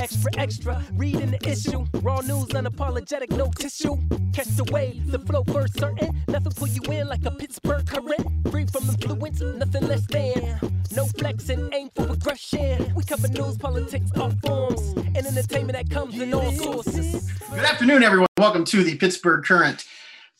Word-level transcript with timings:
Extra, 0.00 0.30
extra, 0.38 0.84
reading 0.94 1.30
the 1.30 1.38
issue. 1.46 1.84
Raw 2.00 2.22
news, 2.22 2.46
unapologetic, 2.46 3.36
no 3.36 3.50
tissue. 3.58 3.98
Catch 4.32 4.46
the 4.56 4.64
wave, 4.72 5.10
the 5.10 5.18
flow 5.18 5.44
first 5.44 5.78
certain. 5.78 6.24
Nothing 6.26 6.52
pull 6.52 6.68
you 6.68 6.80
in 6.90 7.06
like 7.06 7.22
a 7.26 7.30
Pittsburgh 7.30 7.84
current. 7.84 8.50
Free 8.50 8.64
from 8.64 8.88
influence, 8.88 9.42
nothing 9.42 9.86
less 9.86 10.06
than. 10.06 10.58
No 10.96 11.04
flexing, 11.04 11.68
aim 11.74 11.90
for 11.94 12.06
progression. 12.06 12.94
We 12.94 13.04
cover 13.04 13.28
news, 13.28 13.58
politics, 13.58 14.10
art 14.18 14.32
forms, 14.42 14.80
and 14.96 15.18
entertainment 15.18 15.72
that 15.72 15.90
comes 15.90 16.18
in 16.18 16.32
all 16.32 16.50
sources. 16.52 17.30
Good 17.50 17.66
afternoon, 17.66 18.02
everyone. 18.02 18.28
Welcome 18.38 18.64
to 18.64 18.82
the 18.82 18.96
Pittsburgh 18.96 19.44
Current 19.44 19.84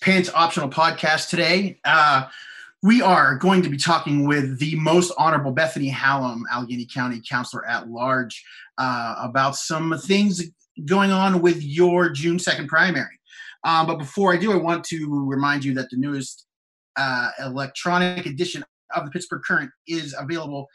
Pants 0.01 0.31
Optional 0.35 0.71
Podcast 0.71 1.29
today. 1.29 1.79
Uh, 1.85 2.29
we 2.83 3.03
are 3.03 3.37
going 3.37 3.63
to 3.63 3.69
be 3.69 3.77
talking 3.77 4.27
with 4.27 4.59
the 4.59 4.75
most 4.77 5.13
honorable 5.19 5.53
Bethany 5.53 5.89
Hallam, 5.89 6.45
Allegheny 6.51 6.87
County 6.87 7.21
Councilor 7.29 7.67
at 7.67 7.89
Large, 7.89 8.43
uh, 8.79 9.17
about 9.19 9.57
some 9.57 9.99
things 9.99 10.43
going 10.87 11.11
on 11.11 11.43
with 11.43 11.63
your 11.63 12.09
June 12.09 12.39
2nd 12.39 12.69
primary. 12.69 13.21
Um, 13.65 13.87
but 13.87 13.99
before 13.99 14.33
I 14.33 14.39
do, 14.39 14.53
I 14.53 14.57
want 14.57 14.85
to 14.85 15.27
remind 15.27 15.65
you 15.65 15.75
that 15.75 15.91
the 15.91 15.99
newest 15.99 16.47
uh, 16.97 17.31
electronic 17.41 18.25
edition 18.25 18.65
of 18.95 19.05
the 19.05 19.11
Pittsburgh 19.11 19.43
Current 19.47 19.71
is 19.87 20.15
available 20.19 20.67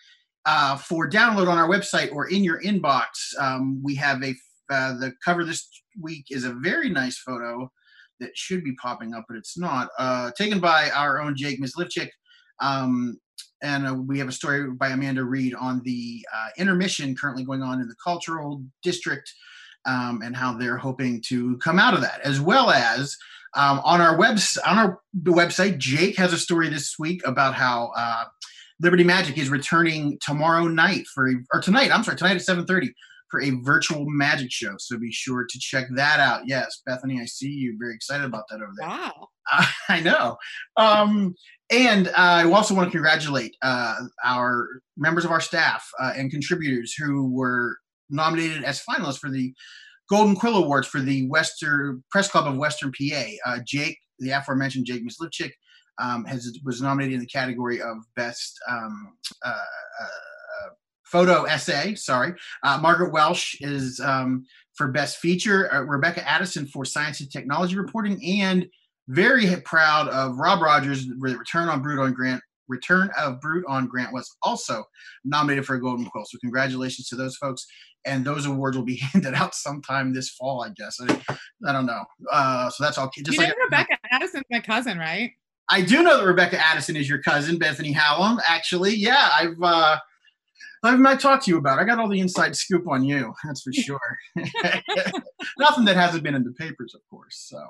uh, 0.45 0.78
for 0.78 1.09
download 1.09 1.48
on 1.48 1.58
our 1.58 1.67
website 1.67 2.14
or 2.14 2.30
in 2.30 2.44
your 2.44 2.62
inbox. 2.62 3.36
Um, 3.40 3.81
we 3.84 3.95
have 3.95 4.23
a 4.23 4.36
uh, 4.67 4.98
the 4.98 5.14
cover 5.23 5.44
this 5.44 5.70
week 6.02 6.26
is 6.31 6.44
a 6.44 6.53
very 6.53 6.90
nice 6.90 7.20
photo 7.20 7.72
that 8.20 8.38
should 8.38 8.64
be 8.64 8.76
popping 8.76 9.14
up, 9.14 9.26
but 9.28 9.38
it's 9.38 9.58
not. 9.58 9.90
Uh, 9.98 10.32
taken 10.38 10.60
by 10.60 10.90
our 10.92 11.22
own 11.22 11.36
Jake 11.36 11.62
Mysliwczyk. 11.62 12.10
Um, 12.62 13.20
and 13.62 13.88
uh, 13.88 13.94
we 13.94 14.20
have 14.20 14.28
a 14.28 14.34
story 14.34 14.70
by 14.72 14.90
Amanda 14.90 15.23
Reed 15.23 15.56
on 15.56 15.82
the 15.84 16.26
uh, 16.34 16.48
intermission 16.58 17.16
currently 17.16 17.44
going 17.44 17.62
on 17.62 17.82
in 17.82 17.88
the 17.88 17.96
cultural 18.04 18.64
district 18.84 19.32
um, 19.86 20.22
and 20.23 20.36
how 20.36 20.54
they're 20.54 20.78
hoping 20.78 21.22
to 21.28 21.58
come 21.58 21.80
out 21.80 21.94
of 21.94 22.02
that, 22.02 22.22
as 22.22 22.39
well 22.39 22.70
as 22.72 23.16
um, 23.56 23.81
on 23.84 24.02
our 24.02 24.17
webs 24.17 24.58
on 24.66 24.78
our 24.78 25.00
website. 25.22 25.78
Jake 25.78 26.17
has 26.17 26.34
a 26.34 26.38
story 26.38 26.70
this 26.70 26.95
week 27.00 27.22
about 27.26 27.54
how 27.54 27.92
uh, 27.95 28.26
Liberty 28.82 29.04
Magic 29.04 29.38
is 29.38 29.50
returning 29.50 30.17
tomorrow 30.22 30.67
night 30.67 31.06
for 31.14 31.32
or 31.54 31.61
tonight. 31.61 31.92
I'm 31.92 32.04
sorry, 32.04 32.17
tonight 32.17 32.36
at 32.36 32.42
7:30 32.42 32.89
for 33.30 33.42
a 33.42 33.52
virtual 33.62 34.06
magic 34.08 34.52
show. 34.52 34.76
So 34.78 34.98
be 34.98 35.12
sure 35.12 35.45
to 35.50 35.59
check 35.59 35.88
that 35.95 36.20
out. 36.20 36.44
Yes, 36.45 36.81
Bethany, 36.86 37.20
I 37.22 37.26
see 37.26 37.50
you 37.50 37.76
very 37.80 37.95
excited 37.95 38.26
about 38.26 38.44
that 38.50 38.62
over 38.62 38.72
there. 38.78 38.88
Wow. 38.88 39.30
Uh, 39.52 39.66
I 39.90 40.00
know. 40.00 40.38
Um, 40.78 41.36
and 41.72 42.08
uh, 42.09 42.12
I 42.16 42.52
also 42.52 42.76
want 42.76 42.88
to 42.88 42.92
congratulate 42.92 43.56
uh, 43.62 43.95
our 44.23 44.82
members 44.98 45.26
of 45.26 45.32
our 45.32 45.42
staff 45.42 45.88
uh, 46.00 46.14
and 46.16 46.32
contributors 46.32 46.94
who 46.94 47.32
were 47.32 47.78
nominated 48.09 48.64
as 48.64 48.84
finalists 48.84 49.20
for 49.20 49.32
the 49.32 49.54
Golden 50.10 50.36
Quill 50.36 50.58
Awards 50.58 50.88
for 50.88 51.02
the 51.02 51.28
Western 51.28 52.04
Press 52.12 52.30
Club 52.30 52.48
of 52.48 52.58
Western 52.58 52.92
PA. 52.92 53.23
Uh, 53.45 53.60
Jake, 53.66 53.98
the 54.20 54.30
aforementioned 54.30 54.86
Jake 54.86 55.04
Mysliwczyk, 55.04 55.52
um, 55.98 56.26
has 56.26 56.60
was 56.64 56.82
nominated 56.82 57.16
in 57.16 57.20
the 57.22 57.26
category 57.26 57.82
of 57.82 57.98
best 58.16 58.60
um, 58.70 59.17
uh, 59.44 59.50
uh, 59.50 60.08
photo 61.06 61.44
essay. 61.44 61.95
Sorry, 61.95 62.34
uh, 62.64 62.80
Margaret 62.81 63.11
Welsh 63.11 63.56
is 63.61 64.00
um, 64.00 64.45
for 64.75 64.89
best 64.89 65.17
feature. 65.17 65.73
Uh, 65.73 65.81
Rebecca 65.81 66.28
Addison 66.28 66.67
for 66.67 66.86
science 66.86 67.22
and 67.22 67.31
technology 67.31 67.78
reporting, 67.78 68.23
and 68.42 68.67
very 69.08 69.56
proud 69.61 70.08
of 70.09 70.38
Rob 70.38 70.61
Rogers. 70.61 71.08
Return 71.20 71.70
on 71.70 71.81
Brewed 71.81 72.00
on 72.00 72.14
Grant. 72.14 72.42
Return 72.67 73.09
of 73.17 73.39
Brewed 73.42 73.64
on 73.67 73.88
Grant 73.88 74.14
was 74.14 74.36
also 74.42 74.83
nominated 75.23 75.66
for 75.66 75.76
a 75.76 75.81
Golden 75.81 76.06
Quill. 76.06 76.26
So 76.26 76.38
congratulations 76.39 77.08
to 77.09 77.16
those 77.16 77.36
folks. 77.36 77.66
And 78.06 78.23
those 78.23 78.45
awards 78.45 78.78
will 78.78 78.86
be 78.86 78.98
handed 79.14 79.33
out 79.33 79.56
sometime 79.56 80.14
this 80.14 80.30
fall, 80.30 80.64
I 80.64 80.70
guess. 80.70 81.00
I, 81.02 81.38
I 81.67 81.72
don't 81.72 81.86
know. 81.86 82.03
Uh, 82.31 82.70
so 82.70 82.83
that's 82.83 82.98
all. 82.98 83.09
Just 83.16 83.38
you 83.38 83.44
like 83.44 83.50
know 83.50 83.64
Rebecca 83.64 83.98
Addison's 84.11 84.44
my 84.50 84.59
cousin, 84.59 84.98
right? 84.98 85.31
I 85.70 85.82
do 85.82 86.04
know 86.04 86.20
that 86.20 86.26
Rebecca 86.26 86.60
Addison 86.60 86.95
is 86.95 87.10
your 87.10 87.22
cousin, 87.22 87.58
Bethany 87.58 87.92
Hallam. 87.92 88.39
Actually, 88.48 88.95
yeah, 88.95 89.30
I've 89.33 89.61
uh, 89.61 89.98
I've 90.83 90.99
not 90.99 91.19
talked 91.19 91.45
to 91.45 91.52
you 91.52 91.58
about. 91.58 91.80
I 91.80 91.83
got 91.83 91.99
all 91.99 92.09
the 92.09 92.19
inside 92.19 92.55
scoop 92.55 92.87
on 92.87 93.03
you. 93.03 93.33
That's 93.43 93.61
for 93.61 93.73
sure. 93.73 93.99
Nothing 95.58 95.86
that 95.86 95.95
hasn't 95.95 96.23
been 96.23 96.36
in 96.36 96.43
the 96.43 96.53
papers, 96.53 96.93
of 96.95 97.02
course. 97.09 97.49
So. 97.49 97.67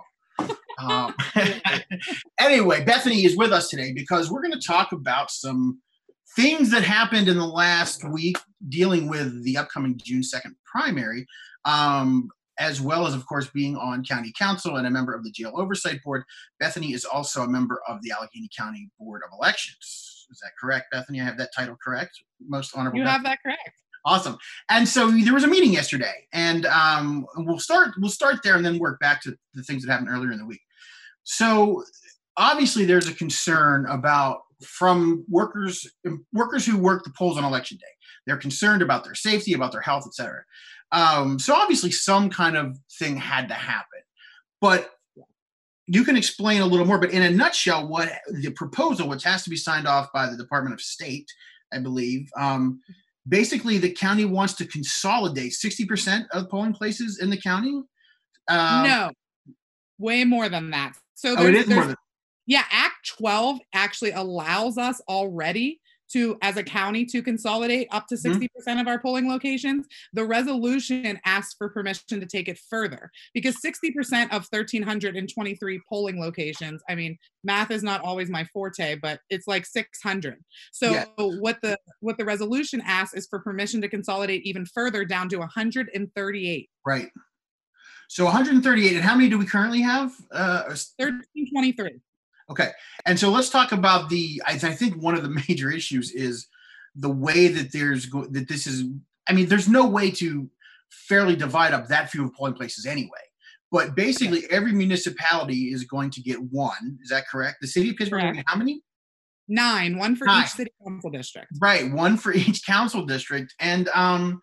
Um, 0.79 1.15
anyway, 2.39 2.83
Bethany 2.83 3.23
is 3.25 3.37
with 3.37 3.53
us 3.53 3.69
today 3.69 3.93
because 3.93 4.29
we're 4.29 4.41
going 4.41 4.59
to 4.59 4.67
talk 4.67 4.91
about 4.91 5.31
some 5.31 5.79
things 6.35 6.69
that 6.71 6.83
happened 6.83 7.29
in 7.29 7.37
the 7.37 7.47
last 7.47 8.03
week 8.03 8.37
dealing 8.67 9.07
with 9.07 9.43
the 9.43 9.57
upcoming 9.57 9.97
June 10.03 10.21
2nd 10.21 10.55
primary. 10.65 11.25
Um, 11.63 12.29
as 12.57 12.79
well 12.79 13.05
as, 13.05 13.13
of 13.13 13.25
course, 13.25 13.47
being 13.47 13.75
on 13.75 14.03
county 14.03 14.31
council 14.37 14.77
and 14.77 14.87
a 14.87 14.89
member 14.89 15.13
of 15.13 15.23
the 15.23 15.31
jail 15.31 15.51
oversight 15.55 16.01
board. 16.03 16.23
Bethany 16.59 16.93
is 16.93 17.05
also 17.05 17.41
a 17.41 17.47
member 17.47 17.81
of 17.87 18.01
the 18.01 18.11
Allegheny 18.11 18.49
County 18.55 18.89
Board 18.97 19.21
of 19.25 19.31
Elections. 19.37 20.14
Is 20.31 20.39
that 20.39 20.51
correct, 20.59 20.91
Bethany? 20.91 21.21
I 21.21 21.25
have 21.25 21.37
that 21.37 21.51
title 21.55 21.77
correct. 21.83 22.11
Most 22.47 22.75
honorable. 22.75 22.99
You 22.99 23.05
Bethany. 23.05 23.17
have 23.17 23.23
that 23.23 23.39
correct. 23.43 23.81
Awesome. 24.05 24.37
And 24.69 24.87
so 24.87 25.09
there 25.09 25.33
was 25.33 25.43
a 25.43 25.47
meeting 25.47 25.73
yesterday, 25.73 26.27
and 26.31 26.67
um, 26.67 27.25
we'll 27.37 27.59
start 27.59 27.91
we'll 27.97 28.11
start 28.11 28.43
there 28.43 28.55
and 28.55 28.63
then 28.63 28.77
work 28.77 28.99
back 28.99 29.21
to 29.23 29.35
the 29.55 29.63
things 29.63 29.83
that 29.83 29.91
happened 29.91 30.09
earlier 30.11 30.31
in 30.31 30.37
the 30.37 30.45
week. 30.45 30.61
So 31.23 31.83
obviously, 32.37 32.85
there's 32.85 33.07
a 33.07 33.13
concern 33.13 33.87
about 33.87 34.41
from 34.63 35.25
workers 35.27 35.87
workers 36.33 36.65
who 36.65 36.77
work 36.77 37.03
the 37.03 37.13
polls 37.17 37.37
on 37.37 37.43
election 37.43 37.77
day. 37.77 37.85
They're 38.27 38.37
concerned 38.37 38.83
about 38.83 39.03
their 39.03 39.15
safety, 39.15 39.53
about 39.53 39.71
their 39.71 39.81
health, 39.81 40.05
etc. 40.05 40.43
Um, 40.91 41.39
so 41.39 41.55
obviously, 41.55 41.91
some 41.91 42.29
kind 42.29 42.55
of 42.55 42.77
thing 42.99 43.17
had 43.17 43.47
to 43.47 43.55
happen. 43.55 44.01
But 44.61 44.91
you 45.87 46.03
can 46.03 46.17
explain 46.17 46.61
a 46.61 46.65
little 46.65 46.85
more. 46.85 46.99
But 46.99 47.11
in 47.11 47.23
a 47.23 47.29
nutshell, 47.29 47.87
what 47.87 48.11
the 48.29 48.51
proposal, 48.51 49.07
which 49.07 49.23
has 49.23 49.43
to 49.43 49.49
be 49.49 49.55
signed 49.55 49.87
off 49.87 50.11
by 50.13 50.29
the 50.29 50.37
Department 50.37 50.73
of 50.73 50.81
State, 50.81 51.31
I 51.73 51.79
believe, 51.79 52.29
um, 52.37 52.81
basically 53.27 53.77
the 53.77 53.91
county 53.91 54.25
wants 54.25 54.53
to 54.55 54.65
consolidate 54.65 55.53
60% 55.53 56.25
of 56.31 56.49
polling 56.49 56.73
places 56.73 57.19
in 57.19 57.29
the 57.29 57.37
county. 57.37 57.81
Um, 58.47 58.83
no, 58.83 59.11
way 59.97 60.23
more 60.23 60.49
than 60.49 60.71
that. 60.71 60.93
So 61.15 61.35
oh, 61.37 61.47
it 61.47 61.55
is 61.55 61.67
more 61.67 61.85
than. 61.85 61.95
Yeah, 62.47 62.63
Act 62.71 63.07
12 63.17 63.59
actually 63.73 64.11
allows 64.11 64.77
us 64.77 65.01
already 65.07 65.79
to 66.11 66.37
as 66.41 66.57
a 66.57 66.63
county 66.63 67.05
to 67.05 67.21
consolidate 67.21 67.87
up 67.91 68.07
to 68.07 68.15
60% 68.15 68.31
mm-hmm. 68.31 68.45
percent 68.55 68.79
of 68.79 68.87
our 68.87 68.99
polling 68.99 69.29
locations 69.29 69.85
the 70.13 70.25
resolution 70.25 71.19
asks 71.25 71.55
for 71.57 71.69
permission 71.69 72.19
to 72.19 72.25
take 72.25 72.47
it 72.47 72.59
further. 72.69 73.11
Because 73.33 73.55
60% 73.63 74.25
of 74.25 74.45
1323 74.49 75.81
polling 75.89 76.19
locations 76.19 76.81
i 76.89 76.95
mean 76.95 77.17
math 77.43 77.71
is 77.71 77.83
not 77.83 78.01
always 78.01 78.29
my 78.29 78.43
forte 78.45 78.95
but 78.95 79.19
it's 79.29 79.47
like 79.47 79.65
600 79.65 80.43
so 80.71 80.91
yeah. 80.91 81.05
what 81.17 81.57
the 81.61 81.77
what 81.99 82.17
the 82.17 82.25
resolution 82.25 82.81
asks 82.85 83.15
is 83.15 83.27
for 83.27 83.39
permission 83.39 83.81
to 83.81 83.89
consolidate 83.89 84.45
even 84.45 84.65
further 84.65 85.05
down 85.05 85.29
to 85.29 85.37
138 85.37 86.69
right. 86.85 87.09
So 88.07 88.25
138 88.25 88.95
and 88.95 89.03
how 89.03 89.15
many 89.15 89.29
do 89.29 89.39
we 89.39 89.45
currently 89.45 89.81
have? 89.81 90.11
Uh 90.31 90.63
1323 90.65 91.99
Okay. 92.49 92.69
And 93.05 93.19
so 93.19 93.29
let's 93.29 93.49
talk 93.49 93.71
about 93.71 94.09
the, 94.09 94.41
I, 94.45 94.53
I 94.53 94.73
think 94.73 95.01
one 95.01 95.15
of 95.15 95.23
the 95.23 95.29
major 95.47 95.71
issues 95.71 96.11
is 96.11 96.47
the 96.95 97.09
way 97.09 97.47
that 97.47 97.71
there's, 97.71 98.05
go, 98.05 98.25
that 98.25 98.47
this 98.47 98.67
is, 98.67 98.83
I 99.27 99.33
mean, 99.33 99.47
there's 99.47 99.67
no 99.67 99.87
way 99.87 100.11
to 100.11 100.49
fairly 100.91 101.35
divide 101.35 101.73
up 101.73 101.87
that 101.87 102.09
few 102.09 102.31
polling 102.31 102.53
places 102.53 102.85
anyway. 102.85 103.09
But 103.71 103.95
basically, 103.95 104.43
every 104.51 104.71
municipality 104.71 105.73
is 105.73 105.83
going 105.83 106.11
to 106.11 106.21
get 106.21 106.37
one. 106.39 106.97
Is 107.03 107.09
that 107.09 107.27
correct? 107.27 107.57
The 107.61 107.67
city 107.67 107.89
of 107.89 107.95
Pittsburgh, 107.97 108.41
how 108.45 108.55
many? 108.55 108.81
Nine, 109.47 109.97
one 109.97 110.15
for 110.15 110.25
Nine. 110.25 110.43
each 110.43 110.51
city 110.51 110.71
council 110.83 111.09
district. 111.09 111.47
Right, 111.59 111.91
one 111.91 112.17
for 112.17 112.33
each 112.33 112.65
council 112.65 113.05
district. 113.05 113.53
And 113.59 113.89
um, 113.89 114.39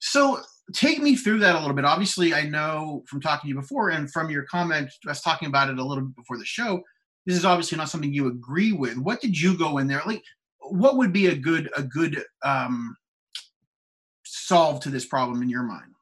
so 0.00 0.40
take 0.74 1.00
me 1.00 1.16
through 1.16 1.38
that 1.40 1.54
a 1.54 1.60
little 1.60 1.74
bit. 1.74 1.84
Obviously, 1.84 2.34
I 2.34 2.42
know 2.42 3.02
from 3.08 3.20
talking 3.20 3.48
to 3.48 3.54
you 3.54 3.60
before 3.60 3.90
and 3.90 4.10
from 4.12 4.30
your 4.30 4.44
comments, 4.44 4.98
us 5.08 5.22
talking 5.22 5.48
about 5.48 5.70
it 5.70 5.78
a 5.78 5.84
little 5.84 6.04
bit 6.04 6.16
before 6.16 6.38
the 6.38 6.44
show, 6.44 6.82
this 7.26 7.36
is 7.36 7.44
obviously 7.44 7.78
not 7.78 7.88
something 7.88 8.12
you 8.12 8.28
agree 8.28 8.72
with. 8.72 8.96
What 8.98 9.20
did 9.20 9.38
you 9.38 9.56
go 9.56 9.78
in 9.78 9.86
there 9.86 10.02
like? 10.06 10.22
What 10.60 10.96
would 10.96 11.12
be 11.12 11.26
a 11.26 11.34
good 11.34 11.70
a 11.76 11.82
good 11.82 12.24
um, 12.44 12.96
solve 14.24 14.80
to 14.80 14.90
this 14.90 15.06
problem 15.06 15.42
in 15.42 15.48
your 15.48 15.62
mind? 15.62 15.92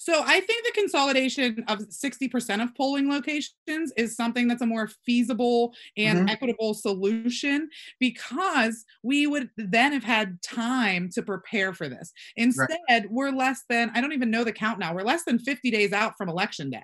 So 0.00 0.22
I 0.24 0.40
think 0.40 0.64
the 0.64 0.72
consolidation 0.80 1.64
of 1.68 1.80
60% 1.80 2.62
of 2.62 2.74
polling 2.76 3.10
locations 3.10 3.92
is 3.96 4.16
something 4.16 4.48
that's 4.48 4.62
a 4.62 4.66
more 4.66 4.88
feasible 5.04 5.74
and 5.98 6.20
mm-hmm. 6.20 6.28
equitable 6.28 6.72
solution 6.72 7.68
because 7.98 8.86
we 9.02 9.26
would 9.26 9.50
then 9.56 9.92
have 9.92 10.04
had 10.04 10.40
time 10.40 11.10
to 11.14 11.22
prepare 11.22 11.74
for 11.74 11.88
this. 11.88 12.12
Instead, 12.36 12.78
right. 12.88 13.10
we're 13.10 13.32
less 13.32 13.64
than, 13.68 13.90
I 13.92 14.00
don't 14.00 14.12
even 14.14 14.30
know 14.30 14.44
the 14.44 14.52
count 14.52 14.78
now, 14.78 14.94
we're 14.94 15.02
less 15.02 15.24
than 15.24 15.38
50 15.38 15.70
days 15.70 15.92
out 15.92 16.14
from 16.16 16.30
election 16.30 16.70
day. 16.70 16.82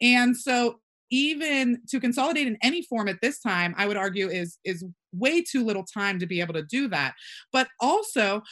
And 0.00 0.36
so 0.36 0.78
even 1.10 1.80
to 1.88 2.00
consolidate 2.00 2.46
in 2.46 2.56
any 2.62 2.82
form 2.82 3.08
at 3.08 3.16
this 3.22 3.38
time 3.40 3.74
i 3.78 3.86
would 3.86 3.96
argue 3.96 4.28
is 4.28 4.58
is 4.64 4.84
way 5.18 5.42
too 5.42 5.64
little 5.64 5.84
time 5.84 6.18
to 6.18 6.26
be 6.26 6.40
able 6.40 6.54
to 6.54 6.62
do 6.62 6.88
that. 6.88 7.14
But 7.52 7.68
also 7.80 8.42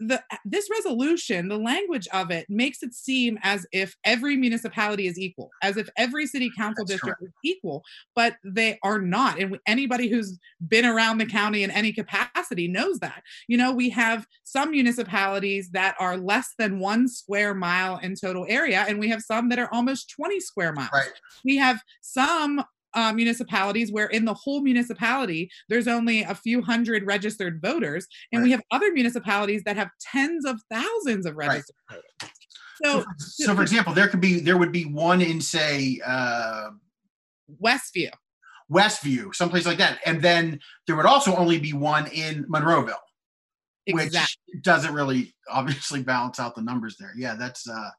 the 0.00 0.22
this 0.44 0.68
resolution, 0.70 1.48
the 1.48 1.58
language 1.58 2.08
of 2.12 2.30
it 2.30 2.46
makes 2.48 2.82
it 2.82 2.94
seem 2.94 3.38
as 3.42 3.66
if 3.72 3.94
every 4.04 4.36
municipality 4.36 5.06
is 5.06 5.18
equal, 5.18 5.50
as 5.62 5.76
if 5.76 5.88
every 5.96 6.26
city 6.26 6.50
council 6.56 6.84
That's 6.84 7.00
district 7.00 7.22
is 7.22 7.30
equal, 7.44 7.84
but 8.14 8.36
they 8.44 8.78
are 8.82 9.00
not. 9.00 9.38
And 9.38 9.58
anybody 9.66 10.08
who's 10.08 10.38
been 10.66 10.86
around 10.86 11.18
the 11.18 11.26
county 11.26 11.62
in 11.62 11.70
any 11.70 11.92
capacity 11.92 12.66
knows 12.66 12.98
that. 13.00 13.22
You 13.46 13.58
know, 13.58 13.72
we 13.72 13.90
have 13.90 14.26
some 14.44 14.70
municipalities 14.70 15.70
that 15.72 15.96
are 16.00 16.16
less 16.16 16.54
than 16.58 16.78
one 16.78 17.06
square 17.06 17.54
mile 17.54 17.98
in 17.98 18.14
total 18.14 18.46
area, 18.48 18.86
and 18.88 18.98
we 18.98 19.08
have 19.10 19.20
some 19.20 19.50
that 19.50 19.58
are 19.58 19.72
almost 19.72 20.10
20 20.10 20.40
square 20.40 20.72
miles. 20.72 20.90
Right. 20.92 21.12
We 21.44 21.56
have 21.58 21.82
some 22.00 22.64
uh, 22.94 23.12
municipalities 23.12 23.92
where 23.92 24.06
in 24.06 24.24
the 24.24 24.34
whole 24.34 24.60
municipality 24.60 25.50
there's 25.68 25.88
only 25.88 26.22
a 26.22 26.34
few 26.34 26.62
hundred 26.62 27.04
registered 27.06 27.60
voters 27.62 28.06
and 28.32 28.42
we 28.42 28.50
have 28.50 28.62
other 28.70 28.92
municipalities 28.92 29.62
that 29.64 29.76
have 29.76 29.90
tens 30.00 30.44
of 30.44 30.60
thousands 30.70 31.26
of 31.26 31.36
Right. 31.36 31.48
registered 31.48 31.76
voters 31.90 32.32
so 32.82 33.04
So, 33.18 33.54
for 33.54 33.62
example, 33.62 33.92
there 33.92 34.08
could 34.08 34.20
be 34.20 34.40
there 34.40 34.56
would 34.56 34.72
be 34.72 34.84
one 34.84 35.20
in 35.20 35.40
say 35.40 36.00
uh, 36.04 36.70
westview 37.62 38.10
Westview, 38.70 39.34
someplace 39.34 39.66
like 39.66 39.78
that, 39.78 39.98
and 40.06 40.22
then 40.22 40.60
there 40.86 40.94
would 40.94 41.06
also 41.06 41.34
only 41.34 41.58
be 41.58 41.72
one 41.72 42.06
in 42.12 42.44
Monroeville, 42.44 42.94
exactly 43.86 44.54
which 44.54 44.62
doesn't 44.62 44.94
really 44.94 45.34
obviously 45.50 46.02
balance 46.02 46.38
out 46.38 46.54
the 46.54 46.62
numbers 46.62 46.96
there. 46.98 47.12
Yeah, 47.16 47.34
that's 47.34 47.68
uh, 47.68 47.90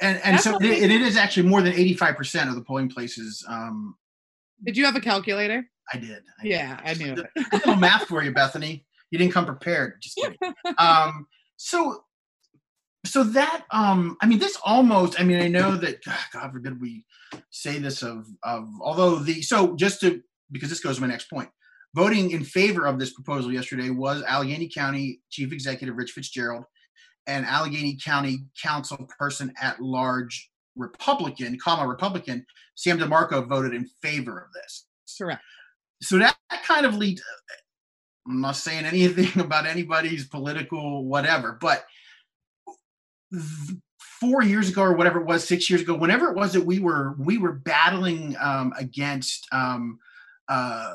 and 0.00 0.20
and 0.24 0.34
That's 0.34 0.44
so 0.44 0.56
it, 0.56 0.90
it 0.90 1.02
is 1.02 1.16
actually 1.16 1.48
more 1.48 1.62
than 1.62 1.72
eighty 1.72 1.94
five 1.94 2.16
percent 2.16 2.48
of 2.48 2.56
the 2.56 2.62
polling 2.62 2.88
places. 2.88 3.44
Um, 3.48 3.96
did 4.64 4.76
you 4.76 4.84
have 4.84 4.96
a 4.96 5.00
calculator 5.00 5.64
I 5.92 5.98
did. 5.98 6.22
I 6.40 6.42
did. 6.42 6.50
yeah 6.50 6.80
i 6.84 6.94
knew 6.94 7.12
it 7.12 7.18
a 7.36 7.56
little 7.56 7.76
math 7.76 8.06
for 8.06 8.22
you, 8.22 8.32
Bethany. 8.32 8.84
You 9.10 9.18
didn't 9.18 9.32
come 9.32 9.46
prepared. 9.46 10.02
Just 10.02 10.16
kidding. 10.16 10.38
Um, 10.78 11.28
so, 11.56 12.04
so 13.06 13.22
that 13.22 13.64
um, 13.70 14.16
I 14.20 14.26
mean, 14.26 14.38
this 14.38 14.58
almost. 14.64 15.20
I 15.20 15.24
mean, 15.24 15.40
I 15.40 15.46
know 15.46 15.76
that 15.76 16.02
God 16.32 16.50
forbid 16.50 16.80
we 16.80 17.04
say 17.50 17.78
this 17.78 18.02
of 18.02 18.26
of 18.42 18.68
although 18.82 19.16
the 19.16 19.42
so 19.42 19.76
just 19.76 20.00
to 20.00 20.20
because 20.50 20.68
this 20.68 20.80
goes 20.80 20.96
to 20.96 21.02
my 21.02 21.06
next 21.06 21.30
point. 21.30 21.48
Voting 21.94 22.32
in 22.32 22.42
favor 22.42 22.86
of 22.86 22.98
this 22.98 23.12
proposal 23.12 23.52
yesterday 23.52 23.88
was 23.88 24.24
Allegheny 24.24 24.68
County 24.68 25.20
Chief 25.30 25.52
Executive 25.52 25.96
Rich 25.96 26.10
Fitzgerald 26.10 26.64
and 27.26 27.46
Allegheny 27.46 27.98
County 28.02 28.44
Council 28.60 29.08
person 29.18 29.52
at 29.60 29.80
large 29.80 30.50
Republican, 30.76 31.58
comma 31.58 31.86
Republican, 31.86 32.44
Sam 32.74 32.98
DeMarco 32.98 33.46
voted 33.46 33.74
in 33.74 33.88
favor 34.02 34.38
of 34.38 34.52
this. 34.52 34.86
Correct. 35.16 35.42
So 36.02 36.18
that, 36.18 36.36
that 36.50 36.64
kind 36.64 36.84
of 36.84 36.96
leads 36.96 37.22
i'm 38.26 38.40
not 38.40 38.56
saying 38.56 38.84
anything 38.84 39.40
about 39.40 39.66
anybody's 39.66 40.26
political 40.26 41.04
whatever 41.04 41.58
but 41.60 41.84
four 43.98 44.42
years 44.42 44.70
ago 44.70 44.82
or 44.82 44.94
whatever 44.94 45.20
it 45.20 45.26
was 45.26 45.46
six 45.46 45.68
years 45.68 45.82
ago 45.82 45.94
whenever 45.94 46.30
it 46.30 46.36
was 46.36 46.52
that 46.52 46.64
we 46.64 46.78
were 46.78 47.14
we 47.18 47.38
were 47.38 47.52
battling 47.52 48.36
um, 48.40 48.72
against 48.78 49.46
um, 49.52 49.98
uh, 50.48 50.94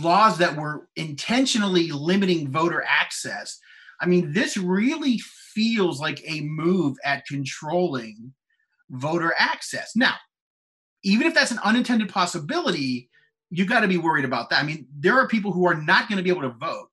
laws 0.00 0.38
that 0.38 0.56
were 0.56 0.88
intentionally 0.96 1.90
limiting 1.90 2.50
voter 2.50 2.84
access 2.86 3.58
i 4.00 4.06
mean 4.06 4.32
this 4.32 4.56
really 4.56 5.18
feels 5.54 6.00
like 6.00 6.22
a 6.26 6.40
move 6.42 6.96
at 7.04 7.26
controlling 7.26 8.32
voter 8.90 9.34
access 9.38 9.92
now 9.96 10.14
even 11.02 11.26
if 11.26 11.34
that's 11.34 11.50
an 11.50 11.60
unintended 11.64 12.08
possibility 12.08 13.08
you 13.50 13.64
got 13.64 13.80
to 13.80 13.88
be 13.88 13.98
worried 13.98 14.24
about 14.24 14.50
that. 14.50 14.62
I 14.62 14.66
mean, 14.66 14.86
there 14.98 15.18
are 15.18 15.28
people 15.28 15.52
who 15.52 15.66
are 15.66 15.80
not 15.80 16.08
going 16.08 16.16
to 16.16 16.22
be 16.22 16.30
able 16.30 16.42
to 16.42 16.56
vote 16.58 16.88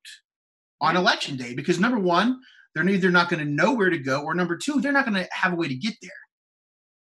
on 0.82 0.98
election 0.98 1.36
day 1.36 1.54
because 1.54 1.80
number 1.80 2.00
one, 2.00 2.40
they're 2.74 2.88
either 2.88 3.12
not 3.12 3.30
going 3.30 3.44
to 3.44 3.52
know 3.52 3.74
where 3.74 3.90
to 3.90 4.00
go, 4.00 4.24
or 4.24 4.34
number 4.34 4.58
two, 4.58 4.82
they're 4.82 4.92
not 4.92 5.06
going 5.06 5.22
to 5.22 5.30
have 5.32 5.54
a 5.54 5.56
way 5.56 5.68
to 5.68 5.76
get 5.76 5.94
there. 6.02 6.12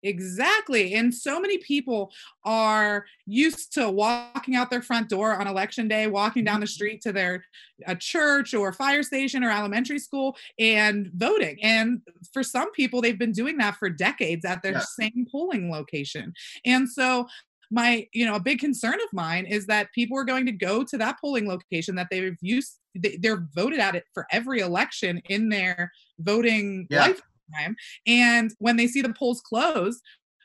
Exactly. 0.03 0.95
And 0.95 1.15
so 1.15 1.41
many 1.41 1.59
people 1.59 2.13
are 2.45 3.07
used 3.27 3.73
to 3.75 3.89
walking 3.89 4.57
out 4.57 4.71
their 4.71 4.83
front 4.83 5.09
door 5.09 5.35
on 5.35 5.47
election 5.47 5.89
day, 5.89 6.07
walking 6.07 6.45
down 6.45 6.61
the 6.61 6.67
mm-hmm. 6.67 6.73
street 6.73 7.01
to 7.03 7.13
their 7.13 7.45
a 7.87 7.97
church 7.97 8.55
or 8.55 8.73
fire 8.73 9.03
station 9.03 9.43
or 9.43 9.51
elementary 9.51 9.99
school 9.99 10.37
and 10.59 11.11
voting. 11.15 11.59
And 11.63 12.01
for 12.33 12.43
some 12.43 12.71
people, 12.73 13.01
they've 13.01 13.19
been 13.19 13.33
doing 13.33 13.59
that 13.59 13.77
for 13.77 13.89
decades 13.89 14.45
at 14.45 14.63
their 14.63 14.73
Yeah. 14.73 14.81
same 14.81 15.27
polling 15.31 15.71
location. 15.71 16.33
And 16.65 16.89
so 16.89 17.27
my, 17.71 18.07
you 18.13 18.27
know, 18.27 18.35
a 18.35 18.41
big 18.41 18.59
concern 18.59 18.95
of 18.95 19.13
mine 19.13 19.47
is 19.47 19.67
that 19.67 19.93
people 19.93 20.19
are 20.19 20.25
going 20.25 20.45
to 20.47 20.53
go 20.53 20.85
to 20.85 20.99
that 20.99 21.19
polling 21.21 21.49
location 21.49 21.95
that 21.95 22.09
they've 22.11 22.37
used, 22.43 22.79
they- 22.95 23.17
they're 23.17 23.49
voted 23.55 23.81
at 23.81 23.95
it 23.95 24.05
for 24.13 24.27
every 24.31 24.61
election 24.61 25.23
in 25.31 25.49
their 25.49 25.91
voting 26.19 26.87
Yeah. 26.91 27.15
Lifetime. 27.53 27.77
And 28.07 28.53
when 28.59 28.77
they 28.77 28.87
see 28.87 29.03
the 29.03 29.15
polls 29.15 29.41
close, 29.41 30.01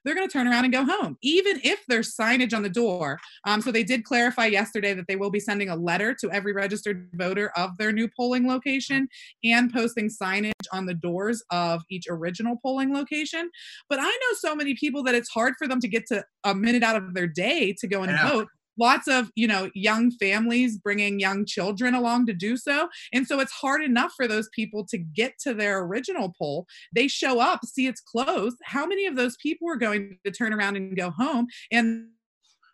they're 0.06 0.16
going 0.16 0.28
to 0.28 0.32
turn 0.32 0.48
around 0.48 0.64
and 0.64 0.72
go 0.72 0.86
home, 0.86 1.18
even 1.22 1.60
if 1.66 1.84
there's 1.90 2.16
signage 2.16 2.54
on 2.54 2.64
the 2.64 2.70
door. 2.70 3.20
Um, 3.46 3.62
so 3.62 3.74
they 3.74 3.84
did 3.84 4.06
clarify 4.06 4.46
yesterday 4.46 4.94
that 4.94 5.06
they 5.08 5.18
will 5.18 5.32
be 5.32 5.40
sending 5.40 5.68
a 5.68 5.76
letter 5.76 6.16
to 6.22 6.32
every 6.32 6.54
registered 6.54 7.10
voter 7.14 7.52
of 7.58 7.72
their 7.78 7.92
new 7.92 8.08
polling 8.16 8.48
location 8.48 9.10
and 9.44 9.74
posting 9.74 10.10
signage 10.10 10.54
on 10.72 10.86
the 10.86 10.94
doors 10.94 11.44
of 11.52 11.82
each 11.90 12.06
original 12.10 12.56
polling 12.64 12.94
location. 12.94 13.50
But 13.90 14.00
I 14.00 14.06
know 14.06 14.36
so 14.38 14.56
many 14.56 14.76
people 14.76 15.04
that 15.04 15.16
it's 15.16 15.30
hard 15.30 15.56
for 15.58 15.68
them 15.68 15.82
to 15.82 15.90
get 15.90 16.08
to 16.08 16.24
a 16.46 16.56
minute 16.56 16.84
out 16.84 16.96
of 16.96 17.14
their 17.14 17.28
day 17.28 17.76
to 17.80 17.88
go 17.88 18.04
and 18.04 18.18
vote. 18.18 18.48
Lots 18.80 19.08
of, 19.08 19.32
you 19.36 19.48
know, 19.48 19.70
young 19.74 20.12
families 20.12 20.78
bringing 20.78 21.20
young 21.20 21.46
children 21.46 21.94
along 21.94 22.28
to 22.28 22.34
do 22.34 22.58
so. 22.58 22.90
And 23.14 23.28
so 23.28 23.40
it's 23.40 23.52
hard 23.52 23.84
enough 23.84 24.14
for 24.16 24.28
those 24.28 24.50
people 24.54 24.86
to 24.90 24.98
get 24.98 25.34
to 25.40 25.54
their 25.54 25.80
original 25.80 26.34
poll 26.38 26.68
they 26.94 27.08
show 27.08 27.40
up, 27.40 27.66
see 27.66 27.88
it's 27.88 28.02
closed. 28.02 28.58
How 28.64 28.86
many 28.86 29.06
of 29.06 29.16
those 29.16 29.38
people 29.38 29.70
are 29.70 29.76
going 29.76 30.18
to 30.26 30.32
turn 30.32 30.54
around 30.54 30.78
and 30.78 30.96
go 30.96 31.12
home 31.12 31.48
and 31.72 32.08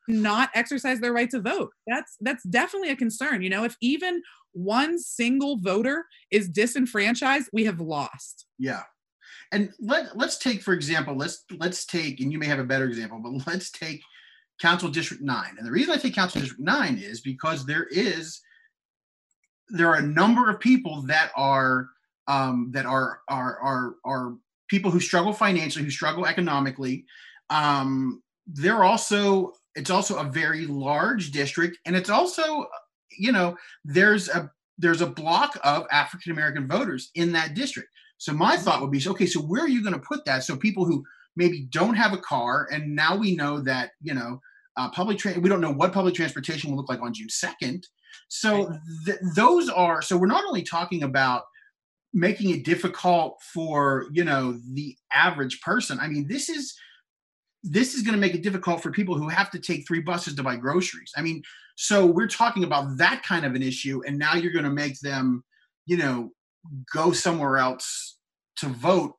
not 0.08 0.50
exercise 0.54 1.00
their 1.00 1.14
right 1.14 1.30
to 1.30 1.42
vote? 1.42 1.70
That's 1.88 2.16
that's 2.22 2.44
definitely 2.44 2.90
a 2.90 2.96
concern. 2.96 3.42
You 3.42 3.50
know, 3.50 3.64
if 3.64 3.76
even 3.82 4.22
one 4.54 5.00
single 5.00 5.58
voter 5.60 6.06
is 6.32 6.50
disenfranchised, 6.50 7.50
we 7.54 7.66
have 7.66 7.80
lost. 7.80 8.46
Yeah. 8.60 8.84
And 9.52 9.72
let 9.80 10.18
let's 10.18 10.38
take, 10.38 10.62
for 10.62 10.74
example, 10.74 11.16
let's 11.16 11.44
let's 11.60 11.86
take, 11.86 12.20
and 12.20 12.32
you 12.32 12.40
may 12.40 12.48
have 12.48 12.60
a 12.60 12.64
better 12.64 12.86
example, 12.86 13.20
but 13.20 13.48
let's 13.48 13.72
take 13.72 14.02
Council 14.62 14.90
District 14.90 15.22
9. 15.22 15.56
And 15.58 15.68
the 15.68 15.72
reason 15.72 15.94
I 15.94 15.98
take 15.98 16.16
Council 16.16 16.42
District 16.42 16.62
9 16.62 16.98
is 16.98 17.22
because 17.22 17.66
there 17.66 17.88
is 17.90 18.42
there 19.70 19.90
are 19.90 19.96
a 19.96 20.02
number 20.02 20.50
of 20.50 20.60
people 20.60 21.02
that 21.04 21.32
are 21.36 21.88
um, 22.28 22.70
that 22.74 22.86
are 22.86 23.20
are 23.28 23.60
are 23.60 23.96
are 24.06 24.34
people 24.70 24.92
who 24.92 25.00
struggle 25.00 25.34
financially, 25.34 25.84
who 25.84 25.92
struggle 25.92 26.26
economically. 26.26 27.06
Um, 27.50 28.22
they're 28.48 28.84
also 28.84 29.54
it's 29.76 29.90
also 29.90 30.18
a 30.18 30.26
very 30.26 30.66
large 30.68 31.32
district, 31.32 31.78
and 31.86 31.96
it's 31.96 32.10
also 32.10 32.68
you 33.18 33.32
know 33.32 33.58
there's 33.84 34.30
a 34.30 34.52
there's 34.78 35.02
a 35.02 35.08
block 35.08 35.58
of 35.64 35.86
African 35.92 36.32
American 36.32 36.68
voters 36.68 37.12
in 37.16 37.32
that 37.34 37.54
district. 37.54 37.90
So 38.18 38.32
my 38.32 38.56
thought 38.56 38.82
would 38.82 38.92
be, 38.92 39.06
okay, 39.06 39.26
so 39.26 39.42
where 39.42 39.64
are 39.64 39.68
you 39.68 39.84
going 39.84 39.94
to 39.94 40.00
put 40.00 40.24
that? 40.26 40.44
So 40.44 40.56
people 40.56 40.86
who 40.86 41.04
maybe 41.36 41.68
don't 41.70 41.96
have 41.96 42.14
a 42.14 42.18
car, 42.18 42.68
and 42.72 42.96
now 42.96 43.16
we 43.16 43.36
know 43.36 43.60
that 43.62 43.92
you 44.02 44.14
know 44.14 44.40
uh, 44.78 44.90
public 44.92 45.18
tra- 45.18 45.40
we 45.40 45.50
don't 45.50 45.62
know 45.62 45.74
what 45.74 45.94
public 45.94 46.16
transportation 46.16 46.70
will 46.70 46.78
look 46.78 46.90
like 46.90 47.02
on 47.02 47.14
June 47.14 47.30
second. 47.30 47.88
So 48.28 48.72
th- 49.06 49.20
those 49.36 49.70
are 49.70 50.02
so 50.02 50.18
we're 50.18 50.28
not 50.28 50.46
only 50.46 50.64
talking 50.64 51.04
about 51.04 51.44
making 52.14 52.52
it 52.52 52.64
difficult 52.64 53.40
for 53.54 54.08
you 54.12 54.24
know 54.24 54.60
the 54.74 54.96
average 55.12 55.62
person. 55.62 56.00
I 56.00 56.08
mean, 56.08 56.28
this 56.28 56.50
is 56.50 56.76
this 57.64 57.94
is 57.94 58.02
going 58.04 58.14
to 58.14 58.20
make 58.20 58.36
it 58.36 58.44
difficult 58.44 58.84
for 58.84 58.92
people 58.92 59.16
who 59.16 59.30
have 59.30 59.50
to 59.52 59.60
take 59.60 59.88
three 59.88 60.02
buses 60.02 60.36
to 60.36 60.44
buy 60.44 60.58
groceries. 60.58 61.12
I 61.16 61.22
mean, 61.22 61.42
so 61.76 62.06
we're 62.06 62.28
talking 62.28 62.66
about 62.66 62.98
that 62.98 63.24
kind 63.24 63.46
of 63.46 63.56
an 63.56 63.64
issue, 63.64 64.02
and 64.06 64.18
now 64.18 64.36
you're 64.36 64.52
going 64.52 64.66
to 64.66 64.70
make 64.70 65.00
them, 65.00 65.44
you 65.86 65.98
know, 65.98 66.32
go 66.94 67.12
somewhere 67.12 67.58
else 67.58 68.18
to 68.58 68.68
vote. 68.68 69.14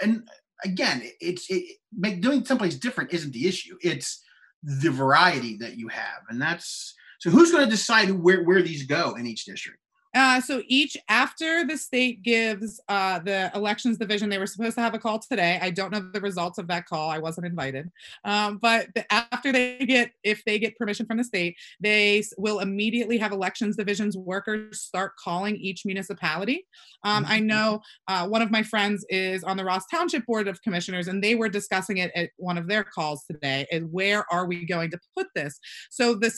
And 0.00 0.28
again, 0.64 1.02
it's 1.20 1.50
it, 1.50 1.78
make 1.96 2.20
doing 2.20 2.44
someplace 2.44 2.76
different 2.76 3.12
isn't 3.12 3.32
the 3.32 3.46
issue. 3.46 3.76
It's 3.82 4.22
the 4.62 4.90
variety 4.90 5.56
that 5.58 5.76
you 5.78 5.88
have, 5.88 6.22
and 6.28 6.40
that's 6.40 6.94
so. 7.18 7.30
Who's 7.30 7.52
going 7.52 7.64
to 7.64 7.70
decide 7.70 8.10
where 8.10 8.42
where 8.42 8.62
these 8.62 8.86
go 8.86 9.14
in 9.14 9.26
each 9.26 9.44
district? 9.44 9.80
Uh, 10.16 10.40
so 10.40 10.62
each 10.66 10.96
after 11.10 11.66
the 11.66 11.76
state 11.76 12.22
gives 12.22 12.80
uh, 12.88 13.18
the 13.18 13.50
elections 13.54 13.98
division, 13.98 14.30
they 14.30 14.38
were 14.38 14.46
supposed 14.46 14.74
to 14.74 14.80
have 14.80 14.94
a 14.94 14.98
call 14.98 15.18
today. 15.18 15.58
I 15.60 15.68
don't 15.68 15.92
know 15.92 16.00
the 16.10 16.22
results 16.22 16.56
of 16.56 16.68
that 16.68 16.86
call. 16.86 17.10
I 17.10 17.18
wasn't 17.18 17.46
invited. 17.46 17.90
Um, 18.24 18.56
but 18.56 18.88
the, 18.94 19.12
after 19.12 19.52
they 19.52 19.76
get, 19.78 20.12
if 20.24 20.42
they 20.46 20.58
get 20.58 20.74
permission 20.78 21.04
from 21.04 21.18
the 21.18 21.24
state, 21.24 21.56
they 21.80 22.22
will 22.38 22.60
immediately 22.60 23.18
have 23.18 23.30
elections 23.30 23.76
divisions 23.76 24.16
workers 24.16 24.80
start 24.80 25.12
calling 25.22 25.56
each 25.56 25.84
municipality. 25.84 26.66
Um, 27.04 27.26
I 27.28 27.38
know 27.40 27.82
uh, 28.08 28.26
one 28.26 28.40
of 28.40 28.50
my 28.50 28.62
friends 28.62 29.04
is 29.10 29.44
on 29.44 29.58
the 29.58 29.64
Ross 29.64 29.84
Township 29.90 30.24
Board 30.24 30.48
of 30.48 30.62
Commissioners, 30.62 31.08
and 31.08 31.22
they 31.22 31.34
were 31.34 31.50
discussing 31.50 31.98
it 31.98 32.10
at 32.14 32.30
one 32.38 32.56
of 32.56 32.68
their 32.68 32.84
calls 32.84 33.24
today. 33.30 33.66
And 33.70 33.92
where 33.92 34.24
are 34.32 34.46
we 34.46 34.64
going 34.64 34.90
to 34.92 34.98
put 35.14 35.26
this? 35.34 35.60
So 35.90 36.14
the 36.14 36.30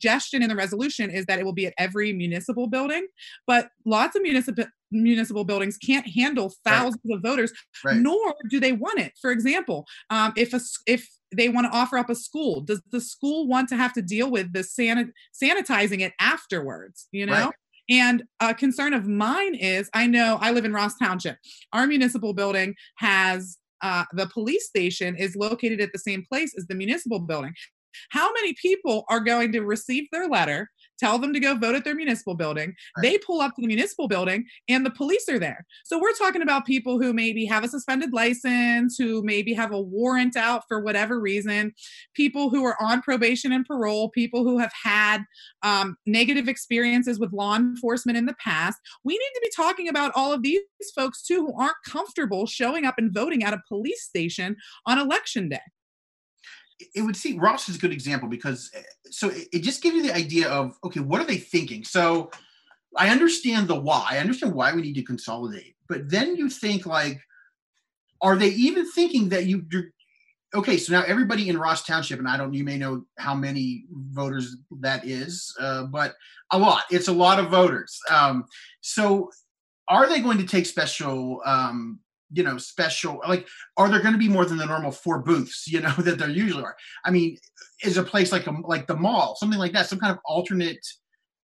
suggestion 0.00 0.42
in 0.42 0.48
the 0.48 0.56
resolution 0.56 1.10
is 1.10 1.26
that 1.26 1.38
it 1.38 1.44
will 1.44 1.52
be 1.52 1.66
at 1.66 1.74
every 1.78 2.12
municipal 2.12 2.66
building, 2.66 3.06
but 3.46 3.68
lots 3.84 4.16
of 4.16 4.22
municipal 4.22 4.64
municipal 4.92 5.44
buildings 5.44 5.76
can't 5.78 6.06
handle 6.06 6.52
thousands 6.64 7.02
right. 7.04 7.16
of 7.16 7.22
voters, 7.22 7.52
right. 7.84 7.96
nor 7.96 8.34
do 8.48 8.60
they 8.60 8.72
want 8.72 9.00
it. 9.00 9.12
For 9.20 9.32
example, 9.32 9.84
um, 10.10 10.32
if 10.36 10.52
a 10.52 10.60
if 10.86 11.08
they 11.34 11.48
want 11.48 11.70
to 11.70 11.76
offer 11.76 11.98
up 11.98 12.08
a 12.08 12.14
school, 12.14 12.60
does 12.60 12.80
the 12.92 13.00
school 13.00 13.48
want 13.48 13.68
to 13.70 13.76
have 13.76 13.92
to 13.94 14.02
deal 14.02 14.30
with 14.30 14.52
the 14.52 14.60
sanit- 14.60 15.12
sanitizing 15.42 16.00
it 16.00 16.12
afterwards? 16.20 17.08
You 17.12 17.26
know. 17.26 17.46
Right. 17.46 17.54
And 17.88 18.24
a 18.40 18.52
concern 18.52 18.94
of 18.94 19.06
mine 19.06 19.54
is 19.54 19.88
I 19.94 20.08
know 20.08 20.38
I 20.40 20.50
live 20.50 20.64
in 20.64 20.72
Ross 20.72 20.94
Township. 21.00 21.36
Our 21.72 21.86
municipal 21.86 22.34
building 22.34 22.74
has 22.96 23.58
uh, 23.80 24.04
the 24.12 24.26
police 24.26 24.66
station 24.66 25.14
is 25.16 25.36
located 25.36 25.80
at 25.80 25.92
the 25.92 25.98
same 25.98 26.24
place 26.28 26.52
as 26.58 26.66
the 26.66 26.74
municipal 26.74 27.20
building. 27.20 27.54
How 28.10 28.32
many 28.32 28.54
people 28.54 29.04
are 29.08 29.20
going 29.20 29.52
to 29.52 29.60
receive 29.60 30.04
their 30.12 30.28
letter, 30.28 30.70
tell 30.98 31.18
them 31.18 31.32
to 31.32 31.40
go 31.40 31.54
vote 31.54 31.74
at 31.74 31.84
their 31.84 31.94
municipal 31.94 32.34
building? 32.34 32.74
Right. 32.96 33.02
They 33.02 33.18
pull 33.18 33.40
up 33.40 33.54
to 33.54 33.62
the 33.62 33.66
municipal 33.66 34.08
building 34.08 34.44
and 34.68 34.84
the 34.84 34.90
police 34.90 35.28
are 35.28 35.38
there. 35.38 35.64
So 35.84 36.00
we're 36.00 36.12
talking 36.12 36.42
about 36.42 36.66
people 36.66 37.00
who 37.00 37.12
maybe 37.12 37.44
have 37.46 37.64
a 37.64 37.68
suspended 37.68 38.12
license, 38.12 38.96
who 38.96 39.22
maybe 39.22 39.52
have 39.54 39.72
a 39.72 39.80
warrant 39.80 40.36
out 40.36 40.62
for 40.68 40.80
whatever 40.80 41.20
reason, 41.20 41.72
people 42.14 42.50
who 42.50 42.64
are 42.64 42.76
on 42.80 43.02
probation 43.02 43.52
and 43.52 43.64
parole, 43.64 44.10
people 44.10 44.44
who 44.44 44.58
have 44.58 44.72
had 44.82 45.24
um, 45.62 45.96
negative 46.06 46.48
experiences 46.48 47.18
with 47.18 47.32
law 47.32 47.56
enforcement 47.56 48.18
in 48.18 48.26
the 48.26 48.36
past. 48.42 48.78
We 49.04 49.14
need 49.14 49.32
to 49.34 49.40
be 49.42 49.50
talking 49.54 49.88
about 49.88 50.12
all 50.14 50.32
of 50.32 50.42
these 50.42 50.60
folks 50.94 51.22
too 51.22 51.46
who 51.46 51.60
aren't 51.60 51.76
comfortable 51.86 52.46
showing 52.46 52.84
up 52.84 52.96
and 52.98 53.12
voting 53.12 53.42
at 53.42 53.54
a 53.54 53.62
police 53.68 54.02
station 54.02 54.56
on 54.86 54.98
election 54.98 55.48
day 55.48 55.60
it 56.94 57.02
would 57.02 57.16
see 57.16 57.38
Ross 57.38 57.68
is 57.68 57.76
a 57.76 57.78
good 57.78 57.92
example 57.92 58.28
because 58.28 58.70
eh, 58.74 58.82
so 59.10 59.28
it, 59.30 59.48
it, 59.52 59.58
just 59.60 59.82
gives 59.82 59.96
you 59.96 60.02
the 60.02 60.14
idea 60.14 60.48
of 60.48 60.76
okay, 60.84 61.00
what 61.00 61.20
are 61.20 61.26
they 61.26 61.38
thinking? 61.38 61.84
So 61.84 62.30
I 62.96 63.10
understand 63.10 63.68
the 63.68 63.78
why. 63.78 64.06
I 64.10 64.18
understand 64.18 64.54
why 64.54 64.74
we 64.74 64.82
need 64.82 64.94
to 64.94 65.02
consolidate, 65.02 65.76
but 65.88 66.08
then 66.08 66.36
you 66.36 66.48
think 66.50 66.86
like, 66.86 67.20
are 68.20 68.36
they 68.36 68.48
even 68.48 68.90
thinking 68.92 69.28
that 69.30 69.46
you? 69.46 69.64
You're, 69.70 69.84
okay, 70.54 70.76
so 70.76 70.92
now 70.92 71.04
everybody 71.06 71.48
in 71.48 71.58
Ross 71.58 71.84
Township, 71.84 72.18
and 72.18 72.28
I 72.28 72.36
don't, 72.36 72.54
you 72.54 72.64
may 72.64 72.78
know 72.78 73.04
how 73.18 73.34
many 73.34 73.84
voters 73.90 74.56
that 74.80 75.06
is, 75.06 75.54
uh, 75.60 75.84
but 75.84 76.14
a 76.50 76.58
lot. 76.58 76.84
It's 76.90 77.08
a 77.08 77.12
lot 77.12 77.38
of 77.38 77.50
voters. 77.50 77.98
Um, 78.10 78.44
so 78.80 79.30
are 79.88 80.08
they 80.08 80.20
going 80.20 80.38
to 80.38 80.46
take 80.46 80.66
special 80.66 81.42
um, 81.44 82.00
you 82.32 82.42
know 82.42 82.58
special 82.58 83.20
like 83.28 83.46
are 83.76 83.88
there 83.88 84.00
going 84.00 84.12
to 84.12 84.18
be 84.18 84.28
more 84.28 84.44
than 84.44 84.56
the 84.56 84.66
normal 84.66 84.90
four 84.90 85.22
booths 85.22 85.66
you 85.66 85.80
know 85.80 85.90
that 85.98 86.18
there 86.18 86.30
usually 86.30 86.62
are? 86.62 86.76
I 87.04 87.10
mean 87.10 87.36
is 87.84 87.96
a 87.96 88.02
place 88.02 88.32
like 88.32 88.46
a 88.46 88.52
like 88.64 88.86
the 88.86 88.96
mall 88.96 89.36
something 89.36 89.58
like 89.58 89.72
that 89.72 89.88
some 89.88 89.98
kind 89.98 90.12
of 90.12 90.18
alternate 90.24 90.84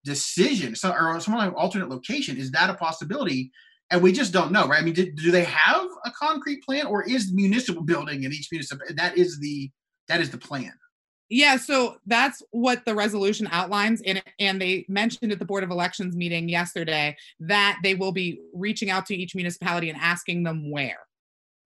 decision 0.05 0.75
so, 0.75 0.91
or 0.91 1.21
some 1.21 1.35
kind 1.35 1.49
of 1.49 1.55
alternate 1.55 1.89
location 1.89 2.37
is 2.37 2.51
that 2.53 2.71
a 2.71 2.75
possibility? 2.75 3.51
And 3.91 4.03
we 4.03 4.13
just 4.13 4.33
don't 4.33 4.53
know 4.53 4.67
right? 4.67 4.81
I 4.81 4.85
mean 4.85 4.95
do, 4.95 5.11
do 5.13 5.31
they 5.31 5.45
have 5.45 5.87
a 6.05 6.11
concrete 6.11 6.63
plan 6.63 6.87
or 6.87 7.03
is 7.03 7.29
the 7.29 7.37
municipal 7.37 7.83
building 7.83 8.25
in 8.25 8.33
each 8.33 8.49
municipal 8.51 8.87
that 8.97 9.17
is 9.17 9.39
the 9.39 9.71
that 10.09 10.21
is 10.21 10.31
the 10.31 10.39
plan 10.39 10.73
yeah, 11.33 11.57
so 11.57 11.97
that's 12.07 12.43
what 12.51 12.85
the 12.85 12.95
resolution 12.95 13.49
outlines. 13.51 14.03
And, 14.03 14.23
and 14.39 14.61
they 14.61 14.85
mentioned 14.87 15.33
at 15.33 15.39
the 15.39 15.47
Board 15.47 15.65
of 15.65 15.71
Elections 15.71 16.15
meeting 16.15 16.47
yesterday 16.47 17.17
that 17.41 17.79
they 17.83 17.95
will 17.95 18.13
be 18.13 18.39
reaching 18.53 18.91
out 18.91 19.07
to 19.07 19.17
each 19.17 19.35
municipality 19.35 19.89
and 19.89 19.99
asking 19.99 20.43
them 20.43 20.71
where. 20.71 21.01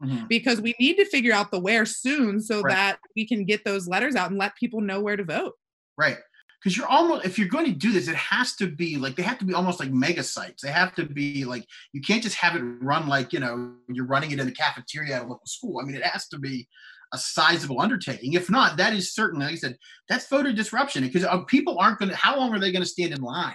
Mm-hmm. 0.01 0.27
Because 0.29 0.61
we 0.61 0.77
need 0.79 0.95
to 0.99 1.05
figure 1.05 1.33
out 1.33 1.51
the 1.51 1.59
where 1.59 1.85
soon 1.85 2.41
so 2.41 2.61
right. 2.61 2.73
that 2.73 2.99
we 3.17 3.27
can 3.27 3.45
get 3.45 3.65
those 3.65 3.89
letters 3.89 4.15
out 4.15 4.31
and 4.31 4.39
let 4.39 4.55
people 4.55 4.81
know 4.81 5.01
where 5.01 5.17
to 5.17 5.25
vote. 5.25 5.55
Right. 5.99 6.19
Because 6.63 6.77
you're 6.77 6.87
almost, 6.87 7.25
if 7.25 7.37
you're 7.37 7.49
going 7.49 7.67
to 7.67 7.73
do 7.73 7.91
this, 7.91 8.07
it 8.07 8.15
has 8.15 8.55
to 8.57 8.69
be 8.69 8.99
like, 8.99 9.17
they 9.17 9.25
have 9.25 9.39
to 9.39 9.45
be 9.45 9.55
almost 9.55 9.81
like 9.81 9.91
mega 9.91 10.23
sites. 10.23 10.63
They 10.63 10.71
have 10.71 10.95
to 10.95 11.07
be 11.07 11.45
like, 11.45 11.67
you 11.93 12.01
can't 12.01 12.23
just 12.23 12.37
have 12.37 12.55
it 12.55 12.63
run 12.81 13.09
like, 13.09 13.33
you 13.33 13.41
know, 13.41 13.75
you're 13.89 14.07
running 14.07 14.31
it 14.31 14.39
in 14.39 14.47
the 14.47 14.53
cafeteria 14.53 15.17
at 15.17 15.23
a 15.23 15.27
local 15.27 15.47
school. 15.47 15.81
I 15.81 15.85
mean, 15.85 15.97
it 15.97 16.05
has 16.05 16.29
to 16.29 16.39
be 16.39 16.69
a 17.13 17.19
sizable 17.19 17.81
undertaking. 17.81 18.35
If 18.35 18.51
not, 18.51 18.77
that 18.77 18.93
is 18.93 19.15
certainly, 19.15 19.47
like 19.47 19.55
I 19.55 19.59
said, 19.59 19.77
that's 20.09 20.29
voter 20.29 20.53
disruption 20.53 21.05
because 21.05 21.25
uh, 21.25 21.39
people 21.45 21.79
aren't 21.79 21.99
going 21.99 22.11
to, 22.11 22.17
how 22.17 22.37
long 22.39 22.55
are 22.55 22.59
they 22.59 22.73
going 22.73 22.83
to 22.83 22.89
stand 22.89 23.13
in 23.13 23.21
line 23.21 23.55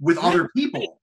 with 0.00 0.18
other 0.18 0.48
people? 0.56 1.00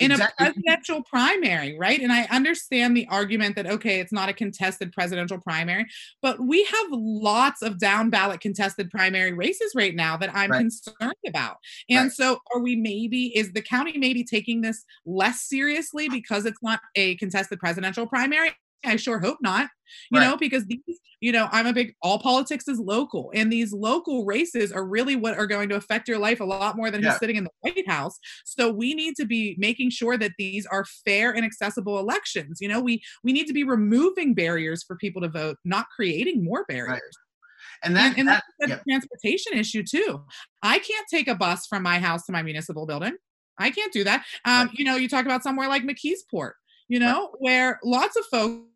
in 0.00 0.10
exactly. 0.10 0.46
a 0.46 0.50
presidential 0.52 1.02
primary, 1.02 1.76
right? 1.78 2.00
And 2.00 2.10
I 2.10 2.22
understand 2.24 2.96
the 2.96 3.06
argument 3.08 3.54
that, 3.56 3.66
okay, 3.66 4.00
it's 4.00 4.12
not 4.12 4.28
a 4.28 4.32
contested 4.32 4.92
presidential 4.92 5.38
primary, 5.38 5.86
but 6.22 6.40
we 6.40 6.64
have 6.64 6.86
lots 6.90 7.62
of 7.62 7.78
down 7.78 8.08
ballot 8.08 8.40
contested 8.40 8.90
primary 8.90 9.32
races 9.32 9.72
right 9.76 9.94
now 9.94 10.16
that 10.16 10.34
I'm 10.34 10.50
right. 10.50 10.60
concerned 10.60 11.14
about. 11.26 11.56
And 11.88 12.04
right. 12.04 12.12
so, 12.12 12.38
are 12.54 12.60
we 12.60 12.76
maybe, 12.76 13.36
is 13.36 13.52
the 13.52 13.62
county 13.62 13.98
maybe 13.98 14.24
taking 14.24 14.62
this 14.62 14.84
less 15.04 15.42
seriously 15.42 16.08
because 16.08 16.46
it's 16.46 16.62
not 16.62 16.80
a 16.94 17.16
contested 17.16 17.60
presidential 17.60 18.06
primary? 18.06 18.52
I 18.84 18.96
sure 18.96 19.20
hope 19.20 19.38
not. 19.40 19.68
You 20.10 20.20
right. 20.20 20.28
know, 20.28 20.36
because 20.36 20.64
these, 20.66 21.00
you 21.20 21.32
know, 21.32 21.48
I'm 21.50 21.66
a 21.66 21.72
big 21.72 21.94
all 22.00 22.18
politics 22.18 22.68
is 22.68 22.78
local, 22.78 23.32
and 23.34 23.52
these 23.52 23.72
local 23.72 24.24
races 24.24 24.72
are 24.72 24.84
really 24.84 25.16
what 25.16 25.36
are 25.36 25.46
going 25.46 25.68
to 25.70 25.76
affect 25.76 26.08
your 26.08 26.18
life 26.18 26.40
a 26.40 26.44
lot 26.44 26.76
more 26.76 26.90
than 26.90 27.02
yeah. 27.02 27.18
sitting 27.18 27.36
in 27.36 27.44
the 27.44 27.50
White 27.60 27.88
House. 27.88 28.18
So 28.44 28.70
we 28.70 28.94
need 28.94 29.16
to 29.16 29.26
be 29.26 29.56
making 29.58 29.90
sure 29.90 30.16
that 30.16 30.32
these 30.38 30.66
are 30.66 30.84
fair 31.04 31.32
and 31.32 31.44
accessible 31.44 31.98
elections. 31.98 32.58
You 32.60 32.68
know, 32.68 32.80
we 32.80 33.02
we 33.24 33.32
need 33.32 33.46
to 33.48 33.52
be 33.52 33.64
removing 33.64 34.34
barriers 34.34 34.84
for 34.84 34.96
people 34.96 35.20
to 35.22 35.28
vote, 35.28 35.56
not 35.64 35.86
creating 35.94 36.44
more 36.44 36.64
barriers. 36.68 37.00
Right. 37.00 37.10
And 37.82 37.96
that, 37.96 38.10
and, 38.10 38.18
and 38.20 38.28
that, 38.28 38.44
that's 38.58 38.72
a 38.72 38.74
yeah. 38.86 38.98
transportation 38.98 39.54
issue 39.54 39.82
too. 39.82 40.24
I 40.62 40.78
can't 40.78 41.06
take 41.10 41.28
a 41.28 41.34
bus 41.34 41.66
from 41.66 41.82
my 41.82 41.98
house 41.98 42.24
to 42.26 42.32
my 42.32 42.42
municipal 42.42 42.86
building. 42.86 43.16
I 43.58 43.70
can't 43.70 43.92
do 43.92 44.04
that. 44.04 44.24
Um, 44.44 44.68
right. 44.68 44.78
You 44.78 44.84
know, 44.84 44.96
you 44.96 45.08
talk 45.08 45.24
about 45.24 45.42
somewhere 45.42 45.68
like 45.68 45.82
McKeesport, 45.82 46.52
you 46.88 46.98
know, 46.98 47.24
right. 47.24 47.30
where 47.38 47.80
lots 47.84 48.16
of 48.16 48.24
folks 48.30 48.69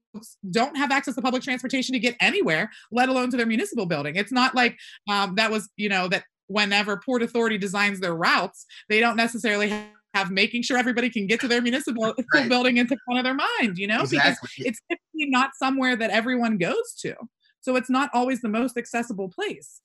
don't 0.50 0.76
have 0.76 0.90
access 0.90 1.14
to 1.14 1.22
public 1.22 1.42
transportation 1.42 1.92
to 1.92 1.98
get 1.98 2.16
anywhere, 2.20 2.70
let 2.92 3.08
alone 3.08 3.30
to 3.30 3.36
their 3.36 3.46
municipal 3.46 3.86
building. 3.86 4.16
It's 4.16 4.32
not 4.32 4.54
like 4.54 4.78
um, 5.10 5.34
that 5.36 5.50
was, 5.50 5.68
you 5.76 5.88
know, 5.88 6.08
that 6.08 6.24
whenever 6.46 7.00
Port 7.04 7.22
Authority 7.22 7.58
designs 7.58 8.00
their 8.00 8.14
routes, 8.14 8.66
they 8.88 9.00
don't 9.00 9.16
necessarily 9.16 9.68
have 9.68 9.86
have 10.14 10.30
making 10.30 10.62
sure 10.62 10.78
everybody 10.78 11.10
can 11.10 11.26
get 11.26 11.40
to 11.40 11.48
their 11.48 11.60
municipal 11.60 12.14
right. 12.32 12.48
building 12.48 12.76
into 12.76 12.96
front 13.04 13.18
of 13.18 13.24
their 13.24 13.34
mind, 13.34 13.76
you 13.76 13.86
know, 13.86 14.02
exactly. 14.02 14.48
because 14.56 14.66
it's 14.66 14.80
typically 14.88 15.30
not 15.30 15.50
somewhere 15.56 15.96
that 15.96 16.10
everyone 16.10 16.56
goes 16.56 16.94
to. 17.00 17.14
So 17.60 17.76
it's 17.76 17.90
not 17.90 18.10
always 18.14 18.40
the 18.40 18.48
most 18.48 18.76
accessible 18.76 19.28
place. 19.28 19.80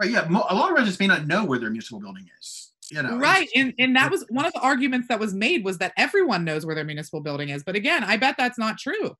Right. 0.00 0.10
Yeah. 0.10 0.28
A 0.28 0.54
lot 0.54 0.70
of 0.70 0.76
residents 0.76 1.00
may 1.00 1.08
not 1.08 1.26
know 1.26 1.44
where 1.44 1.58
their 1.58 1.70
municipal 1.70 2.00
building 2.00 2.26
is. 2.38 2.72
You 2.90 3.02
know, 3.02 3.18
right. 3.18 3.48
And 3.54 3.74
and 3.78 3.94
that 3.96 4.10
was 4.10 4.24
one 4.30 4.46
of 4.46 4.52
the 4.54 4.60
arguments 4.60 5.08
that 5.08 5.20
was 5.20 5.34
made 5.34 5.62
was 5.62 5.76
that 5.78 5.92
everyone 5.98 6.44
knows 6.44 6.64
where 6.64 6.74
their 6.74 6.84
municipal 6.84 7.20
building 7.20 7.50
is. 7.50 7.62
But 7.62 7.76
again, 7.76 8.02
I 8.02 8.16
bet 8.16 8.36
that's 8.38 8.58
not 8.58 8.78
true 8.78 9.14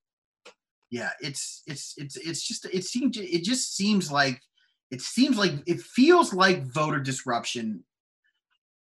yeah 0.91 1.11
it's 1.21 1.63
it's 1.67 1.95
it's 1.97 2.17
it's 2.17 2.43
just 2.43 2.65
it 2.67 2.85
seems 2.85 3.17
it 3.17 3.45
just 3.45 3.77
seems 3.77 4.11
like 4.11 4.41
it 4.91 5.01
seems 5.01 5.37
like 5.37 5.53
it 5.67 5.81
feels 5.81 6.33
like 6.33 6.67
voter 6.67 7.01
disruption 7.01 7.85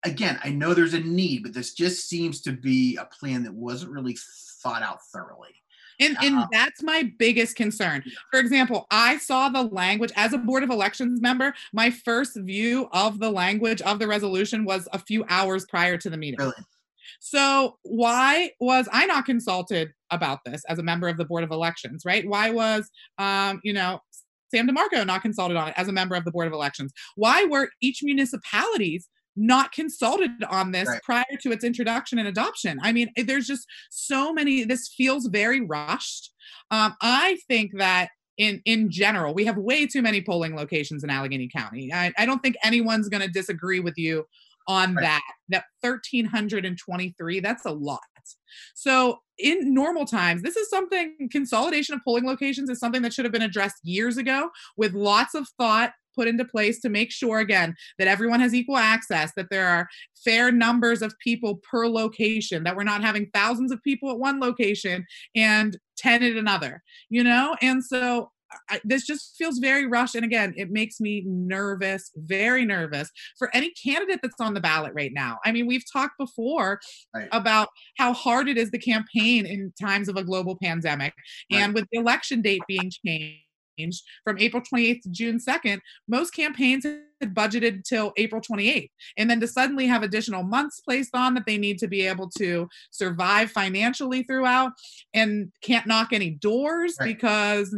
again 0.06 0.40
i 0.44 0.50
know 0.50 0.74
there's 0.74 0.94
a 0.94 1.00
need 1.00 1.44
but 1.44 1.54
this 1.54 1.74
just 1.74 2.08
seems 2.08 2.42
to 2.42 2.52
be 2.52 2.98
a 2.98 3.06
plan 3.06 3.44
that 3.44 3.54
wasn't 3.54 3.92
really 3.92 4.18
thought 4.62 4.82
out 4.82 5.00
thoroughly 5.14 5.54
and, 6.00 6.18
and 6.22 6.38
uh, 6.38 6.48
that's 6.52 6.82
my 6.82 7.12
biggest 7.18 7.56
concern. 7.56 8.04
For 8.32 8.40
example, 8.40 8.88
I 8.90 9.18
saw 9.18 9.50
the 9.50 9.64
language 9.64 10.12
as 10.16 10.32
a 10.32 10.38
Board 10.38 10.64
of 10.64 10.70
Elections 10.70 11.22
member. 11.22 11.54
My 11.74 11.90
first 11.90 12.38
view 12.38 12.88
of 12.94 13.20
the 13.20 13.30
language 13.30 13.82
of 13.82 14.00
the 14.00 14.08
resolution 14.08 14.64
was 14.64 14.88
a 14.94 15.00
few 15.00 15.26
hours 15.28 15.66
prior 15.66 15.98
to 15.98 16.10
the 16.10 16.16
meeting. 16.18 16.40
So 17.20 17.78
why 17.84 18.52
was 18.60 18.88
I 18.92 19.06
not 19.06 19.26
consulted 19.26 19.92
about 20.12 20.40
this 20.46 20.62
as 20.68 20.80
a 20.80 20.84
member 20.84 21.08
of 21.08 21.18
the 21.18 21.26
Board 21.26 21.44
of 21.44 21.52
Elections, 21.52 22.04
right? 22.06 22.28
Why 22.28 22.50
was, 22.52 22.90
um, 23.18 23.60
you 23.64 23.74
know, 23.74 24.00
Sam 24.54 24.68
DeMarco 24.68 25.06
not 25.06 25.22
consulted 25.22 25.58
on 25.58 25.70
it 25.70 25.74
as 25.78 25.88
a 25.88 25.94
member 25.94 26.16
of 26.16 26.26
the 26.26 26.32
Board 26.32 26.48
of 26.48 26.54
Elections? 26.54 26.92
Why 27.16 27.46
were 27.46 27.70
each 27.82 28.00
municipalities 28.04 29.08
not 29.36 29.72
consulted 29.72 30.32
on 30.50 30.72
this 30.72 30.88
right. 30.88 31.02
prior 31.04 31.38
to 31.42 31.52
its 31.52 31.64
introduction 31.64 32.20
and 32.20 32.28
adoption? 32.28 32.80
I 32.82 32.92
mean, 32.92 33.12
there's 33.16 33.48
just 33.48 33.66
so 33.90 34.34
many, 34.34 34.64
this 34.64 34.88
feels 34.88 35.28
very 35.28 35.62
rushed. 35.62 36.34
Um, 36.72 36.96
I 37.02 37.38
think 37.48 37.72
that 37.78 38.10
in 38.40 38.62
in 38.66 38.90
general 38.90 39.34
we 39.34 39.46
have 39.46 39.58
way 39.58 39.86
too 39.86 40.02
many 40.02 40.22
polling 40.22 40.56
locations 40.56 41.04
in 41.04 41.10
allegheny 41.10 41.50
county 41.54 41.92
i, 41.94 42.12
I 42.18 42.26
don't 42.26 42.42
think 42.42 42.56
anyone's 42.64 43.10
going 43.10 43.22
to 43.22 43.28
disagree 43.28 43.82
with 43.82 43.98
you 43.98 44.26
on 44.70 44.96
right. 44.96 45.02
that. 45.02 45.22
That 45.50 45.66
1323, 45.82 47.42
that's 47.42 47.66
a 47.66 47.72
lot. 47.72 48.00
So 48.76 49.20
in 49.38 49.74
normal 49.74 50.06
times, 50.06 50.42
this 50.42 50.56
is 50.56 50.70
something 50.70 51.30
consolidation 51.32 51.96
of 51.96 52.02
polling 52.04 52.26
locations 52.26 52.70
is 52.70 52.80
something 52.80 53.02
that 53.02 53.14
should 53.14 53.26
have 53.26 53.32
been 53.32 53.42
addressed 53.42 53.78
years 53.84 54.18
ago 54.18 54.50
with 54.78 54.94
lots 54.94 55.36
of 55.36 55.48
thought 55.58 55.94
put 56.16 56.28
into 56.28 56.44
place 56.44 56.82
to 56.82 56.90
make 56.90 57.12
sure 57.12 57.40
again 57.40 57.76
that 57.98 58.08
everyone 58.08 58.40
has 58.40 58.54
equal 58.54 58.78
access 58.78 59.32
that 59.36 59.50
there 59.50 59.68
are 59.68 59.88
fair 60.26 60.52
numbers 60.52 61.02
of 61.02 61.14
people 61.24 61.60
per 61.70 61.88
location 61.88 62.64
that 62.64 62.76
we're 62.76 62.84
not 62.84 63.04
having 63.04 63.30
thousands 63.34 63.72
of 63.72 63.82
people 63.84 64.10
at 64.10 64.18
one 64.18 64.40
location 64.40 65.06
and 65.36 65.78
10 65.98 66.24
at 66.24 66.36
another 66.36 66.82
you 67.10 67.24
know 67.24 67.56
and 67.62 67.86
so 67.86 68.32
I, 68.70 68.80
this 68.84 69.06
just 69.06 69.36
feels 69.38 69.60
very 69.60 69.86
rushed. 69.86 70.16
And 70.16 70.26
again, 70.26 70.54
it 70.58 70.72
makes 70.72 71.00
me 71.00 71.24
nervous, 71.26 72.12
very 72.16 72.66
nervous 72.66 73.12
for 73.38 73.54
any 73.56 73.72
candidate 73.72 74.20
that's 74.22 74.40
on 74.40 74.54
the 74.54 74.60
ballot 74.60 74.94
right 74.96 75.14
now. 75.14 75.38
I 75.46 75.52
mean, 75.52 75.68
we've 75.68 75.84
talked 75.92 76.18
before 76.18 76.80
right. 77.14 77.28
about 77.32 77.70
how 77.98 78.14
hard 78.14 78.48
it 78.48 78.58
is 78.58 78.72
to 78.72 78.80
campaign 78.80 79.46
in 79.46 79.74
times 79.80 80.10
of 80.10 80.16
a 80.16 80.24
global 80.24 80.58
pandemic. 80.62 81.14
Right. 81.52 81.62
And 81.62 81.74
with 81.74 81.86
the 81.92 82.00
election 82.00 82.42
date 82.42 82.62
being 82.68 82.92
changed, 83.06 83.44
from 84.24 84.38
April 84.40 84.62
28th 84.62 85.02
to 85.02 85.10
June 85.10 85.40
2nd, 85.40 85.80
most 86.08 86.32
campaigns 86.32 86.86
had 86.86 87.36
budgeted 87.36 87.84
till 87.84 88.14
April 88.18 88.42
28th. 88.42 88.90
And 89.18 89.30
then 89.30 89.40
to 89.40 89.48
suddenly 89.48 89.88
have 89.88 90.04
additional 90.04 90.44
months 90.44 90.80
placed 90.80 91.16
on 91.16 91.34
that 91.34 91.46
they 91.46 91.58
need 91.58 91.80
to 91.80 91.88
be 91.88 92.08
able 92.08 92.30
to 92.38 92.70
survive 92.92 93.52
financially 93.52 94.24
throughout 94.24 94.72
and 95.14 95.52
can't 95.62 95.88
knock 95.88 96.14
any 96.14 96.32
doors 96.32 96.96
right. 97.00 97.08
because 97.08 97.76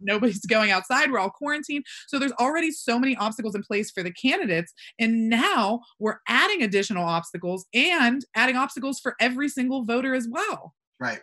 nobody's 0.00 0.44
going 0.46 0.70
outside. 0.70 1.10
We're 1.10 1.18
all 1.18 1.30
quarantined. 1.30 1.84
So 2.08 2.18
there's 2.18 2.32
already 2.32 2.70
so 2.70 2.98
many 2.98 3.16
obstacles 3.16 3.54
in 3.54 3.62
place 3.62 3.90
for 3.90 4.02
the 4.02 4.12
candidates. 4.12 4.72
And 4.98 5.28
now 5.28 5.80
we're 5.98 6.18
adding 6.28 6.62
additional 6.62 7.04
obstacles 7.04 7.66
and 7.74 8.24
adding 8.34 8.56
obstacles 8.56 9.00
for 9.00 9.14
every 9.20 9.48
single 9.48 9.84
voter 9.84 10.14
as 10.14 10.28
well. 10.28 10.74
Right 10.98 11.20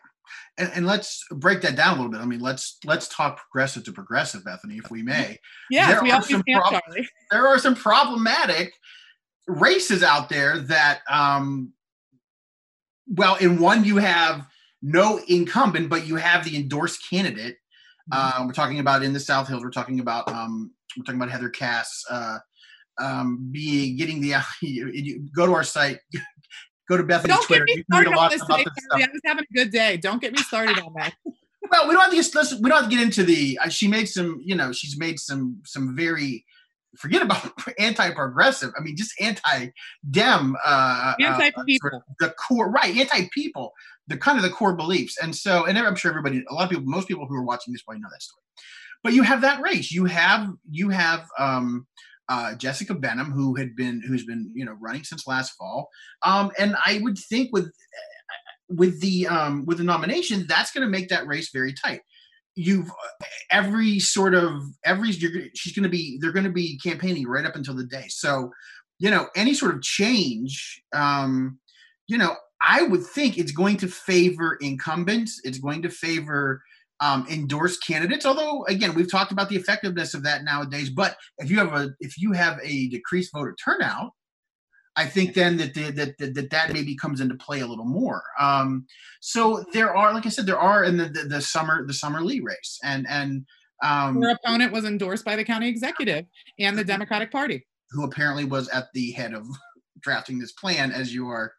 and, 0.58 0.72
and, 0.74 0.86
let's 0.86 1.26
break 1.32 1.62
that 1.62 1.76
down 1.76 1.94
a 1.94 1.96
little 1.96 2.12
bit. 2.12 2.22
I 2.22 2.26
mean, 2.26 2.40
let's 2.40 2.78
let's 2.86 3.08
talk 3.08 3.38
progressive 3.38 3.84
to 3.86 3.92
progressive, 3.92 4.44
Bethany, 4.44 4.78
if 4.78 4.90
we 4.90 5.04
may. 5.04 5.38
Yeah, 5.70 5.88
there, 5.88 6.14
are 6.14 6.22
some 6.22 6.44
prob- 6.44 6.82
there 7.32 7.48
are 7.48 7.60
some 7.60 7.76
problematic 7.76 8.74
races 9.48 10.04
out 10.04 10.30
there 10.30 10.60
that, 10.60 11.02
um, 11.10 11.74
well, 13.08 13.36
in 13.36 13.60
one 13.60 13.84
you 13.84 13.98
have 13.98 14.48
no 14.82 15.20
incumbent, 15.28 15.90
but 15.90 16.06
you 16.06 16.16
have 16.16 16.44
the 16.44 16.56
endorsed 16.56 17.08
candidate. 17.10 17.58
Mm-hmm. 18.12 18.42
Uh, 18.42 18.46
we're 18.46 18.54
talking 18.54 18.80
about 18.80 19.04
in 19.04 19.14
the 19.14 19.20
South 19.20 19.48
Hills. 19.48 19.64
We're 19.64 19.72
talking 19.72 20.00
about 20.00 20.28
um, 20.30 20.72
we're 20.98 21.04
talking 21.04 21.20
about 21.20 21.32
Heather 21.32 21.50
Kass. 21.50 22.04
Uh, 22.10 22.40
um, 23.00 23.50
being 23.52 23.96
getting 23.98 24.22
the 24.22 24.36
you, 24.62 24.90
you 24.92 25.28
go 25.36 25.46
to 25.46 25.54
our 25.54 25.64
site 25.64 26.00
Go 26.90 26.98
to 26.98 27.04
Bethany's 27.04 27.36
Don't 27.36 27.46
Twitter. 27.46 27.66
Get 27.66 27.78
me 27.78 27.84
started 27.92 28.14
on 28.14 28.30
this 28.30 28.42
today, 28.42 28.66
I 28.94 28.98
was 28.98 29.22
having 29.26 29.44
a 29.50 29.54
good 29.54 29.72
day. 29.72 29.98
Don't 29.98 30.22
get 30.22 30.34
me 30.34 30.40
started 30.40 30.80
on 30.80 30.94
that. 30.96 31.14
well, 31.72 31.88
we 31.88 31.94
don't 31.94 32.04
have 32.04 32.12
to 32.12 32.16
get 32.16 32.62
we 32.62 32.70
don't 32.70 32.82
have 32.82 32.90
to 32.90 32.96
get 32.96 33.04
into 33.04 33.24
the. 33.24 33.60
Uh, 33.64 33.70
she 33.70 33.88
made 33.88 34.08
some, 34.08 34.42
you 34.44 34.56
know, 34.56 34.72
she's 34.72 34.98
made 34.98 35.20
some 35.20 35.62
some 35.66 35.96
very 35.96 36.46
forget 36.98 37.22
about 37.22 37.52
anti-progressive. 37.80 38.72
I 38.78 38.82
mean, 38.82 38.96
just 38.96 39.14
anti-dem. 39.20 40.56
Uh, 40.66 40.70
uh 40.70 41.14
anti-people. 41.20 41.90
Uh, 41.94 42.14
the 42.20 42.30
core, 42.32 42.70
right? 42.70 42.96
Anti-people. 42.96 43.74
The 44.08 44.18
kind 44.18 44.38
of 44.38 44.44
the 44.44 44.50
core 44.50 44.74
beliefs, 44.74 45.18
and 45.22 45.36
so, 45.36 45.66
and 45.66 45.78
I'm 45.78 45.96
sure 45.96 46.10
everybody, 46.10 46.42
a 46.50 46.54
lot 46.54 46.64
of 46.64 46.70
people, 46.70 46.86
most 46.86 47.10
people 47.10 47.26
who 47.26 47.36
are 47.36 47.44
watching 47.44 47.74
this 47.74 47.82
probably 47.82 48.00
know 48.00 48.08
that 48.10 48.22
story. 48.22 48.42
But 49.04 49.12
you 49.12 49.24
have 49.24 49.42
that 49.42 49.62
race. 49.62 49.92
You 49.92 50.06
have 50.06 50.50
you 50.70 50.90
have 50.90 51.28
um, 51.38 51.86
uh, 52.30 52.56
Jessica 52.56 52.94
Benham, 52.94 53.32
who 53.32 53.56
had 53.56 53.76
been 53.76 54.02
who's 54.02 54.26
been 54.26 54.52
you 54.54 54.66
know 54.66 54.76
running 54.80 55.04
since 55.04 55.28
last 55.28 55.54
fall, 55.58 55.90
um, 56.24 56.52
and 56.60 56.76
I 56.86 57.00
would 57.02 57.18
think 57.18 57.50
with 57.54 57.72
with 58.70 59.00
the 59.02 59.28
um, 59.28 59.66
with 59.66 59.78
the 59.78 59.84
nomination, 59.84 60.46
that's 60.48 60.72
going 60.72 60.86
to 60.86 60.90
make 60.90 61.10
that 61.10 61.28
race 61.28 61.50
very 61.52 61.74
tight. 61.74 62.02
You've 62.56 62.92
every 63.52 64.00
sort 64.00 64.34
of 64.34 64.64
every 64.84 65.12
she's 65.12 65.74
going 65.74 65.84
to 65.84 65.90
be 65.90 66.18
they're 66.20 66.32
going 66.32 66.44
to 66.44 66.52
be 66.52 66.80
campaigning 66.80 67.28
right 67.28 67.46
up 67.46 67.56
until 67.56 67.76
the 67.76 67.86
day. 67.86 68.06
So, 68.10 68.52
you 69.00 69.12
know, 69.12 69.28
any 69.36 69.54
sort 69.54 69.76
of 69.76 69.82
change, 69.82 70.82
um, 70.94 71.60
you 72.08 72.18
know, 72.18 72.36
I 72.62 72.82
would 72.82 73.04
think 73.04 73.38
it's 73.38 73.52
going 73.52 73.78
to 73.78 73.88
favor 73.88 74.58
incumbents. 74.60 75.40
It's 75.44 75.60
going 75.60 75.84
to 75.84 75.90
favor 75.90 76.62
um, 77.00 77.26
endorsed 77.30 77.86
candidates. 77.86 78.26
Although, 78.26 78.66
again, 78.66 78.96
we've 78.96 79.12
talked 79.12 79.32
about 79.32 79.50
the 79.50 79.56
effectiveness 79.56 80.14
of 80.14 80.24
that 80.24 80.44
nowadays. 80.44 80.90
But 80.90 81.18
if 81.38 81.52
you 81.52 81.58
have 81.60 81.74
a 81.74 81.90
if 82.00 82.18
you 82.18 82.32
have 82.34 82.60
a 82.64 82.88
decreased 82.90 83.32
voter 83.34 83.56
turnout, 83.64 84.12
I 84.96 85.06
think 85.06 85.36
then 85.36 85.58
that 85.58 85.76
the, 85.76 85.92
that, 85.92 86.18
that 86.18 86.34
that 86.34 86.50
that 86.50 86.74
maybe 86.74 86.96
comes 86.96 87.22
into 87.22 87.36
play 87.36 87.60
a 87.60 87.68
little 87.68 87.86
more. 87.86 88.24
Um, 88.40 88.86
so 89.22 89.64
there 89.72 89.96
are, 89.96 90.14
like 90.14 90.26
I 90.26 90.30
said, 90.30 90.48
there 90.48 90.60
are 90.60 90.84
in 90.84 90.98
the, 90.98 91.06
the, 91.06 91.24
the 91.24 91.42
summer 91.42 91.86
the 91.86 91.94
summer 91.94 92.22
Lee 92.22 92.40
race, 92.40 92.80
and 92.84 93.06
and 93.08 93.46
um, 93.84 94.20
her 94.22 94.32
opponent 94.32 94.74
was 94.74 94.86
endorsed 94.86 95.24
by 95.24 95.36
the 95.36 95.44
county 95.44 95.70
executive 95.70 96.26
and 96.60 96.78
the 96.78 96.84
Democratic 96.84 97.32
Party, 97.32 97.66
who 97.92 98.04
apparently 98.04 98.44
was 98.44 98.68
at 98.70 98.88
the 98.94 99.12
head 99.12 99.34
of 99.34 99.46
drafting 100.00 100.40
this 100.40 100.54
plan, 100.54 100.92
as 100.92 101.14
you 101.14 101.28
are 101.28 101.54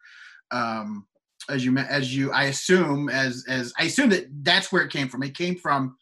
um, 0.51 1.07
as 1.49 1.65
you 1.65 1.77
as 1.77 2.15
you 2.15 2.31
I 2.31 2.45
assume 2.45 3.09
as 3.09 3.45
as 3.47 3.73
I 3.77 3.85
assume 3.85 4.09
that 4.09 4.27
that's 4.43 4.71
where 4.71 4.83
it 4.83 4.91
came 4.91 5.09
from. 5.09 5.23
It 5.23 5.35
came 5.35 5.55
from 5.55 5.97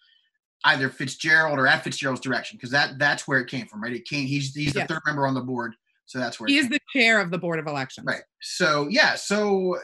either 0.65 0.89
Fitzgerald 0.89 1.59
or 1.59 1.67
at 1.67 1.83
Fitzgerald's 1.83 2.21
direction 2.21 2.57
because 2.57 2.71
that 2.71 2.99
that's 2.99 3.27
where 3.27 3.39
it 3.39 3.47
came 3.47 3.67
from, 3.67 3.81
right? 3.81 3.93
It 3.93 4.05
came. 4.05 4.27
He's 4.27 4.53
he's 4.53 4.73
the 4.73 4.79
yes. 4.79 4.87
third 4.87 5.01
member 5.05 5.27
on 5.27 5.33
the 5.33 5.41
board, 5.41 5.75
so 6.05 6.19
that's 6.19 6.39
where 6.39 6.47
he 6.47 6.57
is 6.57 6.69
the 6.69 6.79
chair 6.93 7.19
of 7.19 7.31
the 7.31 7.37
board 7.37 7.59
of 7.59 7.67
elections, 7.67 8.05
right? 8.05 8.23
So 8.41 8.87
yeah, 8.89 9.15
so 9.15 9.77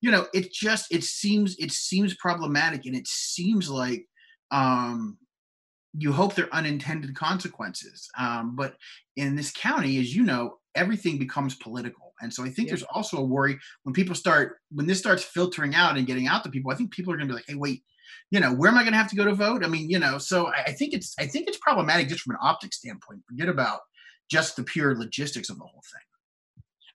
you 0.00 0.10
know, 0.10 0.26
it 0.34 0.52
just 0.52 0.92
it 0.92 1.04
seems 1.04 1.56
it 1.58 1.72
seems 1.72 2.14
problematic, 2.14 2.86
and 2.86 2.94
it 2.94 3.06
seems 3.06 3.70
like 3.70 4.06
um 4.50 5.18
you 5.98 6.12
hope 6.12 6.34
they're 6.34 6.54
unintended 6.54 7.14
consequences. 7.14 8.08
Um, 8.18 8.54
but 8.54 8.76
in 9.16 9.34
this 9.34 9.50
county, 9.50 9.98
as 9.98 10.14
you 10.14 10.24
know, 10.24 10.58
everything 10.74 11.18
becomes 11.18 11.54
political. 11.54 12.05
And 12.20 12.32
so 12.32 12.42
I 12.42 12.48
think 12.48 12.68
yeah. 12.68 12.72
there's 12.72 12.82
also 12.84 13.18
a 13.18 13.24
worry 13.24 13.58
when 13.82 13.92
people 13.92 14.14
start, 14.14 14.56
when 14.70 14.86
this 14.86 14.98
starts 14.98 15.22
filtering 15.22 15.74
out 15.74 15.96
and 15.96 16.06
getting 16.06 16.26
out 16.26 16.44
to 16.44 16.50
people, 16.50 16.70
I 16.70 16.74
think 16.74 16.92
people 16.92 17.12
are 17.12 17.16
going 17.16 17.28
to 17.28 17.32
be 17.32 17.36
like, 17.36 17.46
hey, 17.48 17.54
wait, 17.54 17.82
you 18.30 18.40
know, 18.40 18.52
where 18.52 18.70
am 18.70 18.78
I 18.78 18.82
going 18.82 18.92
to 18.92 18.98
have 18.98 19.10
to 19.10 19.16
go 19.16 19.24
to 19.24 19.34
vote? 19.34 19.64
I 19.64 19.68
mean, 19.68 19.90
you 19.90 19.98
know, 19.98 20.18
so 20.18 20.46
I, 20.46 20.64
I 20.68 20.72
think 20.72 20.94
it's, 20.94 21.14
I 21.18 21.26
think 21.26 21.48
it's 21.48 21.58
problematic 21.58 22.08
just 22.08 22.22
from 22.22 22.34
an 22.34 22.40
optics 22.42 22.78
standpoint. 22.78 23.22
Forget 23.28 23.48
about 23.48 23.80
just 24.30 24.56
the 24.56 24.64
pure 24.64 24.96
logistics 24.96 25.50
of 25.50 25.58
the 25.58 25.64
whole 25.64 25.82
thing. 25.92 26.02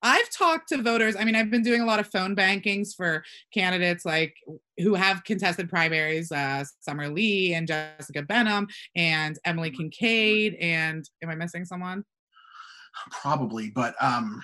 I've 0.03 0.29
talked 0.31 0.69
to 0.69 0.81
voters. 0.81 1.15
I 1.15 1.23
mean, 1.25 1.35
I've 1.35 1.51
been 1.51 1.61
doing 1.61 1.81
a 1.81 1.85
lot 1.85 1.99
of 1.99 2.07
phone 2.07 2.35
bankings 2.35 2.95
for 2.95 3.23
candidates 3.53 4.03
like 4.03 4.35
who 4.79 4.95
have 4.95 5.23
contested 5.23 5.69
primaries, 5.69 6.31
uh, 6.31 6.63
Summer 6.79 7.07
Lee 7.07 7.53
and 7.53 7.67
Jessica 7.67 8.23
Benham 8.23 8.67
and 8.95 9.37
Emily 9.45 9.69
Kinkead. 9.69 10.57
And 10.59 11.07
am 11.21 11.29
I 11.29 11.35
missing 11.35 11.65
someone? 11.65 12.03
Probably, 13.11 13.69
but 13.69 13.95
um, 14.01 14.41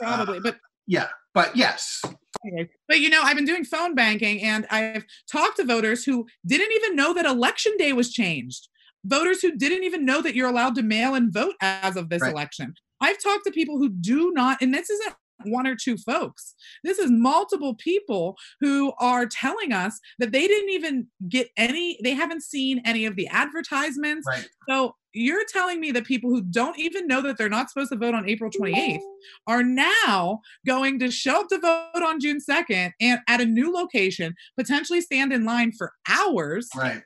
probably, 0.00 0.38
uh, 0.38 0.42
but 0.42 0.56
yeah, 0.86 1.08
but 1.34 1.56
yes. 1.56 2.02
Okay. 2.46 2.68
But 2.86 3.00
you 3.00 3.10
know, 3.10 3.22
I've 3.22 3.36
been 3.36 3.44
doing 3.44 3.64
phone 3.64 3.94
banking 3.94 4.42
and 4.42 4.66
I've 4.70 5.04
talked 5.30 5.56
to 5.56 5.64
voters 5.64 6.04
who 6.04 6.26
didn't 6.46 6.72
even 6.72 6.96
know 6.96 7.12
that 7.14 7.26
election 7.26 7.72
day 7.78 7.92
was 7.92 8.12
changed. 8.12 8.68
Voters 9.04 9.40
who 9.40 9.56
didn't 9.56 9.84
even 9.84 10.04
know 10.04 10.22
that 10.22 10.34
you're 10.34 10.48
allowed 10.48 10.74
to 10.76 10.82
mail 10.82 11.14
and 11.14 11.32
vote 11.32 11.54
as 11.60 11.96
of 11.96 12.08
this 12.08 12.22
right. 12.22 12.32
election. 12.32 12.74
I've 13.00 13.22
talked 13.22 13.44
to 13.44 13.52
people 13.52 13.78
who 13.78 13.88
do 13.88 14.32
not, 14.32 14.60
and 14.60 14.74
this 14.74 14.90
isn't 14.90 15.14
one 15.44 15.66
or 15.66 15.76
two 15.76 15.96
folks. 15.96 16.54
This 16.84 16.98
is 16.98 17.10
multiple 17.10 17.74
people 17.74 18.36
who 18.60 18.92
are 18.98 19.26
telling 19.26 19.72
us 19.72 19.98
that 20.18 20.32
they 20.32 20.46
didn't 20.46 20.70
even 20.70 21.06
get 21.28 21.48
any, 21.56 21.98
they 22.02 22.14
haven't 22.14 22.42
seen 22.42 22.80
any 22.84 23.06
of 23.06 23.16
the 23.16 23.28
advertisements. 23.28 24.26
Right. 24.26 24.48
So 24.68 24.94
you're 25.12 25.44
telling 25.48 25.80
me 25.80 25.90
that 25.92 26.04
people 26.04 26.30
who 26.30 26.42
don't 26.42 26.78
even 26.78 27.06
know 27.06 27.22
that 27.22 27.38
they're 27.38 27.48
not 27.48 27.70
supposed 27.70 27.90
to 27.92 27.98
vote 27.98 28.14
on 28.14 28.28
April 28.28 28.50
28th 28.50 29.00
are 29.46 29.62
now 29.62 30.40
going 30.66 30.98
to 30.98 31.10
show 31.10 31.40
up 31.40 31.48
to 31.48 31.58
vote 31.58 32.02
on 32.02 32.20
June 32.20 32.38
2nd 32.38 32.92
and 33.00 33.20
at 33.28 33.40
a 33.40 33.46
new 33.46 33.72
location, 33.72 34.34
potentially 34.56 35.00
stand 35.00 35.32
in 35.32 35.44
line 35.44 35.72
for 35.72 35.92
hours. 36.08 36.68
Right. 36.76 37.02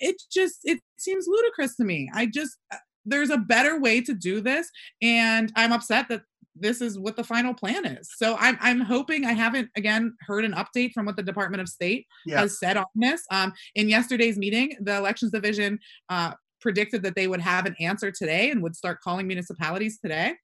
It 0.00 0.16
just, 0.30 0.60
it 0.64 0.80
seems 0.98 1.26
ludicrous 1.28 1.76
to 1.76 1.84
me. 1.84 2.10
I 2.12 2.26
just, 2.26 2.56
uh, 2.72 2.78
there's 3.06 3.30
a 3.30 3.38
better 3.38 3.80
way 3.80 4.00
to 4.02 4.12
do 4.12 4.40
this. 4.40 4.68
And 5.00 5.52
I'm 5.56 5.72
upset 5.72 6.08
that 6.08 6.22
this 6.58 6.80
is 6.80 6.98
what 6.98 7.16
the 7.16 7.24
final 7.24 7.54
plan 7.54 7.84
is. 7.84 8.10
So 8.16 8.36
I'm 8.38 8.58
I'm 8.60 8.80
hoping 8.80 9.24
I 9.24 9.32
haven't 9.32 9.70
again 9.76 10.14
heard 10.20 10.44
an 10.44 10.52
update 10.52 10.92
from 10.92 11.06
what 11.06 11.16
the 11.16 11.22
Department 11.22 11.60
of 11.60 11.68
State 11.68 12.06
yeah. 12.24 12.40
has 12.40 12.58
said 12.58 12.76
on 12.76 12.86
this. 12.94 13.22
Um, 13.30 13.52
in 13.74 13.88
yesterday's 13.88 14.38
meeting, 14.38 14.76
the 14.80 14.96
Elections 14.96 15.32
Division 15.32 15.78
uh, 16.08 16.32
predicted 16.60 17.02
that 17.02 17.14
they 17.14 17.28
would 17.28 17.40
have 17.40 17.66
an 17.66 17.76
answer 17.80 18.10
today 18.10 18.50
and 18.50 18.62
would 18.62 18.76
start 18.76 19.00
calling 19.00 19.26
municipalities 19.26 19.98
today. 19.98 20.34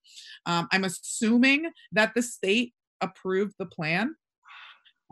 Um, 0.46 0.68
I'm 0.72 0.84
assuming 0.84 1.70
that 1.92 2.12
the 2.14 2.22
state 2.22 2.72
approved 3.00 3.54
the 3.58 3.66
plan. 3.66 4.14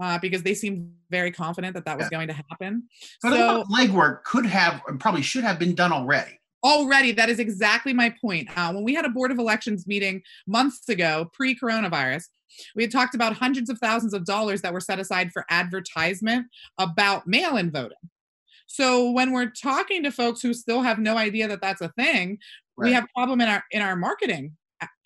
Uh, 0.03 0.19
because 0.19 0.43
they 0.43 0.55
seemed 0.55 0.91
very 1.11 1.31
confident 1.31 1.75
that 1.75 1.85
that 1.85 1.99
was 1.99 2.07
yeah. 2.11 2.17
going 2.17 2.27
to 2.27 2.33
happen. 2.33 2.85
But 3.23 3.35
so, 3.35 3.65
legwork 3.65 4.25
could 4.25 4.47
have 4.47 4.81
and 4.89 4.99
probably 4.99 5.21
should 5.21 5.45
have 5.45 5.59
been 5.59 5.75
done 5.75 5.93
already 5.93 6.40
already 6.63 7.13
that 7.13 7.29
is 7.29 7.39
exactly 7.39 7.93
my 7.93 8.15
point. 8.21 8.49
Uh, 8.57 8.73
when 8.73 8.85
we 8.85 8.95
had 8.95 9.05
a 9.05 9.11
board 9.11 9.31
of 9.31 9.39
elections 9.39 9.87
meeting 9.87 10.23
months 10.47 10.89
ago 10.89 11.31
pre-coronavirus 11.33 12.25
we 12.75 12.83
had 12.83 12.93
talked 12.93 13.15
about 13.15 13.35
hundreds 13.35 13.71
of 13.71 13.79
thousands 13.79 14.15
of 14.15 14.25
dollars 14.25 14.63
that 14.63 14.73
were 14.73 14.81
set 14.81 14.99
aside 14.99 15.33
for 15.33 15.45
advertisement 15.51 16.47
about 16.79 17.27
mail-in 17.27 17.71
voting. 17.71 17.97
So 18.67 19.11
when 19.11 19.33
we're 19.33 19.51
talking 19.51 20.03
to 20.05 20.13
folks 20.13 20.41
who 20.43 20.55
still 20.55 20.83
have 20.83 20.99
no 20.99 21.17
idea 21.17 21.49
that 21.49 21.61
that's 21.61 21.81
a 21.81 21.89
thing 21.91 22.39
right. 22.77 22.89
we 22.89 22.93
have 22.93 23.05
a 23.05 23.09
problem 23.15 23.41
in 23.41 23.49
our 23.49 23.65
in 23.73 23.83
our 23.83 23.97
marketing 23.97 24.57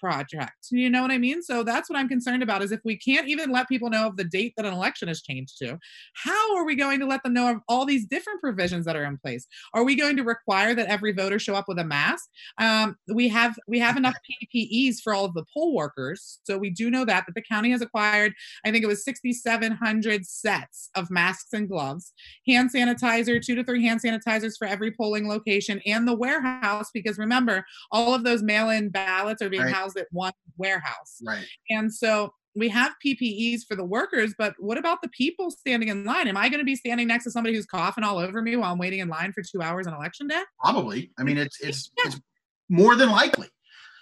project. 0.04 0.66
You 0.70 0.90
know 0.90 1.00
what 1.00 1.10
I 1.10 1.16
mean? 1.16 1.42
So 1.42 1.62
that's 1.62 1.88
what 1.88 1.98
I'm 1.98 2.08
concerned 2.10 2.42
about 2.42 2.62
is 2.62 2.72
if 2.72 2.80
we 2.84 2.94
can't 2.94 3.26
even 3.26 3.50
let 3.50 3.68
people 3.68 3.88
know 3.88 4.06
of 4.06 4.18
the 4.18 4.24
date 4.24 4.52
that 4.56 4.66
an 4.66 4.74
election 4.74 5.08
has 5.08 5.22
changed 5.22 5.56
to, 5.60 5.78
how 6.12 6.56
are 6.56 6.66
we 6.66 6.76
going 6.76 7.00
to 7.00 7.06
let 7.06 7.22
them 7.22 7.32
know 7.32 7.50
of 7.50 7.56
all 7.68 7.86
these 7.86 8.04
different 8.06 8.42
provisions 8.42 8.84
that 8.84 8.96
are 8.96 9.04
in 9.04 9.16
place? 9.16 9.46
Are 9.72 9.82
we 9.82 9.96
going 9.96 10.16
to 10.18 10.22
require 10.22 10.74
that 10.74 10.88
every 10.88 11.12
voter 11.12 11.38
show 11.38 11.54
up 11.54 11.68
with 11.68 11.78
a 11.78 11.84
mask? 11.84 12.28
Um, 12.58 12.98
we 13.14 13.28
have 13.28 13.58
we 13.66 13.78
have 13.78 13.96
enough 13.96 14.14
PPEs 14.54 15.00
for 15.02 15.14
all 15.14 15.24
of 15.24 15.32
the 15.32 15.44
poll 15.54 15.74
workers, 15.74 16.38
so 16.44 16.58
we 16.58 16.68
do 16.68 16.90
know 16.90 17.06
that 17.06 17.24
that 17.24 17.34
the 17.34 17.40
county 17.40 17.70
has 17.70 17.80
acquired. 17.80 18.34
I 18.66 18.70
think 18.72 18.84
it 18.84 18.88
was 18.88 19.04
6,700 19.06 20.26
sets 20.26 20.90
of 20.94 21.10
masks 21.10 21.54
and 21.54 21.66
gloves, 21.66 22.12
hand 22.46 22.70
sanitizer, 22.74 23.42
two 23.42 23.54
to 23.54 23.64
three 23.64 23.82
hand 23.86 24.02
sanitizers 24.02 24.58
for 24.58 24.66
every 24.66 24.90
polling 24.90 25.28
location, 25.28 25.80
and 25.86 26.06
the 26.06 26.14
warehouse. 26.14 26.90
Because 26.92 27.16
remember, 27.16 27.64
all 27.90 28.14
of 28.14 28.22
those 28.22 28.42
mail-in 28.42 28.90
ballots 28.90 29.40
are 29.40 29.48
being 29.48 29.62
Right. 29.62 29.72
housed 29.72 29.93
at 29.96 30.06
one 30.10 30.32
warehouse. 30.56 31.20
Right. 31.24 31.44
And 31.70 31.92
so 31.92 32.32
we 32.56 32.68
have 32.68 32.92
PPEs 33.04 33.62
for 33.66 33.74
the 33.74 33.84
workers, 33.84 34.34
but 34.38 34.54
what 34.58 34.78
about 34.78 35.02
the 35.02 35.08
people 35.08 35.50
standing 35.50 35.88
in 35.88 36.04
line? 36.04 36.28
Am 36.28 36.36
I 36.36 36.48
going 36.48 36.60
to 36.60 36.64
be 36.64 36.76
standing 36.76 37.08
next 37.08 37.24
to 37.24 37.30
somebody 37.30 37.56
who's 37.56 37.66
coughing 37.66 38.04
all 38.04 38.18
over 38.18 38.40
me 38.40 38.56
while 38.56 38.72
I'm 38.72 38.78
waiting 38.78 39.00
in 39.00 39.08
line 39.08 39.32
for 39.32 39.42
two 39.42 39.60
hours 39.60 39.86
on 39.86 39.94
election 39.94 40.28
day? 40.28 40.42
Probably. 40.62 41.10
I 41.18 41.24
mean, 41.24 41.38
it's 41.38 41.60
it's 41.60 41.90
it's 41.98 42.20
more 42.68 42.94
than 42.94 43.10
likely. 43.10 43.48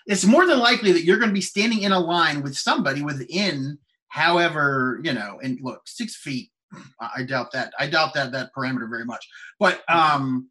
It's 0.07 0.25
more 0.25 0.47
than 0.47 0.59
likely 0.59 0.93
that 0.93 1.05
you're 1.05 1.19
going 1.19 1.31
to 1.31 1.35
be 1.35 1.41
standing 1.41 1.83
in 1.83 1.93
a 1.93 2.01
line 2.01 2.43
with 2.43 2.57
somebody 2.57 3.03
within, 3.03 3.79
however, 4.09 5.01
you 5.05 5.13
know, 5.13 5.39
and 5.43 5.59
look, 5.63 5.83
six 5.87 6.17
feet. 6.17 6.51
I 7.01 7.09
I 7.19 7.23
doubt 7.25 7.53
that. 7.53 7.73
I 7.79 7.87
doubt 7.87 8.15
that 8.15 8.33
that 8.33 8.51
parameter 8.57 8.89
very 8.91 9.05
much. 9.05 9.27
But 9.59 9.83
um, 9.89 10.51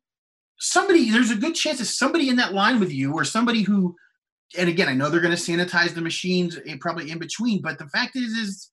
somebody, 0.60 1.10
there's 1.12 1.32
a 1.32 1.36
good 1.36 1.56
chance 1.56 1.80
that 1.80 1.86
somebody 1.86 2.30
in 2.30 2.38
that 2.38 2.54
line 2.54 2.80
with 2.80 2.93
you, 2.93 3.13
or 3.13 3.25
somebody 3.25 3.63
who, 3.63 3.95
and 4.58 4.70
again, 4.70 4.90
I 4.90 4.94
know 4.94 5.10
they're 5.10 5.22
going 5.22 5.36
to 5.36 5.42
sanitize 5.42 5.94
the 5.94 6.02
machines 6.02 6.60
eh, 6.66 6.78
probably 6.80 7.12
in 7.12 7.20
between. 7.20 7.62
But 7.62 7.80
the 7.80 7.88
fact 7.88 8.16
is, 8.16 8.34
is 8.34 8.72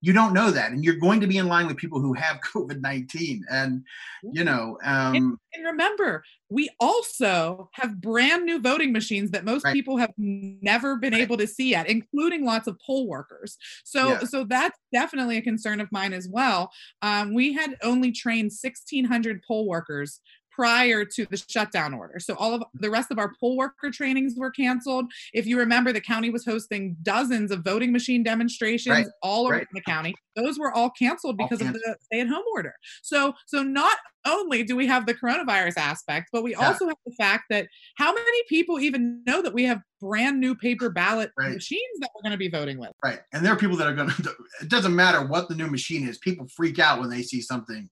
you 0.00 0.12
don't 0.12 0.34
know 0.34 0.50
that, 0.50 0.70
and 0.72 0.84
you're 0.84 0.96
going 0.96 1.20
to 1.20 1.26
be 1.26 1.38
in 1.38 1.46
line 1.48 1.66
with 1.66 1.76
people 1.76 2.00
who 2.00 2.12
have 2.14 2.38
COVID 2.54 2.80
nineteen, 2.80 3.44
and 3.50 3.84
you 4.30 4.44
know, 4.44 4.78
um, 4.84 5.38
And 5.54 5.64
remember, 5.64 6.24
we 6.50 6.68
also 6.80 7.70
have 7.74 8.00
brand 8.00 8.44
new 8.44 8.60
voting 8.60 8.92
machines 8.92 9.30
that 9.30 9.44
most 9.44 9.64
Right. 9.64 9.72
people 9.72 9.96
have 9.98 10.12
never 10.18 10.96
been 10.96 11.12
Right. 11.12 11.22
able 11.22 11.36
to 11.36 11.46
see 11.46 11.70
yet, 11.70 11.88
including 11.88 12.44
lots 12.44 12.66
of 12.66 12.78
poll 12.84 13.06
workers. 13.08 13.56
So, 13.84 14.08
Yeah. 14.08 14.24
so 14.24 14.44
that's 14.44 14.76
definitely 14.92 15.36
a 15.36 15.42
concern 15.42 15.80
of 15.80 15.88
mine 15.92 16.12
as 16.12 16.28
well. 16.28 16.70
Um, 17.02 17.32
we 17.32 17.52
had 17.52 17.76
only 17.82 18.10
trained 18.12 18.50
1,600 18.52 19.42
poll 19.46 19.68
workers 19.68 20.20
prior 20.54 21.04
to 21.04 21.26
the 21.26 21.36
shutdown 21.48 21.94
order. 21.94 22.18
So 22.18 22.34
all 22.36 22.54
of 22.54 22.62
the 22.74 22.90
rest 22.90 23.10
of 23.10 23.18
our 23.18 23.32
poll 23.40 23.56
worker 23.56 23.90
trainings 23.90 24.34
were 24.36 24.50
canceled. 24.50 25.06
If 25.32 25.46
you 25.46 25.58
remember, 25.58 25.92
the 25.92 26.00
county 26.00 26.30
was 26.30 26.44
hosting 26.44 26.96
dozens 27.02 27.50
of 27.50 27.64
voting 27.64 27.92
machine 27.92 28.22
demonstrations 28.22 28.92
Right, 28.94 29.06
all 29.22 29.48
around 29.48 29.58
right. 29.58 29.66
the 29.72 29.80
county. 29.82 30.14
Those 30.36 30.58
were 30.58 30.72
all 30.72 30.90
canceled 30.90 31.36
All 31.40 31.46
because 31.48 31.64
of 31.66 31.72
the 31.72 31.96
stay-at-home 32.02 32.44
order. 32.54 32.74
So, 33.02 33.34
so 33.46 33.62
not 33.62 33.96
only 34.26 34.62
do 34.64 34.74
we 34.76 34.86
have 34.86 35.06
the 35.06 35.14
coronavirus 35.14 35.76
aspect, 35.76 36.30
but 36.32 36.42
we 36.42 36.52
Yeah. 36.52 36.66
also 36.66 36.86
have 36.86 36.96
the 37.06 37.12
fact 37.12 37.44
that 37.50 37.68
how 37.96 38.12
many 38.12 38.42
people 38.48 38.80
even 38.80 39.22
know 39.26 39.42
that 39.42 39.52
we 39.52 39.64
have 39.64 39.80
brand 40.00 40.40
new 40.40 40.54
paper 40.54 40.90
ballot 40.90 41.30
Right. 41.38 41.52
machines 41.54 41.98
that 42.00 42.10
we're 42.14 42.22
going 42.22 42.32
to 42.32 42.38
be 42.38 42.48
voting 42.48 42.78
with? 42.78 42.90
Right. 43.04 43.20
And 43.32 43.44
there 43.44 43.52
are 43.52 43.56
people 43.56 43.76
that 43.76 43.86
are 43.86 43.94
going 43.94 44.08
to, 44.22 44.34
it 44.62 44.68
doesn't 44.68 44.94
matter 44.94 45.26
what 45.26 45.48
the 45.48 45.54
new 45.54 45.66
machine 45.68 46.06
is. 46.08 46.18
People 46.18 46.46
freak 46.54 46.78
out 46.78 47.00
when 47.00 47.10
they 47.10 47.22
see 47.22 47.40
something, 47.40 47.88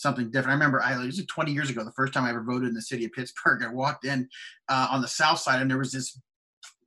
something 0.00 0.30
different. 0.30 0.50
I 0.50 0.54
remember 0.54 0.82
I, 0.82 1.00
it 1.02 1.06
was 1.06 1.24
20 1.24 1.52
years 1.52 1.70
ago, 1.70 1.84
the 1.84 1.92
first 1.92 2.12
time 2.12 2.24
I 2.24 2.30
ever 2.30 2.42
voted 2.42 2.68
in 2.68 2.74
the 2.74 2.82
city 2.82 3.04
of 3.04 3.12
Pittsburgh, 3.12 3.62
I 3.62 3.72
walked 3.72 4.04
in 4.04 4.28
uh, 4.68 4.88
on 4.90 5.02
the 5.02 5.08
south 5.08 5.38
side 5.40 5.60
and 5.60 5.70
there 5.70 5.78
was 5.78 5.92
this 5.92 6.18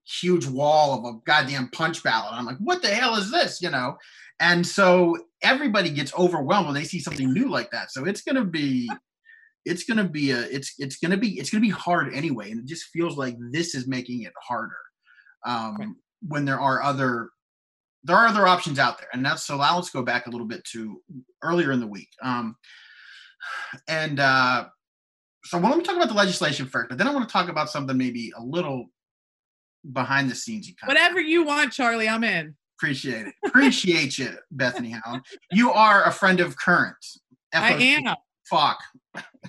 huge 0.06 0.46
wall 0.46 1.00
of 1.00 1.06
a 1.06 1.18
goddamn 1.26 1.70
punch 1.70 2.04
ballot. 2.04 2.34
I'm 2.34 2.46
like, 2.46 2.58
what 2.58 2.82
the 2.82 2.90
hell 2.90 3.16
is 3.16 3.32
this? 3.32 3.62
You 3.62 3.70
know? 3.70 3.98
And 4.40 4.66
so 4.66 5.18
everybody 5.42 5.90
gets 5.90 6.14
overwhelmed 6.16 6.66
when 6.68 6.76
they 6.76 6.84
see 6.84 7.00
something 7.00 7.32
new 7.32 7.50
like 7.50 7.72
that. 7.72 7.92
So 7.92 8.06
it's 8.06 8.22
going 8.22 8.36
to 8.36 8.44
be, 8.44 8.90
it's 9.66 9.84
going 9.86 9.98
to 9.98 10.04
be 10.10 10.32
a, 10.32 10.42
it's, 10.42 10.74
it's 10.78 10.98
going 10.98 11.12
to 11.12 11.18
be, 11.18 11.40
it's 11.40 11.50
going 11.50 11.62
to 11.62 11.68
be 11.68 11.72
hard 11.74 12.14
anyway. 12.14 12.52
And 12.52 12.60
it 12.60 12.66
just 12.66 12.86
feels 12.86 13.16
like 13.16 13.38
this 13.52 13.76
is 13.76 13.88
making 13.88 14.24
it 14.24 14.34
harder. 14.42 14.76
Um, 15.46 15.76
Right. 15.78 15.88
when 16.28 16.46
there 16.46 16.60
are 16.60 16.82
other 16.82 17.30
there 18.06 18.16
are 18.18 18.28
other 18.28 18.48
options 18.48 18.80
out 18.80 18.98
there 18.98 19.08
and 19.14 19.26
that's 19.26 19.44
so 19.44 19.58
now 19.58 19.76
let's 19.76 19.90
go 19.90 20.02
back 20.02 20.28
a 20.28 20.30
little 20.30 20.48
bit 20.48 20.64
to 20.66 21.02
earlier 21.42 21.72
in 21.72 21.80
the 21.80 21.88
week 21.88 22.10
um 22.22 22.56
and 23.88 24.20
uh 24.20 24.66
so 25.46 25.58
well, 25.58 25.70
let 25.70 25.78
me 25.78 25.84
talk 25.84 25.96
about 25.96 26.08
the 26.08 26.14
legislation 26.14 26.66
first 26.66 26.90
but 26.90 26.98
then 26.98 27.08
i 27.08 27.12
want 27.14 27.28
to 27.28 27.32
talk 27.32 27.50
about 27.50 27.70
something 27.70 27.98
maybe 27.98 28.32
a 28.38 28.42
little 28.44 28.86
behind 29.92 30.30
the 30.32 30.36
scenes 30.36 30.68
you 30.68 30.76
kind 30.76 30.90
of 30.90 30.96
Whatever 30.96 31.20
you 31.20 31.44
want, 31.44 31.74
Charlie, 31.74 32.08
I'm 32.08 32.24
in. 32.24 32.56
appreciate 32.80 33.28
it 33.28 33.34
appreciate 33.46 34.18
you 34.18 34.32
bethany 34.52 34.92
Hallam. 35.04 35.22
you 35.52 35.72
are 35.72 36.04
a 36.06 36.12
friend 36.12 36.40
of 36.40 36.56
current 36.58 36.96
I 37.54 37.74
am. 37.74 38.16
fuck 38.50 38.80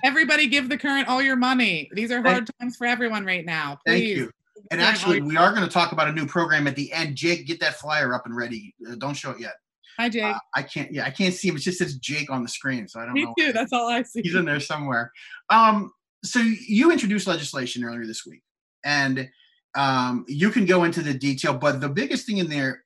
Everybody 0.02 0.48
give 0.48 0.68
the 0.68 0.76
current 0.76 1.08
all 1.08 1.22
your 1.22 1.36
money. 1.36 1.88
These 1.94 2.10
are 2.10 2.16
Thank- 2.22 2.26
hard 2.26 2.50
times 2.60 2.76
for 2.76 2.86
everyone 2.86 3.24
right 3.24 3.46
now. 3.46 3.78
thank 3.86 4.04
you 4.04 4.30
and 4.70 4.70
Give 4.70 4.70
the 4.70 4.76
current 4.76 4.82
all 4.82 4.88
actually 4.88 5.20
we 5.22 5.36
are 5.36 5.50
going 5.54 5.62
to 5.66 5.72
talk 5.72 5.92
about 5.92 6.08
a 6.08 6.12
new 6.12 6.26
program 6.26 6.66
at 6.66 6.74
the 6.76 6.92
end 6.92 7.14
jake 7.16 7.46
get 7.46 7.60
that 7.60 7.74
flyer 7.76 8.12
up 8.12 8.26
and 8.26 8.34
ready 8.36 8.74
uh, 8.90 8.94
don't 8.96 9.14
show 9.14 9.30
it 9.30 9.38
yet 9.40 9.54
Hi, 9.98 10.08
Jake. 10.08 10.24
uh, 10.24 10.38
i 10.54 10.62
can't 10.62 10.92
yeah 10.92 11.04
i 11.04 11.10
can't 11.10 11.34
see 11.34 11.48
him 11.48 11.56
it 11.56 11.60
just 11.60 11.78
says 11.78 11.96
jake 11.98 12.30
on 12.30 12.42
the 12.42 12.48
screen 12.48 12.88
so 12.88 13.00
i 13.00 13.04
don't 13.04 13.14
Me 13.14 13.24
know 13.24 13.34
too. 13.38 13.52
That's 13.52 13.72
all 13.72 13.88
I 13.88 14.02
see. 14.02 14.22
he's 14.22 14.34
in 14.34 14.44
there 14.44 14.60
somewhere. 14.60 15.12
Um, 15.50 15.92
so 16.24 16.40
you 16.40 16.90
introduced 16.90 17.26
legislation 17.26 17.84
earlier 17.84 18.06
this 18.06 18.24
week, 18.26 18.42
and 18.84 19.28
um, 19.74 20.24
you 20.26 20.50
can 20.50 20.64
go 20.64 20.84
into 20.84 21.02
the 21.02 21.12
detail. 21.14 21.52
But 21.54 21.80
the 21.80 21.88
biggest 21.88 22.26
thing 22.26 22.38
in 22.38 22.48
there, 22.48 22.82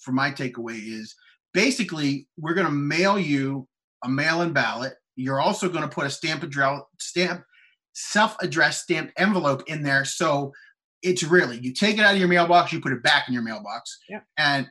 for 0.00 0.12
my 0.12 0.30
takeaway, 0.30 0.78
is 0.80 1.14
basically 1.52 2.28
we're 2.38 2.54
going 2.54 2.66
to 2.68 2.72
mail 2.72 3.18
you 3.18 3.66
a 4.04 4.08
mail-in 4.08 4.52
ballot. 4.52 4.94
You're 5.16 5.40
also 5.40 5.68
going 5.68 5.82
to 5.82 5.88
put 5.88 6.06
a 6.06 6.10
stamp 6.10 6.44
address, 6.44 6.80
stamp, 7.00 7.42
self-addressed 7.94 8.82
stamped 8.84 9.12
envelope 9.18 9.64
in 9.66 9.82
there. 9.82 10.04
So 10.04 10.52
it's 11.02 11.22
really 11.24 11.58
you 11.58 11.72
take 11.72 11.98
it 11.98 12.04
out 12.04 12.14
of 12.14 12.18
your 12.20 12.28
mailbox, 12.28 12.72
you 12.72 12.80
put 12.80 12.92
it 12.92 13.02
back 13.02 13.26
in 13.28 13.34
your 13.34 13.42
mailbox, 13.42 13.98
Yep. 14.08 14.24
and 14.36 14.66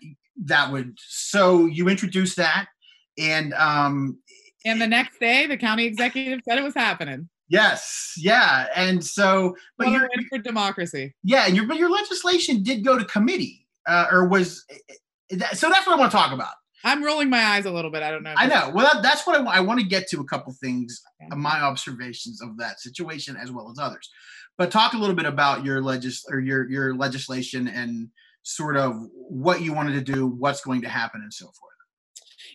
that 0.46 0.72
would. 0.72 0.96
So 1.08 1.66
you 1.66 1.90
introduce 1.90 2.36
that, 2.36 2.68
and 3.18 3.54
um, 3.54 4.20
And 4.66 4.82
the 4.82 4.88
next 4.88 5.20
day, 5.20 5.48
the 5.48 5.58
county 5.58 5.86
executive 5.86 6.40
said 6.48 6.58
it 6.58 6.64
was 6.64 6.76
happening. 6.76 7.30
Yes, 7.50 8.14
yeah, 8.18 8.68
and 8.76 9.04
so, 9.04 9.56
but 9.78 9.88
What 9.88 9.94
a 9.96 10.00
your 10.00 10.10
win 10.16 10.26
for 10.28 10.38
democracy. 10.38 11.14
yeah, 11.24 11.46
and 11.48 11.56
your 11.56 11.66
but 11.66 11.78
your 11.78 11.90
legislation 11.90 12.62
did 12.62 12.84
go 12.84 12.98
to 13.00 13.06
committee, 13.06 13.66
uh, 13.88 14.08
or 14.12 14.28
was 14.28 14.66
that, 15.30 15.58
so 15.58 15.70
that's 15.70 15.88
what 15.88 15.96
I 15.96 16.00
want 16.00 16.12
to 16.12 16.18
talk 16.18 16.34
about. 16.34 16.54
I'm 16.84 17.04
rolling 17.04 17.30
my 17.30 17.42
eyes 17.42 17.66
a 17.66 17.72
little 17.72 17.90
bit. 17.90 18.04
I 18.04 18.12
don't 18.12 18.22
know. 18.24 18.34
I 18.38 18.48
know. 18.48 18.72
Well, 18.74 18.88
that, 18.94 19.02
that's 19.02 19.26
what 19.26 19.40
I, 19.40 19.44
I 19.58 19.60
want 19.62 19.80
to 19.80 19.86
get 19.86 20.08
to 20.10 20.20
a 20.22 20.26
couple 20.26 20.54
things, 20.62 21.02
Okay. 21.26 21.36
my 21.36 21.60
observations 21.62 22.42
of 22.42 22.56
that 22.58 22.80
situation 22.80 23.36
as 23.36 23.52
well 23.52 23.72
as 23.72 23.80
others. 23.80 24.10
But 24.58 24.70
talk 24.70 24.94
a 24.94 24.98
little 24.98 25.16
bit 25.16 25.26
about 25.26 25.64
your 25.66 25.82
legis 25.82 26.24
or 26.30 26.40
your 26.40 26.70
your 26.70 26.96
legislation 26.96 27.68
and 27.68 28.10
sort 28.48 28.78
of 28.78 29.08
what 29.14 29.62
you 29.62 29.74
wanted 29.74 29.94
to 29.94 30.14
do, 30.14 30.28
what's 30.28 30.62
going 30.62 30.82
to 30.82 30.90
happen, 30.90 31.22
and 31.22 31.34
so 31.34 31.46
forth. 31.46 31.74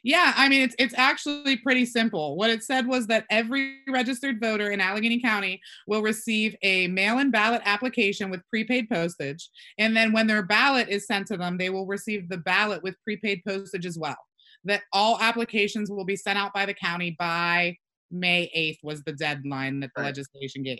Yeah, 0.04 0.32
I 0.36 0.48
mean 0.48 0.62
it's 0.62 0.74
it's 0.78 0.94
actually 0.96 1.56
pretty 1.58 1.84
simple. 1.84 2.34
What 2.36 2.50
it 2.50 2.64
said 2.64 2.86
was 2.86 3.06
that 3.06 3.24
every 3.30 3.78
registered 3.88 4.40
voter 4.40 4.70
in 4.70 4.80
Allegheny 4.80 5.20
County 5.20 5.60
will 5.86 6.02
receive 6.02 6.56
a 6.62 6.88
mail-in 6.88 7.30
ballot 7.30 7.62
application 7.64 8.30
with 8.30 8.48
prepaid 8.48 8.88
postage, 8.88 9.48
and 9.78 9.96
then 9.96 10.12
when 10.12 10.26
their 10.26 10.42
ballot 10.42 10.88
is 10.88 11.06
sent 11.06 11.26
to 11.28 11.36
them, 11.36 11.58
they 11.58 11.70
will 11.70 11.86
receive 11.86 12.28
the 12.28 12.38
ballot 12.38 12.82
with 12.82 12.96
prepaid 13.04 13.42
postage 13.46 13.86
as 13.86 13.98
well. 13.98 14.16
That 14.64 14.82
all 14.92 15.20
applications 15.20 15.90
will 15.90 16.04
be 16.04 16.16
sent 16.16 16.38
out 16.38 16.54
by 16.54 16.66
the 16.66 16.74
county 16.74 17.14
by 17.18 17.76
May 18.12 18.50
8th 18.54 18.78
was 18.82 19.02
the 19.04 19.12
deadline 19.12 19.80
that 19.80 19.90
the 19.96 20.02
Right. 20.02 20.08
legislation 20.08 20.62
gave. 20.62 20.78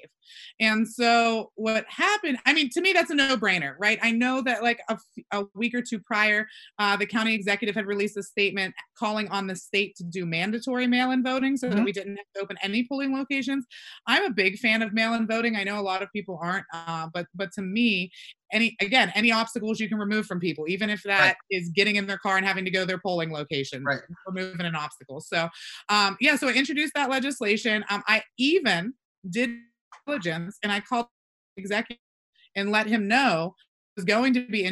And 0.60 0.86
so 0.88 1.50
what 1.54 1.84
happened, 1.88 2.38
I 2.46 2.52
mean, 2.52 2.68
to 2.70 2.80
me, 2.80 2.92
that's 2.92 3.10
a 3.10 3.14
no 3.14 3.36
brainer, 3.36 3.74
right? 3.80 3.98
I 4.02 4.10
know 4.12 4.42
that 4.42 4.62
like 4.62 4.80
a, 4.88 4.92
f- 4.92 5.24
a 5.32 5.44
week 5.54 5.74
or 5.74 5.82
two 5.82 5.98
prior, 5.98 6.46
uh, 6.78 6.96
the 6.96 7.06
county 7.06 7.34
executive 7.34 7.74
had 7.74 7.86
released 7.86 8.16
a 8.16 8.22
statement 8.22 8.74
calling 8.98 9.28
on 9.28 9.46
the 9.46 9.56
state 9.56 9.96
to 9.96 10.04
do 10.04 10.26
mandatory 10.26 10.86
mail-in 10.86 11.22
voting 11.22 11.56
so 11.56 11.68
that 11.68 11.78
Mhm. 11.78 11.84
we 11.84 11.92
didn't 11.92 12.16
have 12.16 12.26
to 12.34 12.40
open 12.42 12.56
any 12.62 12.86
polling 12.86 13.14
locations. 13.16 13.66
I'm 14.06 14.24
a 14.24 14.30
big 14.30 14.58
fan 14.58 14.82
of 14.82 14.92
mail-in 14.92 15.26
voting. 15.26 15.56
I 15.56 15.64
know 15.64 15.78
a 15.78 15.82
lot 15.82 16.02
of 16.02 16.12
people 16.12 16.38
aren't, 16.42 16.66
uh, 16.72 17.08
but 17.12 17.26
but 17.34 17.52
to 17.52 17.62
me, 17.62 18.10
any 18.52 18.76
again, 18.80 19.10
any 19.14 19.32
obstacles 19.32 19.80
you 19.80 19.88
can 19.88 19.98
remove 19.98 20.26
from 20.26 20.38
people, 20.40 20.64
even 20.68 20.90
if 20.90 21.02
that 21.04 21.36
is 21.50 21.66
Right. 21.66 21.74
getting 21.74 21.96
in 21.96 22.06
their 22.06 22.18
car 22.18 22.36
and 22.36 22.46
having 22.46 22.64
to 22.64 22.70
go 22.70 22.80
to 22.80 22.86
their 22.86 22.98
polling 22.98 23.32
location, 23.32 23.84
Right. 23.84 24.00
removing 24.26 24.66
an 24.66 24.74
obstacle. 24.74 25.20
So 25.20 25.48
um, 25.88 26.16
yeah, 26.20 26.36
so 26.36 26.48
I 26.48 26.52
introduced 26.52 26.94
that 26.94 27.10
legislation. 27.10 27.84
Um, 27.90 28.02
I 28.06 28.22
even 28.38 28.94
did 29.28 29.50
diligence 30.06 30.58
and 30.62 30.70
I 30.72 30.80
called 30.80 31.06
the 31.56 31.62
executive 31.62 31.98
and 32.54 32.70
let 32.70 32.86
him 32.86 33.08
know 33.08 33.54
I 33.56 33.92
was 33.96 34.04
going 34.04 34.34
to 34.34 34.46
be 34.46 34.64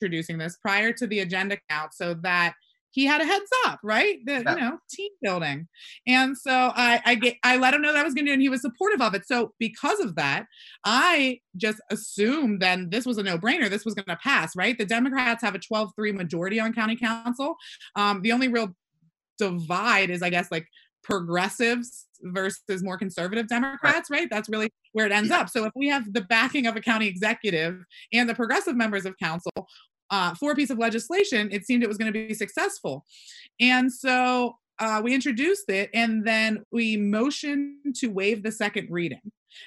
introducing 0.00 0.38
this 0.38 0.56
prior 0.56 0.92
to 0.94 1.06
the 1.06 1.20
agenda 1.20 1.58
out 1.70 1.94
so 1.94 2.14
that 2.22 2.54
he 2.90 3.04
had 3.04 3.20
a 3.20 3.24
heads 3.24 3.50
up, 3.66 3.80
right? 3.82 4.18
The, 4.24 4.42
Yeah. 4.44 4.54
You 4.54 4.60
know, 4.60 4.78
team 4.90 5.10
building. 5.22 5.68
And 6.06 6.36
so 6.36 6.52
I 6.52 7.00
I 7.04 7.14
get 7.14 7.36
I 7.42 7.56
let 7.56 7.74
him 7.74 7.82
know 7.82 7.92
that 7.92 8.00
I 8.00 8.04
was 8.04 8.14
going 8.14 8.26
to 8.26 8.30
do, 8.30 8.32
it, 8.32 8.34
and 8.34 8.42
he 8.42 8.48
was 8.48 8.62
supportive 8.62 9.00
of 9.00 9.14
it. 9.14 9.26
So 9.26 9.52
because 9.58 10.00
of 10.00 10.14
that, 10.16 10.46
I 10.84 11.40
just 11.56 11.80
assumed 11.90 12.60
then 12.60 12.90
this 12.90 13.06
was 13.06 13.18
a 13.18 13.22
no 13.22 13.38
brainer. 13.38 13.68
This 13.68 13.84
was 13.84 13.94
going 13.94 14.06
to 14.06 14.16
pass, 14.16 14.56
right? 14.56 14.76
The 14.76 14.86
Democrats 14.86 15.42
have 15.42 15.54
a 15.54 15.58
12-3 15.58 16.14
majority 16.14 16.60
on 16.60 16.72
county 16.72 16.96
council. 16.96 17.56
Um, 17.96 18.22
the 18.22 18.32
only 18.32 18.48
real 18.48 18.74
divide 19.38 20.10
is, 20.10 20.22
I 20.22 20.30
guess, 20.30 20.50
like 20.50 20.66
progressives 21.02 22.06
versus 22.22 22.82
more 22.82 22.98
conservative 22.98 23.46
Democrats, 23.48 24.10
right? 24.10 24.28
That's 24.30 24.48
really 24.48 24.70
where 24.92 25.06
it 25.06 25.12
ends 25.12 25.30
up. 25.30 25.48
So 25.48 25.64
if 25.64 25.72
we 25.76 25.88
have 25.88 26.12
the 26.12 26.22
backing 26.22 26.66
of 26.66 26.76
a 26.76 26.80
county 26.80 27.06
executive 27.06 27.84
and 28.12 28.28
the 28.28 28.34
progressive 28.34 28.76
members 28.76 29.06
of 29.06 29.16
council 29.18 29.52
uh, 30.10 30.34
for 30.34 30.52
a 30.52 30.54
piece 30.54 30.70
of 30.70 30.78
legislation, 30.78 31.48
it 31.52 31.66
seemed 31.66 31.82
it 31.82 31.88
was 31.88 31.98
going 31.98 32.12
to 32.12 32.26
be 32.28 32.34
successful. 32.34 33.04
And 33.60 33.92
so 33.92 34.56
uh, 34.78 35.00
we 35.02 35.14
introduced 35.14 35.68
it 35.68 35.90
and 35.92 36.24
then 36.26 36.62
we 36.70 36.96
motioned 36.96 37.94
to 37.96 38.06
waive 38.08 38.42
the 38.42 38.52
second 38.52 38.88
reading 38.90 39.20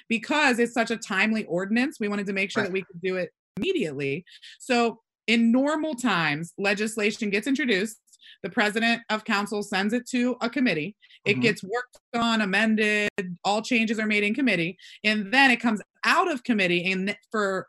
because 0.08 0.58
it's 0.58 0.72
such 0.72 0.90
a 0.90 0.96
timely 0.96 1.44
ordinance. 1.44 1.98
We 2.00 2.08
wanted 2.08 2.26
to 2.26 2.32
make 2.32 2.50
sure 2.50 2.62
Right. 2.62 2.68
that 2.68 2.72
we 2.72 2.82
could 2.82 3.00
do 3.02 3.16
it 3.16 3.30
immediately. 3.58 4.24
So 4.58 5.00
in 5.26 5.52
normal 5.52 5.94
times, 5.94 6.52
legislation 6.58 7.30
gets 7.30 7.46
introduced. 7.46 7.98
The 8.42 8.50
president 8.50 9.02
of 9.10 9.24
council 9.24 9.62
sends 9.62 9.92
it 9.92 10.08
to 10.10 10.36
a 10.40 10.48
committee. 10.48 10.96
It 11.24 11.36
Mhm. 11.36 11.42
gets 11.42 11.62
worked 11.62 11.98
on, 12.14 12.40
amended, 12.40 13.08
all 13.44 13.62
changes 13.62 13.98
are 14.00 14.06
made 14.06 14.24
in 14.24 14.34
committee, 14.34 14.76
and 15.04 15.32
then 15.32 15.50
it 15.50 15.60
comes 15.60 15.80
out 16.04 16.30
of 16.30 16.42
committee 16.42 16.90
and 16.90 17.16
for 17.30 17.68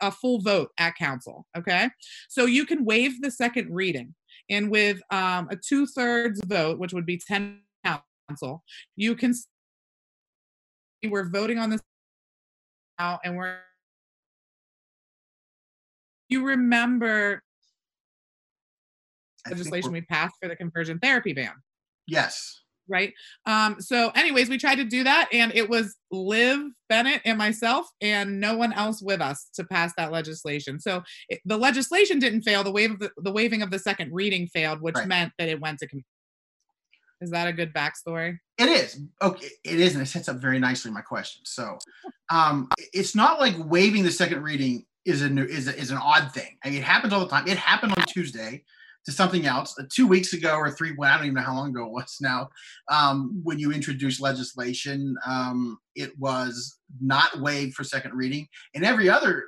a 0.00 0.10
full 0.10 0.40
vote 0.40 0.70
at 0.78 0.96
council. 0.96 1.46
Okay. 1.56 1.88
So 2.28 2.46
you 2.46 2.66
can 2.66 2.84
waive 2.84 3.20
the 3.22 3.30
second 3.30 3.74
reading. 3.74 4.14
And 4.48 4.70
with 4.70 5.00
um, 5.10 5.48
a 5.50 5.56
two 5.56 5.86
thirds 5.86 6.40
vote, 6.46 6.78
which 6.78 6.92
would 6.92 7.06
be 7.06 7.20
10 7.26 7.60
council, 7.84 8.62
you 8.96 9.14
can 9.14 9.34
we're 11.08 11.28
voting 11.28 11.58
on 11.58 11.70
this 11.70 11.80
now 12.98 13.20
and 13.22 13.36
we're 13.36 13.58
you 16.28 16.44
remember 16.44 17.40
I 19.46 19.50
legislation 19.50 19.92
we 19.92 20.00
passed 20.00 20.34
for 20.42 20.48
the 20.48 20.56
conversion 20.56 20.98
therapy 20.98 21.32
ban 21.32 21.52
yes. 22.08 22.62
Right 22.88 23.12
um 23.46 23.80
so 23.80 24.10
anyways 24.14 24.48
we 24.48 24.58
tried 24.58 24.76
to 24.76 24.84
do 24.84 25.04
that 25.04 25.28
and 25.32 25.54
it 25.54 25.68
was 25.68 25.96
liv 26.10 26.60
bennett 26.88 27.20
and 27.24 27.36
myself 27.36 27.86
and 28.00 28.40
no 28.40 28.56
one 28.56 28.72
else 28.72 29.02
with 29.02 29.20
us 29.20 29.48
to 29.54 29.64
pass 29.64 29.92
that 29.96 30.12
legislation 30.12 30.78
so 30.78 31.02
it, 31.28 31.40
the 31.44 31.56
legislation 31.56 32.18
didn't 32.18 32.42
fail 32.42 32.62
the 32.62 32.70
wave 32.70 32.92
of 32.92 32.98
the, 32.98 33.10
the 33.18 33.32
waiving 33.32 33.62
of 33.62 33.70
the 33.70 33.78
second 33.78 34.10
reading 34.12 34.46
failed 34.48 34.80
which 34.80 34.94
Right. 34.96 35.08
meant 35.08 35.32
that 35.38 35.48
it 35.48 35.60
went 35.60 35.78
to 35.80 35.86
committee 35.86 36.06
is 37.20 37.30
that 37.30 37.48
a 37.48 37.52
good 37.52 37.72
backstory 37.72 38.38
It 38.58 38.68
is. 38.68 39.00
Okay, 39.22 39.48
it 39.64 39.80
is, 39.80 39.94
and 39.94 40.02
it 40.02 40.06
sets 40.06 40.28
up 40.28 40.36
very 40.36 40.58
nicely 40.58 40.90
my 40.90 41.00
question. 41.00 41.42
So, 41.44 41.78
um, 42.30 42.68
it's 42.92 43.14
not 43.14 43.40
like 43.40 43.54
waiving 43.58 44.02
the 44.02 44.10
second 44.10 44.42
reading 44.42 44.84
is 45.06 45.22
a 45.22 45.30
new 45.30 45.44
is 45.44 45.66
a, 45.68 45.74
is 45.78 45.90
an 45.90 45.96
odd 45.98 46.32
thing. 46.32 46.58
I 46.62 46.68
mean, 46.70 46.78
it 46.78 46.84
happens 46.84 47.12
all 47.12 47.20
the 47.20 47.28
time. 47.28 47.48
It 47.48 47.56
happened 47.56 47.92
on 47.96 48.04
Tuesday 48.06 48.64
to 49.06 49.12
something 49.12 49.46
else 49.46 49.74
uh, 49.78 49.84
two 49.90 50.06
weeks 50.06 50.32
ago 50.34 50.56
or 50.56 50.70
three. 50.70 50.92
Well, 50.96 51.10
I 51.10 51.16
don't 51.16 51.26
even 51.26 51.36
know 51.36 51.42
how 51.42 51.54
long 51.54 51.70
ago 51.70 51.84
it 51.86 51.92
was 51.92 52.16
now. 52.20 52.48
Um, 52.90 53.40
when 53.42 53.58
you 53.58 53.72
introduced 53.72 54.20
legislation, 54.20 55.16
um, 55.26 55.78
it 55.94 56.18
was 56.18 56.78
not 57.00 57.40
waived 57.40 57.74
for 57.74 57.84
second 57.84 58.12
reading, 58.14 58.46
and 58.74 58.84
every 58.84 59.08
other 59.08 59.44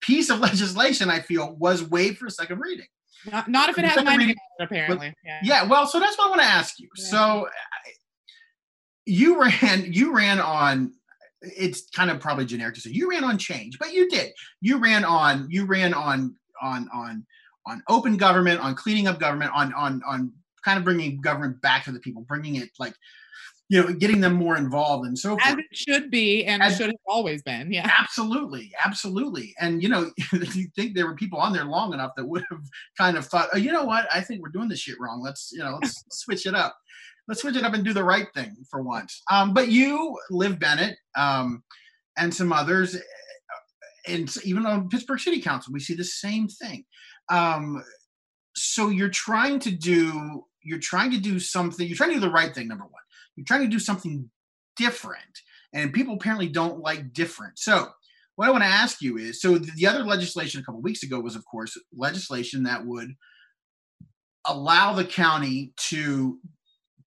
piece 0.00 0.30
of 0.30 0.38
legislation 0.48 1.10
I 1.10 1.20
feel 1.20 1.56
was 1.58 1.82
waived 1.82 2.18
for 2.18 2.30
second 2.30 2.60
reading. 2.60 2.86
not, 3.32 3.48
not 3.48 3.68
if 3.68 3.78
it 3.78 3.84
has 3.84 3.96
my 4.04 4.10
name 4.12 4.18
reading- 4.28 4.36
on 4.60 4.62
it, 4.62 4.64
apparently 4.64 5.14
yeah. 5.24 5.40
Yeah, 5.42 5.64
well, 5.64 5.86
so 5.86 5.98
that's 5.98 6.16
what 6.16 6.26
I 6.26 6.30
want 6.30 6.42
to 6.42 6.46
ask 6.46 6.78
you. 6.78 6.88
Yeah. 6.96 7.04
So 7.10 7.18
I- 7.48 7.90
you 9.10 9.40
ran 9.40 9.90
you 9.90 10.14
ran 10.14 10.38
on 10.38 10.92
it's 11.40 11.88
kind 11.90 12.10
of 12.10 12.20
probably 12.20 12.44
generic 12.44 12.74
to 12.74 12.80
say 12.82 12.90
you 12.90 13.08
ran 13.10 13.24
on 13.24 13.38
change, 13.38 13.78
but 13.78 13.92
you 13.94 14.08
did. 14.10 14.32
You 14.60 14.76
ran 14.78 15.02
on 15.04 15.46
you 15.50 15.64
ran 15.64 15.94
on 15.94 16.36
on 16.60 16.88
on 16.92 17.24
on 17.68 17.82
open 17.88 18.16
government, 18.16 18.60
on 18.60 18.74
cleaning 18.74 19.06
up 19.06 19.20
government, 19.20 19.52
on 19.54 19.72
on 19.74 20.02
on 20.06 20.32
kind 20.64 20.78
of 20.78 20.84
bringing 20.84 21.20
government 21.20 21.60
back 21.60 21.84
to 21.84 21.92
the 21.92 22.00
people, 22.00 22.22
bringing 22.22 22.56
it 22.56 22.70
like 22.78 22.94
you 23.68 23.82
know, 23.82 23.92
getting 23.92 24.20
them 24.20 24.32
more 24.32 24.56
involved 24.56 25.06
and 25.06 25.18
so 25.18 25.36
as 25.40 25.52
forth. 25.52 25.58
it 25.58 25.76
should 25.76 26.10
be 26.10 26.44
and 26.44 26.62
As- 26.62 26.76
should 26.76 26.86
have 26.86 26.94
always 27.06 27.42
been 27.42 27.70
yeah 27.70 27.90
Absolutely, 27.98 28.72
absolutely. 28.82 29.54
And 29.60 29.82
you 29.82 29.88
know, 29.88 30.10
you 30.54 30.68
think 30.74 30.94
there 30.94 31.06
were 31.06 31.14
people 31.14 31.38
on 31.38 31.52
there 31.52 31.64
long 31.64 31.92
enough 31.92 32.12
that 32.16 32.26
would 32.26 32.44
have 32.50 32.62
kind 32.96 33.16
of 33.16 33.26
thought, 33.26 33.48
oh, 33.52 33.58
you 33.58 33.72
know 33.72 33.84
what? 33.84 34.06
I 34.12 34.22
think 34.22 34.40
we're 34.40 34.48
doing 34.48 34.68
this 34.68 34.80
shit 34.80 34.96
wrong. 34.98 35.20
Let's, 35.22 35.50
you 35.52 35.58
know, 35.58 35.78
let's 35.82 36.02
switch 36.10 36.46
it 36.46 36.54
up. 36.54 36.76
Let's 37.26 37.42
switch 37.42 37.56
it 37.56 37.64
up 37.64 37.74
and 37.74 37.84
do 37.84 37.92
the 37.92 38.04
right 38.04 38.26
thing 38.34 38.56
for 38.70 38.82
once. 38.82 39.22
Um, 39.30 39.52
but 39.52 39.68
you, 39.68 40.16
Liv 40.30 40.58
Bennett, 40.58 40.96
um, 41.16 41.62
and 42.16 42.34
some 42.34 42.52
others, 42.52 42.96
eh, 42.96 43.00
and 44.06 44.34
even 44.44 44.64
on 44.64 44.88
Pittsburgh 44.88 45.20
City 45.20 45.40
Council, 45.40 45.72
we 45.72 45.80
see 45.80 45.94
the 45.94 46.04
same 46.04 46.48
thing. 46.48 46.84
Um, 47.30 47.82
so 48.54 48.88
you're 48.88 49.08
trying 49.08 49.60
to 49.60 49.70
do, 49.70 50.44
you're 50.62 50.78
trying 50.78 51.10
to 51.12 51.20
do 51.20 51.38
something. 51.38 51.86
You're 51.86 51.96
trying 51.96 52.10
to 52.10 52.16
do 52.16 52.20
the 52.20 52.30
right 52.30 52.54
thing. 52.54 52.68
Number 52.68 52.84
one, 52.84 52.92
you're 53.36 53.44
trying 53.44 53.62
to 53.62 53.68
do 53.68 53.78
something 53.78 54.30
different 54.76 55.42
and 55.72 55.92
people 55.92 56.14
apparently 56.14 56.48
don't 56.48 56.80
like 56.80 57.12
different. 57.12 57.58
So, 57.58 57.88
what 58.36 58.48
I 58.48 58.52
want 58.52 58.62
to 58.62 58.68
ask 58.68 59.02
you 59.02 59.18
is 59.18 59.40
so 59.40 59.58
the 59.58 59.86
other 59.86 60.04
legislation 60.04 60.60
a 60.60 60.64
couple 60.64 60.80
weeks 60.80 61.02
ago 61.02 61.18
was, 61.18 61.34
of 61.34 61.44
course, 61.44 61.76
legislation 61.92 62.62
that 62.64 62.86
would 62.86 63.12
allow 64.46 64.92
the 64.92 65.04
county 65.04 65.72
to 65.76 66.38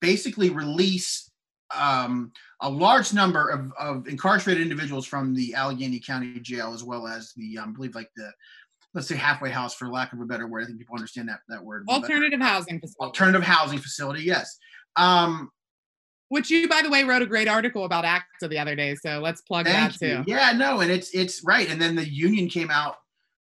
basically 0.01 0.49
release 0.49 1.31
um, 1.73 2.33
a 2.59 2.69
large 2.69 3.13
number 3.13 3.47
of, 3.47 3.71
of 3.79 4.07
incarcerated 4.09 4.61
individuals 4.61 5.07
from 5.07 5.33
the 5.33 5.53
Allegheny 5.53 6.01
County 6.01 6.37
Jail, 6.41 6.73
as 6.73 6.83
well 6.83 7.07
as 7.07 7.31
the, 7.37 7.57
um, 7.57 7.69
I 7.69 7.71
believe, 7.71 7.95
like 7.95 8.11
the, 8.17 8.29
let's 8.93 9.07
say, 9.07 9.15
halfway 9.15 9.49
house, 9.49 9.73
for 9.73 9.87
lack 9.87 10.13
of 10.13 10.19
a 10.19 10.25
better 10.25 10.47
word. 10.47 10.63
I 10.63 10.65
think 10.67 10.79
people 10.79 10.95
understand 10.95 11.29
that 11.29 11.39
that 11.49 11.63
word. 11.63 11.85
better. 11.85 12.01
alternative 12.01 12.41
housing 12.41 12.79
facility 12.79 13.01
alternative 13.01 13.43
housing 13.43 13.79
facility. 13.79 14.23
Yes. 14.23 14.57
Um, 14.95 15.49
which 16.29 16.49
you 16.49 16.67
by 16.69 16.81
the 16.81 16.89
way 16.89 17.03
wrote 17.03 17.21
a 17.21 17.25
great 17.25 17.49
article 17.49 17.83
about 17.83 18.05
acta 18.05 18.47
the 18.47 18.57
other 18.57 18.73
day 18.73 18.95
so 18.95 19.19
let's 19.19 19.41
plug 19.41 19.65
that 19.65 19.99
you. 20.01 20.07
too 20.07 20.23
Yeah, 20.25 20.53
no, 20.53 20.79
and 20.79 20.89
it's 20.89 21.13
it's 21.13 21.43
right. 21.43 21.69
And 21.69 21.81
then 21.81 21.95
the 21.95 22.07
union 22.07 22.47
came 22.47 22.71
out 22.71 22.95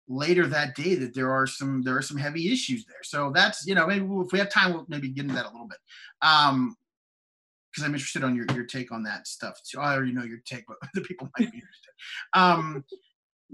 later 0.08 0.48
that 0.48 0.74
day 0.74 0.96
that 0.96 1.14
there 1.14 1.32
are 1.32 1.46
some 1.46 1.82
there 1.84 1.98
are 1.98 2.02
some 2.02 2.18
heavy 2.18 2.52
issues 2.52 2.86
there. 2.86 3.04
So 3.04 3.32
that's 3.34 3.66
you 3.68 3.76
know 3.76 3.86
maybe 3.86 4.06
we'll, 4.06 4.26
if 4.26 4.32
we 4.32 4.40
have 4.40 4.50
time 4.50 4.74
we'll 4.74 4.86
maybe 4.88 5.10
get 5.10 5.24
into 5.24 5.36
that 5.36 5.46
a 5.46 5.52
little 5.52 5.68
bit. 5.68 5.80
Um, 6.22 6.76
because 7.72 7.86
I'm 7.86 7.94
interested 7.94 8.24
on 8.24 8.36
your 8.36 8.46
your 8.54 8.64
take 8.64 8.92
on 8.92 9.04
that 9.04 9.28
stuff 9.28 9.60
too. 9.70 9.80
I 9.80 9.94
already 9.94 10.14
know 10.14 10.24
your 10.24 10.40
take, 10.46 10.66
but 10.68 10.78
the 10.94 11.02
people 11.02 11.30
might 11.38 11.52
be 11.52 11.58
interested. 11.58 11.94
Um, 12.34 12.84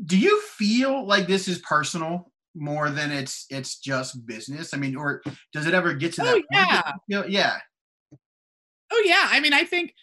do 0.06 0.18
you 0.18 0.42
feel 0.42 1.06
like 1.06 1.28
this 1.28 1.48
is 1.48 1.60
personal 1.60 2.32
more 2.56 2.90
than 2.90 3.12
it's 3.12 3.46
it's 3.50 3.80
just 3.80 4.26
business? 4.26 4.74
I 4.74 4.78
mean, 4.78 4.96
or 4.96 5.22
does 5.52 5.66
it 5.68 5.74
ever 5.74 5.94
get 5.94 6.14
to 6.14 6.22
oh, 6.24 6.26
that? 6.26 6.36
Oh, 6.36 6.44
yeah. 6.52 6.92
feel- 7.10 7.30
yeah. 7.30 7.58
Oh 8.92 9.04
yeah, 9.06 9.28
I 9.32 9.40
mean, 9.40 9.54
I 9.54 9.64
think 9.64 9.94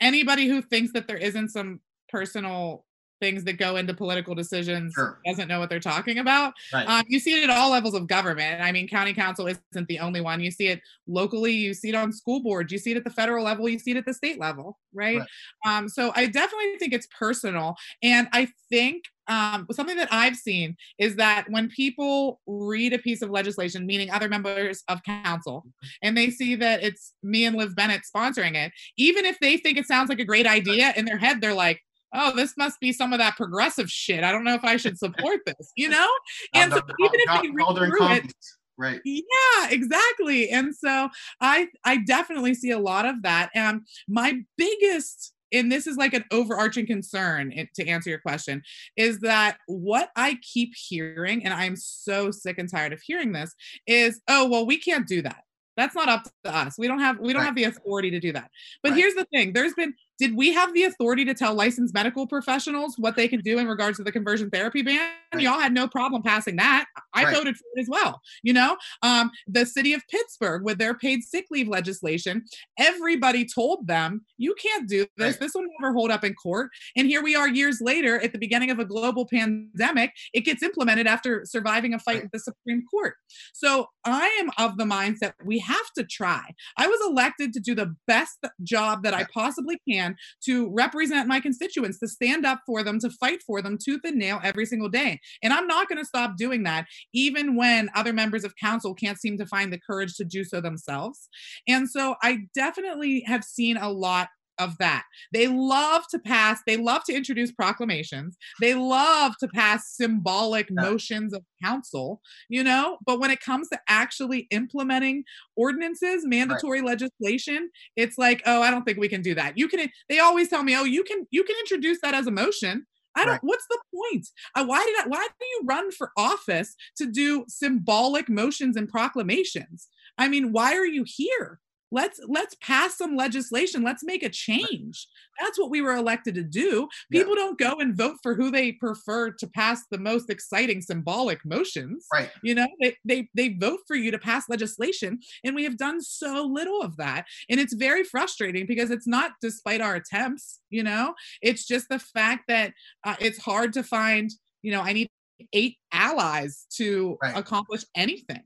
anybody 0.00 0.46
who 0.46 0.62
thinks 0.62 0.92
that 0.94 1.06
there 1.06 1.18
isn't 1.18 1.50
some 1.50 1.80
personal 2.08 2.84
things 3.22 3.44
that 3.44 3.52
go 3.54 3.76
into 3.76 3.94
political 3.94 4.34
decisions 4.34 4.92
Sure. 4.94 5.20
doesn't 5.24 5.46
know 5.46 5.60
what 5.60 5.70
they're 5.70 5.78
talking 5.78 6.18
about. 6.18 6.54
Right. 6.72 6.88
Um, 6.88 7.04
you 7.06 7.20
see 7.20 7.38
it 7.40 7.44
at 7.44 7.50
all 7.50 7.70
levels 7.70 7.94
of 7.94 8.08
government. 8.08 8.60
I 8.60 8.72
mean, 8.72 8.88
county 8.88 9.14
council 9.14 9.46
isn't 9.46 9.86
the 9.86 10.00
only 10.00 10.20
one. 10.20 10.40
You 10.40 10.50
see 10.50 10.66
it 10.68 10.80
locally. 11.06 11.52
You 11.52 11.72
see 11.72 11.90
it 11.90 11.94
on 11.94 12.12
school 12.12 12.42
boards. 12.42 12.72
You 12.72 12.78
see 12.78 12.90
it 12.90 12.96
at 12.96 13.04
the 13.04 13.10
federal 13.10 13.44
level. 13.44 13.68
You 13.68 13.78
see 13.78 13.92
it 13.92 13.96
at 13.96 14.06
the 14.06 14.14
state 14.14 14.40
level, 14.40 14.78
right? 14.92 15.20
Right. 15.20 15.28
Um, 15.64 15.88
so 15.88 16.10
I 16.16 16.26
definitely 16.26 16.78
think 16.78 16.92
it's 16.92 17.06
personal, 17.16 17.76
and 18.02 18.28
I 18.32 18.48
think 18.68 19.04
um, 19.28 19.66
something 19.70 19.96
that 19.96 20.12
I've 20.12 20.36
seen 20.36 20.76
is 20.98 21.14
that 21.16 21.44
when 21.48 21.68
people 21.68 22.40
read 22.46 22.92
a 22.92 22.98
piece 22.98 23.22
of 23.22 23.30
legislation, 23.30 23.86
meaning 23.86 24.10
other 24.10 24.28
members 24.28 24.82
of 24.88 25.02
council, 25.04 25.64
and 26.02 26.16
they 26.16 26.30
see 26.30 26.56
that 26.56 26.82
it's 26.82 27.14
me 27.22 27.44
and 27.44 27.56
Liv 27.56 27.76
Bennett 27.76 28.02
sponsoring 28.02 28.56
it, 28.56 28.72
even 28.96 29.24
if 29.24 29.38
they 29.40 29.56
think 29.58 29.78
it 29.78 29.86
sounds 29.86 30.08
like 30.08 30.18
a 30.18 30.24
great 30.24 30.46
idea 30.46 30.92
in 30.96 31.04
their 31.04 31.18
head, 31.18 31.40
they're 31.40 31.54
like, 31.54 31.80
oh, 32.14 32.34
this 32.34 32.56
must 32.56 32.80
be 32.80 32.92
some 32.92 33.12
of 33.12 33.18
that 33.18 33.36
progressive 33.36 33.90
shit. 33.90 34.24
I 34.24 34.32
don't 34.32 34.44
know 34.44 34.54
if 34.54 34.64
I 34.64 34.76
should 34.76 34.98
support 34.98 35.40
this, 35.46 35.72
you 35.76 35.88
know? 35.88 36.08
And 36.54 36.72
so 36.72 36.78
even 36.78 37.20
if 37.20 37.42
they 37.42 37.50
read 37.50 37.76
through 37.76 38.08
it, 38.12 38.32
Right. 38.78 39.00
yeah, 39.04 39.68
exactly. 39.70 40.48
And 40.50 40.74
so 40.74 41.08
I 41.40 41.68
I 41.84 41.98
definitely 41.98 42.54
see 42.54 42.70
a 42.70 42.78
lot 42.78 43.04
of 43.06 43.22
that. 43.22 43.50
And 43.54 43.82
my 44.08 44.40
biggest 44.56 45.34
and 45.52 45.70
this 45.70 45.86
is 45.86 45.98
like 45.98 46.14
an 46.14 46.24
overarching 46.30 46.86
concern 46.86 47.52
to 47.74 47.86
answer 47.86 48.08
your 48.08 48.18
question 48.18 48.62
is 48.96 49.20
that 49.20 49.58
what 49.66 50.08
I 50.16 50.38
keep 50.40 50.72
hearing 50.74 51.44
and 51.44 51.52
I'm 51.52 51.76
so 51.76 52.30
sick 52.30 52.56
and 52.58 52.68
tired 52.70 52.94
of 52.94 53.02
hearing 53.02 53.32
this 53.32 53.54
is 53.86 54.20
oh 54.28 54.48
well 54.48 54.66
we 54.66 54.78
can't 54.78 55.06
do 55.06 55.20
that. 55.22 55.42
That's 55.76 55.94
not 55.94 56.08
up 56.08 56.24
to 56.44 56.54
us. 56.54 56.78
We 56.78 56.88
don't 56.88 57.00
have 57.00 57.18
we 57.20 57.32
don't 57.32 57.40
Right. 57.40 57.46
have 57.46 57.54
the 57.54 57.64
authority 57.64 58.10
to 58.10 58.20
do 58.20 58.32
that. 58.32 58.50
But 58.82 58.92
Right. 58.92 58.98
here's 58.98 59.14
the 59.14 59.26
thing, 59.26 59.52
there's 59.52 59.74
been 59.74 59.94
did 60.22 60.36
we 60.36 60.52
have 60.52 60.72
the 60.72 60.84
authority 60.84 61.24
to 61.24 61.34
tell 61.34 61.52
licensed 61.52 61.92
medical 61.92 62.28
professionals 62.28 62.94
what 62.96 63.16
they 63.16 63.26
can 63.26 63.40
do 63.40 63.58
in 63.58 63.66
regards 63.66 63.96
to 63.96 64.04
the 64.04 64.12
conversion 64.12 64.48
therapy 64.50 64.80
ban? 64.80 65.10
Right. 65.34 65.42
Y'all 65.42 65.58
had 65.58 65.74
no 65.74 65.88
problem 65.88 66.22
passing 66.22 66.54
that. 66.56 66.84
I 67.12 67.24
right. 67.24 67.34
voted 67.34 67.56
for 67.56 67.64
it 67.74 67.80
as 67.80 67.88
well. 67.90 68.20
You 68.44 68.52
know, 68.52 68.76
um, 69.02 69.32
the 69.48 69.66
city 69.66 69.94
of 69.94 70.02
Pittsburgh 70.08 70.62
with 70.62 70.78
their 70.78 70.94
paid 70.94 71.24
sick 71.24 71.46
leave 71.50 71.66
legislation, 71.66 72.44
everybody 72.78 73.44
told 73.44 73.88
them, 73.88 74.24
you 74.38 74.54
can't 74.62 74.88
do 74.88 75.06
this. 75.16 75.32
Right. 75.32 75.40
This 75.40 75.54
will 75.56 75.64
never 75.80 75.92
hold 75.92 76.12
up 76.12 76.22
in 76.22 76.34
court. 76.34 76.70
And 76.94 77.08
here 77.08 77.20
we 77.20 77.34
are 77.34 77.48
years 77.48 77.80
later 77.80 78.20
at 78.20 78.32
the 78.32 78.38
beginning 78.38 78.70
of 78.70 78.78
a 78.78 78.84
global 78.84 79.26
pandemic. 79.26 80.12
It 80.32 80.42
gets 80.42 80.62
implemented 80.62 81.08
after 81.08 81.44
surviving 81.44 81.94
a 81.94 81.98
fight 81.98 82.22
with 82.22 82.30
the 82.30 82.38
Supreme 82.38 82.84
Court. 82.88 83.14
So 83.54 83.88
I 84.04 84.28
am 84.40 84.50
of 84.64 84.76
the 84.76 84.84
mindset 84.84 85.32
we 85.44 85.58
have 85.58 85.92
to 85.96 86.04
try. 86.04 86.44
I 86.76 86.86
was 86.86 87.00
elected 87.08 87.52
to 87.54 87.60
do 87.60 87.74
the 87.74 87.96
best 88.06 88.38
job 88.62 89.02
that 89.02 89.14
I 89.14 89.26
possibly 89.34 89.80
can 89.88 90.11
to 90.44 90.70
represent 90.72 91.28
my 91.28 91.40
constituents, 91.40 91.98
to 92.00 92.08
stand 92.08 92.46
up 92.46 92.60
for 92.66 92.82
them, 92.82 92.98
to 93.00 93.10
fight 93.10 93.42
for 93.42 93.62
them 93.62 93.78
tooth 93.82 94.00
and 94.04 94.16
nail 94.16 94.40
every 94.42 94.66
single 94.66 94.88
day. 94.88 95.20
And 95.42 95.52
I'm 95.52 95.66
not 95.66 95.88
going 95.88 95.98
to 95.98 96.04
stop 96.04 96.36
doing 96.36 96.62
that, 96.64 96.86
even 97.12 97.56
when 97.56 97.90
other 97.94 98.12
members 98.12 98.44
of 98.44 98.56
council 98.56 98.94
can't 98.94 99.20
seem 99.20 99.38
to 99.38 99.46
find 99.46 99.72
the 99.72 99.80
courage 99.80 100.14
to 100.16 100.24
do 100.24 100.44
so 100.44 100.60
themselves. 100.60 101.28
And 101.68 101.88
so 101.88 102.16
I 102.22 102.40
definitely 102.54 103.22
have 103.26 103.44
seen 103.44 103.76
a 103.76 103.90
lot 103.90 104.28
of 104.58 104.78
that. 104.78 105.04
They 105.32 105.46
love 105.46 106.04
to 106.10 106.18
pass, 106.18 106.60
they 106.66 106.76
love 106.76 107.04
to 107.04 107.14
introduce 107.14 107.52
proclamations. 107.52 108.36
They 108.60 108.74
love 108.74 109.34
to 109.40 109.48
pass 109.48 109.94
symbolic 109.96 110.68
yeah. 110.70 110.82
motions 110.82 111.32
of 111.32 111.42
council, 111.62 112.20
you 112.48 112.62
know, 112.64 112.98
but 113.06 113.20
when 113.20 113.30
it 113.30 113.40
comes 113.40 113.68
to 113.70 113.80
actually 113.88 114.46
implementing 114.50 115.24
ordinances, 115.56 116.24
mandatory 116.26 116.80
right. 116.80 116.88
legislation, 116.88 117.70
it's 117.96 118.18
like, 118.18 118.42
"Oh, 118.46 118.62
I 118.62 118.70
don't 118.70 118.84
think 118.84 118.98
we 118.98 119.08
can 119.08 119.22
do 119.22 119.34
that." 119.34 119.56
You 119.56 119.68
can 119.68 119.90
they 120.08 120.18
always 120.18 120.48
tell 120.48 120.62
me, 120.62 120.76
"Oh, 120.76 120.84
you 120.84 121.04
can 121.04 121.26
you 121.30 121.44
can 121.44 121.56
introduce 121.60 122.00
that 122.02 122.14
as 122.14 122.26
a 122.26 122.30
motion." 122.30 122.86
I 123.14 123.24
don't. 123.24 123.32
Right. 123.32 123.40
What's 123.42 123.66
the 123.68 123.78
point? 123.94 124.26
Uh, 124.54 124.64
why 124.64 124.84
did 124.84 125.04
I, 125.04 125.08
why 125.08 125.26
do 125.38 125.46
you 125.46 125.62
run 125.64 125.90
for 125.90 126.12
office 126.16 126.74
to 126.96 127.06
do 127.06 127.44
symbolic 127.48 128.28
motions 128.28 128.76
and 128.76 128.88
proclamations? 128.88 129.88
I 130.18 130.28
mean, 130.28 130.52
why 130.52 130.74
are 130.74 130.86
you 130.86 131.04
here? 131.06 131.60
Let's 131.92 132.20
let's 132.26 132.56
pass 132.60 132.96
some 132.96 133.16
legislation. 133.16 133.82
Let's 133.82 134.02
make 134.02 134.22
a 134.22 134.28
change. 134.28 135.06
That's 135.40 135.58
what 135.58 135.70
we 135.70 135.80
were 135.80 135.94
elected 135.94 136.34
to 136.34 136.42
do. 136.42 136.88
People 137.10 137.36
yeah. 137.36 137.44
don't 137.44 137.58
go 137.58 137.76
and 137.78 137.96
vote 137.96 138.16
for 138.22 138.34
who 138.34 138.50
they 138.50 138.72
prefer 138.72 139.30
to 139.30 139.46
pass 139.46 139.82
the 139.90 139.98
most 139.98 140.30
exciting 140.30 140.80
symbolic 140.80 141.44
motions. 141.44 142.06
Right. 142.12 142.30
You 142.42 142.54
know 142.54 142.66
they, 142.80 142.96
they 143.04 143.28
they 143.34 143.50
vote 143.50 143.80
for 143.86 143.94
you 143.94 144.10
to 144.10 144.18
pass 144.18 144.48
legislation 144.48 145.20
and 145.44 145.54
we 145.54 145.64
have 145.64 145.76
done 145.76 146.00
so 146.00 146.44
little 146.44 146.82
of 146.82 146.96
that. 146.96 147.26
And 147.48 147.60
it's 147.60 147.74
very 147.74 148.02
frustrating 148.02 148.66
because 148.66 148.90
it's 148.90 149.06
not 149.06 149.32
despite 149.40 149.80
our 149.80 149.94
attempts 149.94 150.60
you 150.72 150.82
know? 150.82 151.14
It's 151.42 151.66
just 151.66 151.88
the 151.90 151.98
fact 151.98 152.44
that 152.48 152.72
uh, 153.04 153.14
it's 153.20 153.38
hard 153.38 153.74
to 153.74 153.82
find 153.82 154.30
you 154.62 154.72
know 154.72 154.80
i 154.80 154.92
need 154.92 155.08
eight 155.52 155.76
allies 155.92 156.66
to 156.76 157.18
right. 157.20 157.36
accomplish 157.36 157.84
anything 157.96 158.42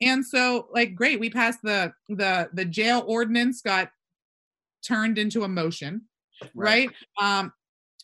and 0.00 0.24
so 0.24 0.68
like 0.72 0.94
great, 0.94 1.20
we 1.20 1.30
passed 1.30 1.60
the 1.62 1.92
the 2.08 2.48
the 2.52 2.64
jail 2.64 3.04
ordinance 3.06 3.62
got 3.62 3.90
turned 4.86 5.18
into 5.18 5.44
a 5.44 5.48
motion, 5.48 6.02
right? 6.54 6.90
right? 7.20 7.40
Um 7.40 7.52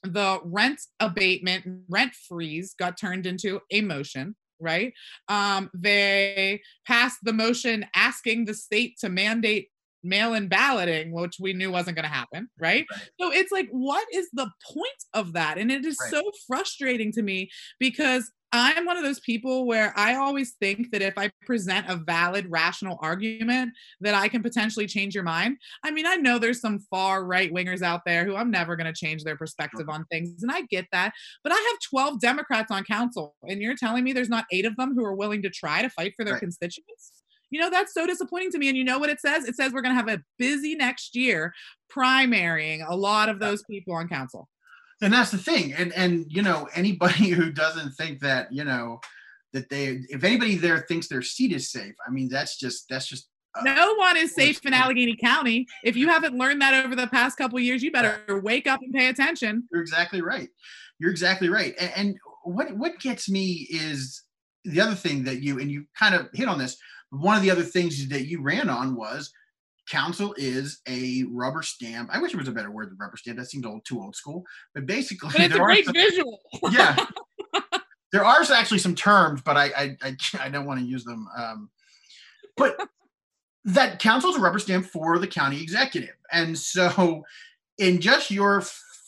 the 0.05 0.41
rent 0.45 0.81
abatement, 1.01 1.65
rent 1.89 2.13
freeze 2.29 2.75
got 2.75 2.99
turned 2.99 3.27
into 3.27 3.61
a 3.71 3.81
motion, 3.83 4.35
right? 4.59 4.93
Um, 5.29 5.71
they 5.75 6.61
passed 6.87 7.19
the 7.23 7.33
motion 7.33 7.87
asking 7.95 8.47
the 8.47 8.55
state 8.55 8.99
to 8.99 9.09
mandate 9.09 9.69
mail-in 10.05 10.49
balloting, 10.49 11.13
which 11.13 11.37
we 11.39 11.53
knew 11.53 11.71
wasn't 11.71 11.97
going 11.97 12.09
to 12.09 12.15
happen, 12.15 12.49
right? 12.59 12.85
right? 12.91 13.11
So 13.21 13.33
it's 13.33 13.53
like, 13.53 13.69
what 13.71 14.07
is 14.13 14.29
the 14.33 14.51
point 14.73 14.89
of 15.15 15.35
that? 15.35 15.59
And 15.59 15.71
it 15.71 15.85
is 15.85 15.97
right. 16.01 16.11
so 16.11 16.23
frustrating 16.47 17.13
to 17.13 17.23
me 17.23 17.51
because 17.79 18.31
I'm 18.53 18.85
one 18.85 18.99
of 18.99 19.03
those 19.03 19.21
people 19.21 19.67
where 19.67 19.95
I 19.97 20.17
always 20.17 20.53
think 20.61 20.91
that 20.93 21.01
if 21.01 21.17
I 21.17 21.31
present 21.47 21.89
a 21.89 21.97
valid, 21.97 22.47
rational 22.51 22.99
argument, 23.01 23.73
that 24.01 24.15
I 24.15 24.29
can 24.29 24.43
potentially 24.43 24.87
change 24.87 25.15
your 25.15 25.25
mind. 25.25 25.57
I 25.83 25.91
mean, 25.91 26.07
I 26.07 26.17
know 26.17 26.39
there's 26.39 26.61
some 26.61 26.79
far 26.91 27.25
right 27.25 27.53
wingers 27.53 27.81
out 27.81 28.03
there 28.05 28.27
who 28.27 28.37
I'm 28.37 28.51
never 28.51 28.77
going 28.77 28.93
to 28.93 28.99
change 28.99 29.25
their 29.25 29.37
perspective 29.37 29.87
mm-hmm. 29.87 29.91
on 29.91 30.05
things, 30.11 30.43
and 30.43 30.53
I 30.53 30.63
get 30.63 30.87
that. 30.93 31.13
But 31.43 31.53
I 31.53 31.57
have 31.57 31.91
12 31.91 32.21
Democrats 32.21 32.71
on 32.71 32.85
council, 32.85 33.35
and 33.43 33.63
you're 33.63 33.77
telling 33.77 34.05
me 34.05 34.13
there's 34.13 34.29
not 34.29 34.45
eight 34.53 34.67
of 34.67 34.77
them 34.77 34.95
who 34.95 35.05
are 35.05 35.15
willing 35.15 35.43
to 35.43 35.51
try 35.51 35.81
to 35.81 35.89
fight 35.89 36.13
for 36.15 36.25
their 36.25 36.35
right. 36.35 36.41
constituents? 36.41 37.13
You 37.51 37.61
know, 37.61 37.71
that's 37.71 37.95
so 37.95 38.07
disappointing 38.07 38.51
to 38.53 38.59
me. 38.59 38.69
And 38.69 38.77
you 38.77 38.85
know 38.85 38.99
what 38.99 39.11
it 39.11 39.21
says? 39.21 39.45
It 39.45 39.57
says 39.57 39.73
we're 39.73 39.83
going 39.83 39.95
to 39.95 40.01
have 40.03 40.09
a 40.09 40.23
busy 40.39 40.75
next 40.75 41.15
year 41.15 41.53
primarying 41.95 42.83
a 42.87 42.97
lot 42.97 43.29
of 43.29 43.41
those 43.41 43.63
people 43.65 43.95
on 43.95 44.09
council 44.09 44.49
and 45.03 45.13
that's 45.13 45.31
the 45.31 45.39
thing. 45.39 45.73
And 45.75 45.93
and 45.93 46.27
you 46.29 46.43
know 46.43 46.69
anybody 46.75 47.29
who 47.31 47.51
doesn't 47.51 47.93
think 47.93 48.21
that 48.21 48.53
you 48.53 48.65
know 48.65 49.01
that 49.53 49.69
they 49.69 50.01
if 50.09 50.25
anybody 50.25 50.57
there 50.57 50.79
thinks 50.79 51.09
their 51.09 51.23
seat 51.23 51.53
is 51.53 51.71
safe 51.71 51.95
i 52.07 52.11
mean 52.11 52.29
that's 52.29 52.57
just 52.59 52.89
that's 52.89 53.07
just 53.07 53.29
uh, 53.55 53.63
no 53.63 53.95
one 53.97 54.17
is 54.17 54.35
safe 54.35 54.65
in 54.65 54.73
allegheny 54.73 55.15
county. 55.15 55.67
If 55.85 55.95
you 55.95 56.09
haven't 56.09 56.39
learned 56.39 56.63
that 56.63 56.87
over 56.87 56.97
the 56.97 57.07
past 57.07 57.37
couple 57.37 57.61
years 57.61 57.83
you 57.83 57.93
better 57.93 58.41
wake 58.43 58.67
up 58.67 58.81
and 58.83 58.95
pay 58.95 59.09
attention. 59.09 59.69
You're 59.71 59.83
exactly 59.83 60.23
right. 60.23 60.49
You're 60.99 61.11
exactly 61.11 61.51
right. 61.51 61.75
And, 61.79 61.93
and 61.97 62.17
what 62.45 62.75
what 62.77 62.99
gets 62.99 63.29
me 63.29 63.67
is 63.71 64.23
the 64.65 64.81
other 64.81 64.95
thing 64.95 65.25
that 65.25 65.43
you 65.43 65.61
and 65.61 65.71
you 65.71 65.85
kind 65.99 66.15
of 66.15 66.31
hit 66.33 66.49
on 66.49 66.59
this 66.59 66.79
one 67.11 67.37
of 67.37 67.43
the 67.43 67.51
other 67.51 67.63
things 67.63 68.09
that 68.09 68.27
you 68.27 68.41
ran 68.41 68.71
on 68.71 68.97
was 68.97 69.31
council 69.89 70.35
is 70.37 70.81
a 70.89 71.25
rubber 71.31 71.63
stamp. 71.63 72.11
I 72.13 72.21
wish 72.21 72.33
it 72.33 72.39
was 72.39 72.49
a 72.49 72.53
better 72.53 72.71
word 72.71 72.91
than 72.91 72.99
rubber 72.99 73.17
stamp. 73.17 73.39
That 73.39 73.47
seems 73.47 73.67
old, 73.67 73.85
too 73.85 74.01
old 74.01 74.17
school. 74.17 74.45
But 74.75 74.87
basically, 74.87 75.31
but 75.33 75.41
it's 75.41 75.55
a 75.55 75.59
great 75.59 75.85
some, 75.85 75.95
visual. 75.95 76.41
yeah, 76.71 76.97
there 78.13 78.25
are 78.25 78.43
actually 78.53 78.79
some 78.79 78.95
terms, 78.95 79.43
but 79.43 79.57
I 79.57 79.65
I, 79.77 79.97
I, 80.03 80.17
I 80.41 80.49
don't 80.49 80.67
want 80.67 80.81
to 80.81 80.87
use 80.87 81.05
them. 81.05 81.27
Um, 81.37 81.71
but 82.57 82.77
that 83.65 83.99
council 83.99 84.31
is 84.31 84.37
a 84.37 84.41
rubber 84.41 84.59
stamp 84.59 84.87
for 84.87 85.19
the 85.19 85.27
county 85.27 85.63
executive, 85.63 86.17
and 86.31 86.59
so 86.59 87.25
in 87.79 88.01
just 88.01 88.31
your 88.31 88.63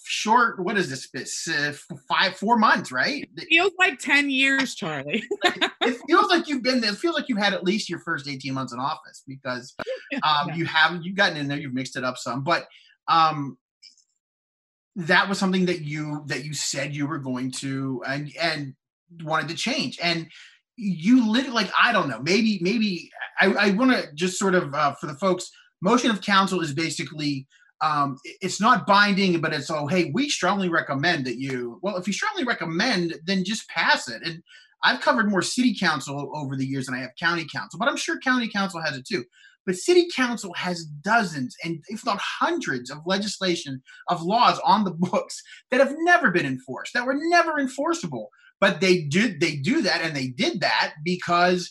short 0.06 0.62
what 0.62 0.76
is 0.76 0.88
this 1.12 1.48
uh, 1.48 1.72
five 2.08 2.36
four 2.36 2.58
months 2.58 2.92
right? 2.92 3.28
It 3.36 3.48
feels 3.48 3.72
like 3.78 3.98
10 3.98 4.30
years 4.30 4.74
charlie. 4.74 5.24
It 5.80 6.00
feels 6.08 6.30
like 6.30 6.48
you've 6.48 6.62
been 6.62 6.80
there 6.80 6.92
it 6.92 6.98
feels 6.98 7.14
like 7.14 7.28
you've 7.28 7.38
had 7.38 7.52
at 7.52 7.64
least 7.64 7.90
your 7.90 7.98
first 7.98 8.28
18 8.28 8.54
months 8.54 8.72
in 8.72 8.80
office 8.80 9.22
because 9.26 9.74
um, 10.22 10.48
yeah. 10.48 10.54
you 10.54 10.64
have 10.66 11.00
you've 11.02 11.16
gotten 11.16 11.36
in 11.36 11.48
there 11.48 11.58
you've 11.58 11.74
mixed 11.74 11.96
it 11.96 12.04
up 12.04 12.16
some 12.16 12.42
but 12.42 12.66
um, 13.08 13.58
that 14.96 15.28
was 15.28 15.38
something 15.38 15.66
that 15.66 15.82
you 15.82 16.22
that 16.26 16.44
you 16.44 16.54
said 16.54 16.94
you 16.94 17.06
were 17.06 17.18
going 17.18 17.50
to 17.50 18.02
and 18.06 18.32
and 18.40 18.74
wanted 19.22 19.48
to 19.48 19.54
change. 19.54 19.98
And 20.02 20.26
you 20.76 21.30
literally 21.30 21.54
like 21.54 21.70
i 21.80 21.92
don't 21.92 22.08
know 22.08 22.20
maybe 22.20 22.58
maybe 22.60 23.08
i, 23.40 23.46
I 23.46 23.70
want 23.70 23.92
to 23.92 24.12
just 24.14 24.38
sort 24.38 24.56
of 24.56 24.74
uh, 24.74 24.92
for 24.94 25.06
the 25.06 25.14
folks 25.14 25.50
motion 25.80 26.10
of 26.10 26.20
council 26.20 26.60
is 26.60 26.74
basically 26.74 27.46
um, 27.84 28.18
it's 28.40 28.60
not 28.60 28.86
binding, 28.86 29.40
but 29.40 29.52
it's 29.52 29.70
oh 29.70 29.86
hey, 29.86 30.10
we 30.14 30.28
strongly 30.28 30.68
recommend 30.68 31.26
that 31.26 31.38
you. 31.38 31.78
Well, 31.82 31.96
if 31.96 32.06
you 32.06 32.12
strongly 32.12 32.44
recommend, 32.44 33.14
then 33.26 33.44
just 33.44 33.68
pass 33.68 34.08
it. 34.08 34.22
And 34.24 34.42
I've 34.82 35.00
covered 35.00 35.30
more 35.30 35.42
city 35.42 35.76
council 35.78 36.32
over 36.34 36.56
the 36.56 36.66
years 36.66 36.86
than 36.86 36.94
I 36.94 37.00
have 37.00 37.10
county 37.18 37.46
council, 37.52 37.78
but 37.78 37.88
I'm 37.88 37.96
sure 37.96 38.18
county 38.20 38.48
council 38.48 38.80
has 38.80 38.96
it 38.96 39.06
too. 39.06 39.24
But 39.66 39.76
city 39.76 40.08
council 40.14 40.52
has 40.54 40.84
dozens 40.84 41.56
and 41.64 41.82
if 41.88 42.04
not 42.04 42.20
hundreds 42.20 42.90
of 42.90 42.98
legislation 43.06 43.82
of 44.08 44.22
laws 44.22 44.58
on 44.64 44.84
the 44.84 44.90
books 44.90 45.42
that 45.70 45.80
have 45.80 45.94
never 45.98 46.30
been 46.30 46.46
enforced, 46.46 46.94
that 46.94 47.06
were 47.06 47.18
never 47.18 47.58
enforceable. 47.58 48.30
But 48.60 48.80
they 48.80 49.02
did 49.02 49.40
they 49.40 49.56
do 49.56 49.82
that 49.82 50.00
and 50.00 50.16
they 50.16 50.28
did 50.28 50.60
that 50.60 50.94
because 51.04 51.70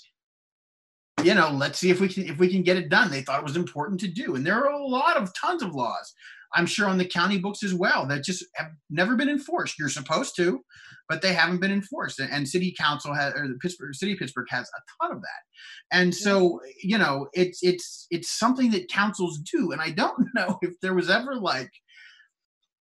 you 1.22 1.34
know, 1.34 1.52
let's 1.52 1.80
see 1.80 1.90
if 1.90 2.00
we 2.00 2.08
can 2.08 2.28
if 2.28 2.38
we 2.38 2.50
can 2.50 2.64
get 2.64 2.78
it 2.78 2.90
done. 2.90 3.12
They 3.12 3.22
thought 3.22 3.40
it 3.40 3.46
was 3.46 3.56
important 3.56 4.00
to 4.02 4.08
do, 4.08 4.36
and 4.36 4.46
there 4.46 4.58
are 4.58 4.72
a 4.72 4.86
lot 4.86 5.18
of 5.18 5.34
tons 5.34 5.62
of 5.62 5.76
laws. 5.76 6.14
I'm 6.54 6.66
sure 6.66 6.88
on 6.88 6.98
the 6.98 7.06
county 7.06 7.40
books 7.40 7.64
as 7.64 7.74
well 7.74 8.08
that 8.08 8.24
just 8.24 8.46
have 8.56 8.72
never 8.90 9.16
been 9.16 9.30
enforced. 9.30 9.80
You're 9.80 9.90
supposed 9.90 10.36
to, 10.36 10.64
but 11.10 11.22
they 11.22 11.34
haven't 11.34 11.62
been 11.62 11.72
enforced. 11.72 12.20
And 12.20 12.48
city 12.48 12.74
council 12.78 13.14
has, 13.14 13.34
or 13.34 13.48
the 13.48 13.58
Pittsburgh 13.60 13.96
city 13.96 14.14
of 14.14 14.20
Pittsburgh 14.20 14.48
has 14.50 14.70
a 14.70 15.04
ton 15.04 15.16
of 15.16 15.22
that. 15.22 15.98
And 15.98 16.14
so, 16.14 16.60
you 16.82 16.98
know, 16.98 17.28
it's 17.34 17.60
it's 17.64 18.08
it's 18.12 18.38
something 18.38 18.72
that 18.72 18.92
councils 18.92 19.40
do. 19.40 19.72
And 19.72 19.82
I 19.82 19.92
don't 19.92 20.28
know 20.36 20.60
if 20.62 20.80
there 20.82 20.94
was 20.94 21.10
ever 21.10 21.36
like, 21.36 21.72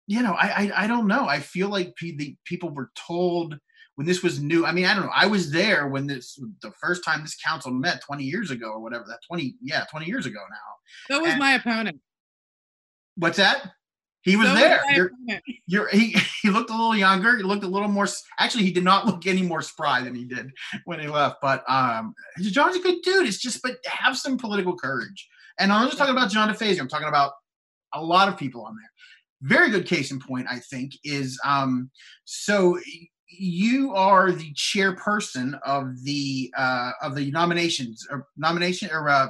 you 0.07 0.23
know, 0.23 0.35
I 0.35 0.47
I, 0.47 0.85
I 0.85 0.87
don't 0.87 1.09
know. 1.09 1.27
I 1.27 1.41
feel 1.41 1.69
like 1.69 1.95
the 2.01 2.37
people 2.45 2.71
were 2.71 2.91
told 2.95 3.59
when 3.97 4.07
this 4.07 4.23
was 4.23 4.41
new. 4.41 4.65
I 4.65 4.73
mean, 4.73 4.85
I 4.85 4.95
don't 4.95 5.05
know. 5.05 5.13
I 5.15 5.27
was 5.27 5.51
there 5.51 5.89
when 5.89 6.07
this 6.07 6.39
the 6.63 6.71
first 6.81 7.05
time 7.05 7.23
this 7.23 7.37
council 7.37 7.73
met 7.73 8.03
20 8.03 8.25
years 8.25 8.51
ago 8.51 8.69
or 8.69 8.81
whatever. 8.81 9.05
That 9.09 9.19
20, 9.27 9.57
yeah, 9.63 9.85
20 9.91 10.07
years 10.07 10.27
ago 10.27 10.39
now. 10.51 11.15
That 11.15 11.23
was 11.23 11.33
and, 11.33 11.41
my 11.41 11.55
opponent. 11.55 12.01
What's 13.17 13.39
that? 13.39 13.73
He 14.23 14.37
was 14.37 14.49
so 14.49 14.55
there. 14.55 14.81
Was 14.87 14.97
you're, 14.97 15.11
you're, 15.67 15.89
he, 15.89 16.17
he 16.43 16.51
looked 16.51 16.71
a 16.71 16.75
little 16.75 16.97
younger. 16.97 17.37
He 17.37 17.43
looked 17.43 17.65
a 17.65 17.69
little 17.69 17.89
more. 17.89 18.07
Actually, 18.39 18.65
he 18.65 18.73
did 18.73 18.85
not 18.85 19.07
look 19.07 19.27
any 19.27 19.43
more 19.43 19.63
spry 19.63 20.03
than 20.03 20.15
he 20.15 20.25
did 20.25 20.51
when 20.85 21.01
he 21.01 21.09
left. 21.09 21.37
But 21.41 21.64
um, 21.68 22.14
John's 22.41 22.77
a 22.77 22.81
good 22.81 23.03
dude. 23.03 23.27
It's 23.27 23.39
just, 23.39 23.62
but 23.62 23.77
have 23.87 24.16
some 24.16 24.37
political 24.37 24.77
courage. 24.77 25.29
And 25.59 25.73
I'm 25.73 25.83
not 25.83 25.87
just 25.87 25.99
talking 25.99 26.14
about 26.14 26.31
John 26.31 26.53
DeFazio. 26.53 26.81
I'm 26.81 26.89
talking 26.89 27.09
about 27.09 27.33
a 27.95 28.03
lot 28.03 28.29
of 28.29 28.37
people 28.37 28.62
on 28.62 28.77
there 28.77 28.91
very 29.43 29.70
good 29.70 29.87
case 29.87 30.11
in 30.11 30.18
point, 30.18 30.47
I 30.51 30.59
think, 30.59 30.93
is 31.05 31.39
um, 31.45 31.91
so 32.25 32.79
you 33.29 33.95
are 33.95 34.33
the 34.33 34.53
chairperson 34.55 35.59
of 35.64 36.03
the 36.05 36.53
uh, 36.57 36.93
of 37.03 37.14
the 37.14 37.31
nominations 37.31 38.07
or 38.11 38.29
nomination 38.37 38.89
or 38.93 39.09
uh, 39.09 39.29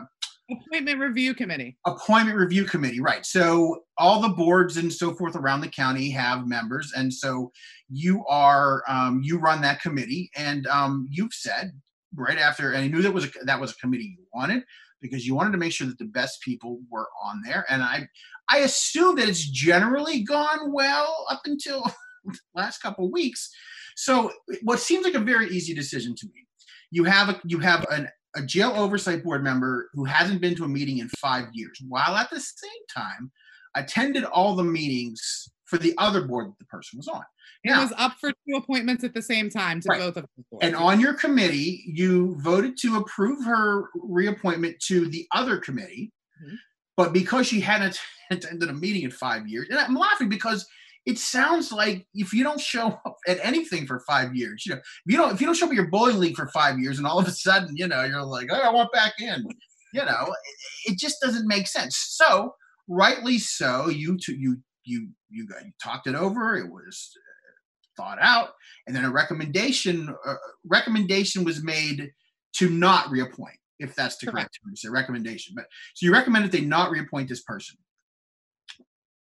appointment 0.50 0.98
review 1.00 1.34
committee. 1.34 1.76
Appointment 1.86 2.38
review 2.38 2.64
committee, 2.64 3.00
right? 3.00 3.24
So 3.24 3.84
all 3.98 4.20
the 4.20 4.28
boards 4.28 4.76
and 4.76 4.92
so 4.92 5.14
forth 5.14 5.36
around 5.36 5.60
the 5.60 5.68
county 5.68 6.10
have 6.10 6.46
members, 6.46 6.92
and 6.96 7.12
so 7.12 7.52
you 7.88 8.24
are 8.26 8.82
um, 8.88 9.22
you 9.24 9.38
run 9.38 9.62
that 9.62 9.80
committee, 9.80 10.30
and 10.36 10.66
um, 10.66 11.06
you've 11.10 11.34
said 11.34 11.72
right 12.14 12.38
after, 12.38 12.72
and 12.72 12.84
I 12.84 12.88
knew 12.88 13.02
that 13.02 13.12
was 13.12 13.24
a, 13.24 13.30
that 13.44 13.60
was 13.60 13.72
a 13.72 13.76
committee 13.76 14.16
you 14.18 14.24
wanted 14.32 14.62
because 15.00 15.26
you 15.26 15.34
wanted 15.34 15.52
to 15.52 15.58
make 15.58 15.72
sure 15.72 15.86
that 15.86 15.98
the 15.98 16.06
best 16.06 16.40
people 16.42 16.80
were 16.90 17.08
on 17.22 17.42
there, 17.44 17.64
and 17.68 17.82
I 17.82 18.08
I 18.48 18.58
assume 18.58 19.16
that 19.16 19.28
it's 19.28 19.48
generally 19.48 20.22
gone 20.22 20.72
well 20.72 21.26
up 21.30 21.42
until 21.46 21.84
last 22.54 22.78
couple 22.82 23.10
weeks. 23.10 23.50
So 23.96 24.30
what 24.62 24.78
seems 24.78 25.04
like 25.04 25.14
a 25.14 25.20
very 25.20 25.48
easy 25.48 25.74
decision 25.74 26.14
to 26.16 26.26
me. 26.26 26.46
You 26.90 27.04
have 27.04 27.30
a 27.30 27.40
you 27.44 27.58
have 27.58 27.84
an, 27.90 28.08
a 28.36 28.42
jail 28.42 28.72
oversight 28.76 29.24
board 29.24 29.42
member 29.42 29.90
who 29.94 30.04
hasn't 30.04 30.40
been 30.40 30.54
to 30.56 30.64
a 30.64 30.68
meeting 30.68 30.98
in 30.98 31.08
five 31.18 31.46
years, 31.52 31.80
while 31.88 32.14
at 32.14 32.30
the 32.30 32.38
same 32.38 32.70
time 32.94 33.32
attended 33.74 34.24
all 34.24 34.54
the 34.54 34.62
meetings 34.62 35.48
for 35.64 35.78
the 35.78 35.94
other 35.98 36.22
board 36.22 36.48
that 36.48 36.58
the 36.58 36.64
person 36.66 36.98
was 36.98 37.08
on. 37.08 37.22
It 37.64 37.70
now, 37.70 37.82
was 37.82 37.92
up 37.96 38.12
for 38.20 38.30
two 38.30 38.56
appointments 38.56 39.02
at 39.02 39.14
the 39.14 39.22
same 39.22 39.50
time 39.50 39.80
to 39.80 39.88
right. 39.88 39.98
both 39.98 40.16
of 40.16 40.26
them. 40.36 40.44
And 40.60 40.76
on 40.76 41.00
your 41.00 41.14
committee, 41.14 41.82
you 41.86 42.36
voted 42.40 42.76
to 42.78 42.96
approve 42.96 43.44
her 43.44 43.88
reappointment 43.94 44.78
to 44.86 45.08
the 45.08 45.26
other 45.34 45.58
committee. 45.58 46.12
Mm-hmm. 46.44 46.54
But 46.96 47.12
because 47.12 47.46
she 47.46 47.60
hadn't 47.60 47.98
attended 48.30 48.68
a 48.68 48.74
meeting 48.74 49.02
in 49.02 49.10
five 49.10 49.48
years, 49.48 49.68
and 49.70 49.78
I'm 49.78 49.94
laughing 49.94 50.28
because 50.28 50.66
it 51.06 51.18
sounds 51.18 51.70
like 51.70 52.04
if 52.14 52.32
you 52.32 52.42
don't 52.42 52.60
show 52.60 52.88
up 53.06 53.16
at 53.26 53.38
anything 53.42 53.86
for 53.86 54.00
five 54.00 54.34
years, 54.34 54.64
you 54.66 54.74
know, 54.74 54.80
if 54.80 55.12
you 55.12 55.16
don't 55.16 55.32
if 55.32 55.40
you 55.40 55.46
don't 55.46 55.56
show 55.56 55.66
up 55.66 55.70
at 55.70 55.76
your 55.76 55.88
bowling 55.88 56.18
league 56.18 56.36
for 56.36 56.48
five 56.48 56.78
years, 56.78 56.98
and 56.98 57.06
all 57.06 57.18
of 57.18 57.26
a 57.26 57.30
sudden, 57.30 57.76
you 57.76 57.88
know, 57.88 58.04
you're 58.04 58.22
like, 58.22 58.48
oh, 58.50 58.60
I 58.60 58.70
want 58.70 58.92
back 58.92 59.14
in, 59.20 59.46
you 59.94 60.04
know, 60.04 60.26
it, 60.26 60.92
it 60.92 60.98
just 60.98 61.20
doesn't 61.22 61.48
make 61.48 61.68
sense. 61.68 61.96
So, 61.96 62.54
rightly 62.88 63.38
so, 63.38 63.88
you 63.88 64.18
to 64.24 64.36
you 64.36 64.58
you 64.84 65.08
you 65.30 65.46
got 65.46 65.64
you 65.64 65.72
talked 65.82 66.06
it 66.08 66.14
over. 66.14 66.56
It 66.56 66.70
was 66.70 67.10
uh, 67.16 68.02
thought 68.02 68.18
out, 68.20 68.50
and 68.86 68.94
then 68.94 69.04
a 69.04 69.10
recommendation 69.10 70.14
uh, 70.26 70.34
recommendation 70.66 71.44
was 71.44 71.62
made 71.62 72.10
to 72.56 72.70
not 72.70 73.10
reappoint 73.10 73.58
if 73.78 73.94
that's 73.94 74.16
the 74.16 74.30
correct 74.30 74.58
term. 74.62 74.72
It's 74.72 74.84
a 74.84 74.90
recommendation. 74.90 75.54
But 75.54 75.66
so 75.94 76.06
you 76.06 76.12
recommended 76.12 76.50
they 76.50 76.62
not 76.62 76.90
reappoint 76.90 77.28
this 77.28 77.42
person. 77.42 77.76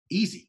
Easy. 0.10 0.48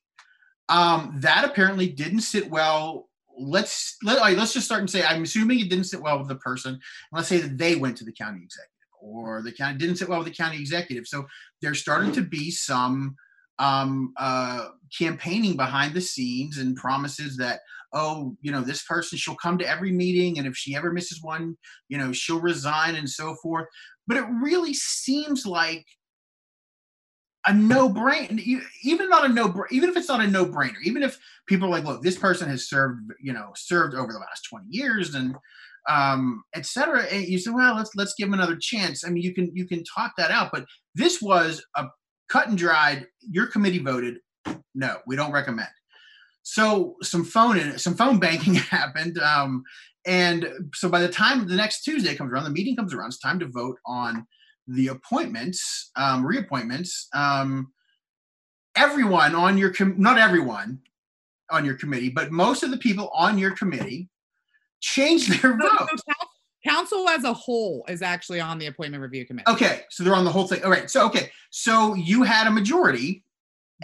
Um, 0.69 1.17
that 1.21 1.45
apparently 1.45 1.89
didn't 1.89 2.21
sit 2.21 2.51
well. 2.51 3.09
Let's 3.37 3.97
let 4.03 4.21
right, 4.21 4.37
let's 4.37 4.53
just 4.53 4.67
start 4.67 4.81
and 4.81 4.91
say 4.91 5.05
I'm 5.05 5.25
assuming 5.25 5.61
it 5.61 5.69
didn't 5.69 5.85
sit 5.85 6.01
well 6.01 6.19
with 6.19 6.29
the 6.29 6.37
person. 6.37 6.79
Let's 7.13 7.29
say 7.29 7.39
that 7.39 7.59
they 7.59 7.75
went 7.75 7.97
to 7.99 8.05
the 8.05 8.13
county 8.13 8.41
executive 8.43 8.71
or 9.01 9.43
the 9.43 9.53
county 9.53 9.77
didn't 9.77 9.97
sit 9.97 10.09
well 10.09 10.19
with 10.19 10.29
the 10.29 10.35
county 10.35 10.59
executive. 10.59 11.07
So 11.07 11.27
there's 11.61 11.81
starting 11.81 12.13
to 12.13 12.23
be 12.23 12.51
some 12.51 13.17
um, 13.59 14.13
uh, 14.17 14.69
campaigning 14.97 15.57
behind 15.57 15.95
the 15.95 16.01
scenes 16.01 16.59
and 16.59 16.77
promises 16.77 17.37
that 17.37 17.61
oh 17.93 18.37
you 18.41 18.51
know 18.51 18.61
this 18.61 18.83
person 18.83 19.17
she'll 19.17 19.37
come 19.37 19.57
to 19.59 19.69
every 19.69 19.93
meeting 19.93 20.39
and 20.39 20.47
if 20.47 20.57
she 20.57 20.75
ever 20.75 20.93
misses 20.93 21.23
one 21.23 21.57
you 21.89 21.97
know 21.97 22.13
she'll 22.13 22.41
resign 22.41 22.97
and 22.97 23.09
so 23.09 23.37
forth 23.37 23.67
but 24.07 24.17
it 24.17 24.25
really 24.43 24.75
seems 24.75 25.47
like 25.47 25.87
a 27.47 27.53
no 27.53 27.89
brain 27.89 28.41
even 28.83 29.09
not 29.09 29.25
a 29.25 29.29
no 29.29 29.55
even 29.71 29.91
if 29.91 29.97
it's 29.97 30.09
not 30.09 30.21
a 30.21 30.27
no 30.27 30.47
brainer 30.47 30.81
even 30.85 31.03
if 31.03 31.19
people 31.47 31.69
are 31.69 31.71
like 31.71 31.85
look 31.85 32.03
this 32.03 32.19
person 32.19 32.49
has 32.49 32.69
served 32.69 33.13
you 33.21 33.33
know 33.33 33.51
served 33.55 33.95
over 33.95 34.13
the 34.13 34.19
last 34.19 34.47
20 34.49 34.67
years 34.69 35.15
and 35.15 35.37
um 35.89 36.43
you 36.57 37.39
say 37.39 37.51
well 37.51 37.77
let's 37.77 37.91
let's 37.95 38.15
give 38.15 38.27
them 38.29 38.35
another 38.35 38.57
chance. 38.57 39.05
I 39.05 39.11
mean 39.11 39.23
you 39.23 39.35
can 39.35 39.51
you 39.55 39.67
can 39.67 39.83
talk 39.85 40.13
that 40.17 40.31
out 40.31 40.51
but 40.53 40.65
this 40.95 41.21
was 41.21 41.65
a 41.77 41.87
cut 42.29 42.49
and 42.49 42.57
dried 42.57 43.07
your 43.31 43.47
committee 43.47 43.79
voted 43.79 44.19
no 44.75 44.99
we 45.07 45.17
don't 45.17 45.33
recommend. 45.33 45.69
So 46.47 46.97
some 47.03 47.25
phone 47.25 47.59
in, 47.59 47.79
some 47.79 47.95
phone 47.95 48.19
banking 48.19 48.55
happened 48.55 49.19
um 49.19 49.63
and 50.07 50.49
so 50.75 50.89
by 50.89 51.01
the 51.01 51.09
time 51.09 51.47
the 51.47 51.57
next 51.57 51.83
tuesday 51.83 52.15
comes 52.15 52.33
around 52.33 52.45
the 52.45 52.51
meeting 52.51 52.77
comes 52.77 52.95
around 52.95 53.09
it's 53.09 53.19
time 53.19 53.39
to 53.39 53.49
vote 53.49 53.79
on 53.87 54.27
the 54.67 54.89
appointments, 54.89 55.91
um, 55.97 56.25
reappointments, 56.25 57.07
um, 57.15 57.73
everyone 58.77 59.35
on 59.35 59.59
your 59.59 59.71
com- 59.71 59.95
not 59.99 60.19
everyone 60.19 60.81
on 61.51 61.65
your 61.65 61.75
committee, 61.75 62.09
but 62.09 62.33
most 62.33 62.63
of 62.63 62.71
the 62.71 62.77
people 62.77 63.11
on 63.15 63.39
your 63.39 63.53
committee 63.53 64.09
changed 64.81 65.43
their 65.43 65.57
vote. 65.57 65.89
council 66.67 67.09
as 67.11 67.25
a 67.25 67.33
whole 67.33 67.85
is 67.89 68.01
actually 68.01 68.41
on 68.41 68.59
the 68.59 68.67
appointment 68.67 69.03
review 69.03 69.27
committee. 69.27 69.51
Okay, 69.51 69.83
so 69.91 70.03
they're 70.03 70.15
on 70.15 70.25
the 70.25 70.33
whole 70.33 70.47
thing. 70.47 70.65
All 70.65 70.71
right, 70.71 70.91
so 70.91 71.07
okay, 71.07 71.31
so 71.51 71.95
you 71.95 72.23
had 72.23 72.47
a 72.47 72.51
majority, 72.51 73.23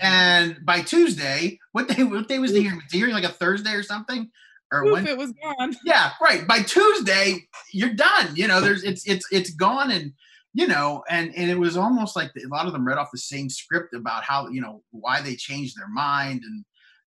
mm-hmm. 0.01 0.07
and 0.07 0.65
by 0.65 0.81
Tuesday, 0.81 1.59
what 1.73 1.89
day? 1.89 2.05
What 2.05 2.29
day 2.29 2.39
was 2.39 2.53
the 2.53 2.61
hearing? 2.61 2.77
Was 2.77 2.91
the 2.91 2.99
hearing 2.99 3.15
like 3.15 3.25
a 3.25 3.29
Thursday 3.29 3.73
or 3.73 3.83
something? 3.83 4.31
Or 4.73 4.85
Oof, 4.85 4.93
when 4.93 5.07
it 5.09 5.19
was 5.19 5.33
gone. 5.33 5.75
Yeah, 5.85 6.13
right. 6.23 6.47
By 6.47 6.63
Tuesday, 6.63 7.49
you're 7.73 7.93
done. 7.93 8.37
You 8.37 8.47
know, 8.47 8.61
there's 8.61 8.85
it's 8.85 9.07
it's 9.07 9.27
it's 9.33 9.51
gone 9.51 9.91
and 9.91 10.13
you 10.53 10.67
know, 10.67 11.05
and 11.09 11.33
and 11.37 11.51
it 11.51 11.59
was 11.59 11.77
almost 11.77 12.17
like 12.17 12.31
a 12.37 12.49
lot 12.49 12.67
of 12.67 12.73
them 12.73 12.87
read 12.87 12.99
off 12.99 13.11
the 13.13 13.19
same 13.19 13.49
script 13.49 13.95
about 13.95 14.25
how 14.25 14.49
you 14.49 14.61
know 14.61 14.83
why 14.91 15.21
they 15.21 15.37
changed 15.37 15.79
their 15.79 15.89
mind 15.89 16.43
and 16.45 16.65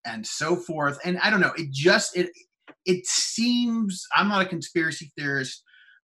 and 0.04 0.26
so 0.26 0.56
forth. 0.56 0.98
And 1.04 1.18
I 1.18 1.30
don't 1.30 1.40
know, 1.40 1.52
it 1.56 1.70
just 1.70 2.16
it 2.16 2.30
it 2.84 3.06
seems 3.06 4.04
I'm 4.16 4.28
not 4.28 4.44
a 4.44 4.48
conspiracy 4.48 5.12
theorist, 5.16 5.62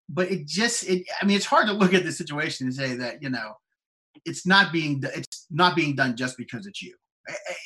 but 0.09 0.31
it 0.31 0.47
just 0.47 0.89
it 0.89 1.05
I 1.21 1.25
mean 1.27 1.37
it's 1.37 1.47
hard 1.47 1.67
to 1.67 1.73
look 1.73 1.95
at 1.95 2.05
the 2.05 2.13
situation 2.13 2.67
and 2.67 2.75
say 2.75 2.95
that 2.97 3.23
you 3.23 3.31
know 3.31 3.55
it's 4.25 4.47
not 4.47 4.73
being 4.73 5.03
it's 5.03 5.47
not 5.51 5.75
being 5.75 5.97
done 5.97 6.17
just 6.17 6.37
because 6.37 6.67
it's 6.67 6.83
you. 6.83 6.95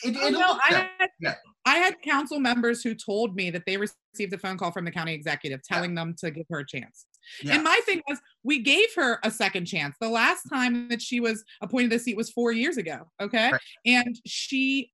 It, 0.05 0.15
it, 0.15 0.17
oh, 0.23 0.29
no, 0.29 0.59
I 0.71 0.87
had, 0.99 1.11
yeah. 1.21 1.35
I 1.67 1.79
had 1.79 2.01
council 2.01 2.39
members 2.39 2.81
who 2.83 2.95
told 2.95 3.35
me 3.35 3.51
that 3.51 3.65
they 3.67 3.77
received 3.77 4.33
a 4.33 4.39
phone 4.39 4.57
call 4.57 4.71
from 4.71 4.85
the 4.85 4.93
county 4.93 5.13
executive 5.13 5.63
telling 5.65 5.91
yeah. 5.91 6.03
them 6.03 6.15
to 6.21 6.31
give 6.31 6.47
her 6.49 6.61
a 6.61 6.67
chance. 6.67 7.07
Yeah. 7.43 7.55
And 7.55 7.65
my 7.65 7.81
thing 7.85 8.03
was, 8.09 8.19
we 8.43 8.61
gave 8.61 8.95
her 8.97 9.19
a 9.25 9.31
second 9.31 9.67
chance. 9.67 9.97
The 10.01 10.09
last 10.09 10.45
time 10.45 10.89
that 10.89 11.03
she 11.03 11.21
was 11.21 11.45
appointed 11.61 11.91
to 11.91 11.97
the 11.97 12.03
seat 12.03 12.17
was 12.17 12.31
four 12.31 12.53
years 12.53 12.77
ago. 12.77 13.09
Okay. 13.21 13.51
Right. 13.53 13.61
And 13.87 14.19
she 14.27 14.91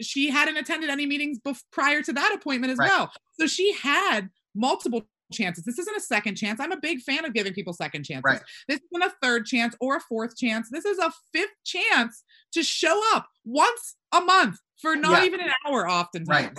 she 0.00 0.30
hadn't 0.30 0.56
attended 0.56 0.88
any 0.88 1.06
meetings 1.06 1.38
bef- 1.46 1.62
prior 1.70 2.02
to 2.02 2.12
that 2.12 2.32
appointment 2.34 2.72
as 2.72 2.78
right. 2.78 2.88
well. 2.88 3.12
So 3.38 3.46
she 3.46 3.74
had 3.74 4.30
multiple 4.54 5.02
chances. 5.32 5.64
This 5.64 5.78
isn't 5.78 5.96
a 5.96 6.00
second 6.00 6.36
chance. 6.36 6.60
I'm 6.60 6.72
a 6.72 6.80
big 6.80 7.00
fan 7.00 7.24
of 7.24 7.34
giving 7.34 7.52
people 7.52 7.72
second 7.72 8.04
chances. 8.04 8.22
Right. 8.24 8.40
This 8.68 8.80
isn't 8.92 9.02
a 9.02 9.12
third 9.22 9.46
chance 9.46 9.76
or 9.80 9.96
a 9.96 10.00
fourth 10.00 10.36
chance. 10.36 10.68
This 10.70 10.84
is 10.84 10.98
a 10.98 11.12
fifth 11.32 11.54
chance 11.64 12.24
to 12.52 12.62
show 12.62 13.00
up 13.14 13.28
once 13.44 13.96
a 14.12 14.20
month 14.20 14.58
for 14.80 14.96
not 14.96 15.20
yeah. 15.20 15.26
even 15.26 15.40
an 15.40 15.50
hour, 15.66 15.88
oftentimes. 15.88 16.58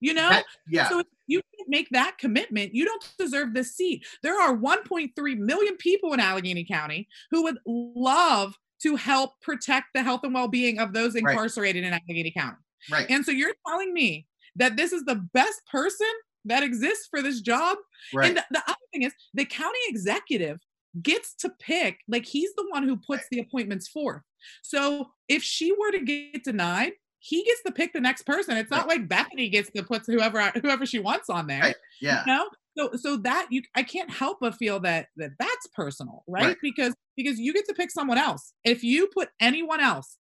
You 0.00 0.14
know? 0.14 0.28
That, 0.30 0.44
yeah. 0.68 0.88
So 0.88 1.02
you 1.26 1.40
make 1.68 1.88
that 1.90 2.18
commitment, 2.18 2.74
you 2.74 2.84
don't 2.84 3.12
deserve 3.18 3.54
this 3.54 3.74
seat. 3.74 4.04
There 4.22 4.40
are 4.40 4.56
1.3 4.56 5.38
million 5.38 5.76
people 5.76 6.12
in 6.12 6.20
Allegheny 6.20 6.64
County 6.64 7.08
who 7.30 7.42
would 7.44 7.58
love 7.66 8.54
to 8.82 8.96
help 8.96 9.32
protect 9.40 9.86
the 9.94 10.02
health 10.02 10.20
and 10.24 10.34
well-being 10.34 10.78
of 10.78 10.92
those 10.92 11.14
incarcerated 11.14 11.82
right. 11.82 11.88
in 11.88 11.94
Allegheny 11.94 12.30
County. 12.30 12.58
Right. 12.90 13.06
And 13.08 13.24
so 13.24 13.32
you're 13.32 13.54
telling 13.66 13.94
me 13.94 14.26
that 14.56 14.76
this 14.76 14.92
is 14.92 15.04
the 15.04 15.26
best 15.32 15.62
person 15.70 16.10
that 16.44 16.62
exists 16.62 17.08
for 17.10 17.22
this 17.22 17.40
job. 17.40 17.78
Right. 18.12 18.28
And 18.28 18.36
the, 18.36 18.44
the 18.50 18.62
other 18.66 18.76
thing 18.92 19.02
is 19.02 19.12
the 19.32 19.46
county 19.46 19.78
executive 19.88 20.58
gets 21.02 21.34
to 21.36 21.50
pick, 21.58 21.98
like 22.08 22.26
he's 22.26 22.54
the 22.54 22.66
one 22.70 22.84
who 22.84 22.96
puts 22.96 23.24
the 23.30 23.40
appointments 23.40 23.88
forth. 23.88 24.22
So 24.62 25.08
if 25.28 25.42
she 25.42 25.72
were 25.72 25.90
to 25.92 26.00
get 26.00 26.44
denied, 26.44 26.92
he 27.24 27.42
gets 27.42 27.62
to 27.62 27.72
pick 27.72 27.94
the 27.94 28.00
next 28.00 28.24
person. 28.26 28.58
It's 28.58 28.70
not 28.70 28.86
right. 28.86 28.98
like 28.98 29.08
Bethany 29.08 29.48
gets 29.48 29.70
to 29.70 29.82
put 29.82 30.02
whoever 30.06 30.42
whoever 30.60 30.84
she 30.84 30.98
wants 30.98 31.30
on 31.30 31.46
there. 31.46 31.60
Right. 31.60 31.76
Yeah. 31.98 32.22
You 32.26 32.32
know? 32.32 32.48
So 32.76 32.90
so 32.96 33.16
that 33.18 33.46
you 33.50 33.62
I 33.74 33.82
can't 33.82 34.10
help 34.10 34.38
but 34.42 34.56
feel 34.56 34.78
that 34.80 35.06
that 35.16 35.30
that's 35.38 35.66
personal, 35.74 36.22
right? 36.28 36.44
right? 36.48 36.56
Because 36.60 36.94
because 37.16 37.38
you 37.38 37.54
get 37.54 37.64
to 37.66 37.74
pick 37.74 37.90
someone 37.90 38.18
else. 38.18 38.52
If 38.62 38.84
you 38.84 39.08
put 39.14 39.30
anyone 39.40 39.80
else, 39.80 40.18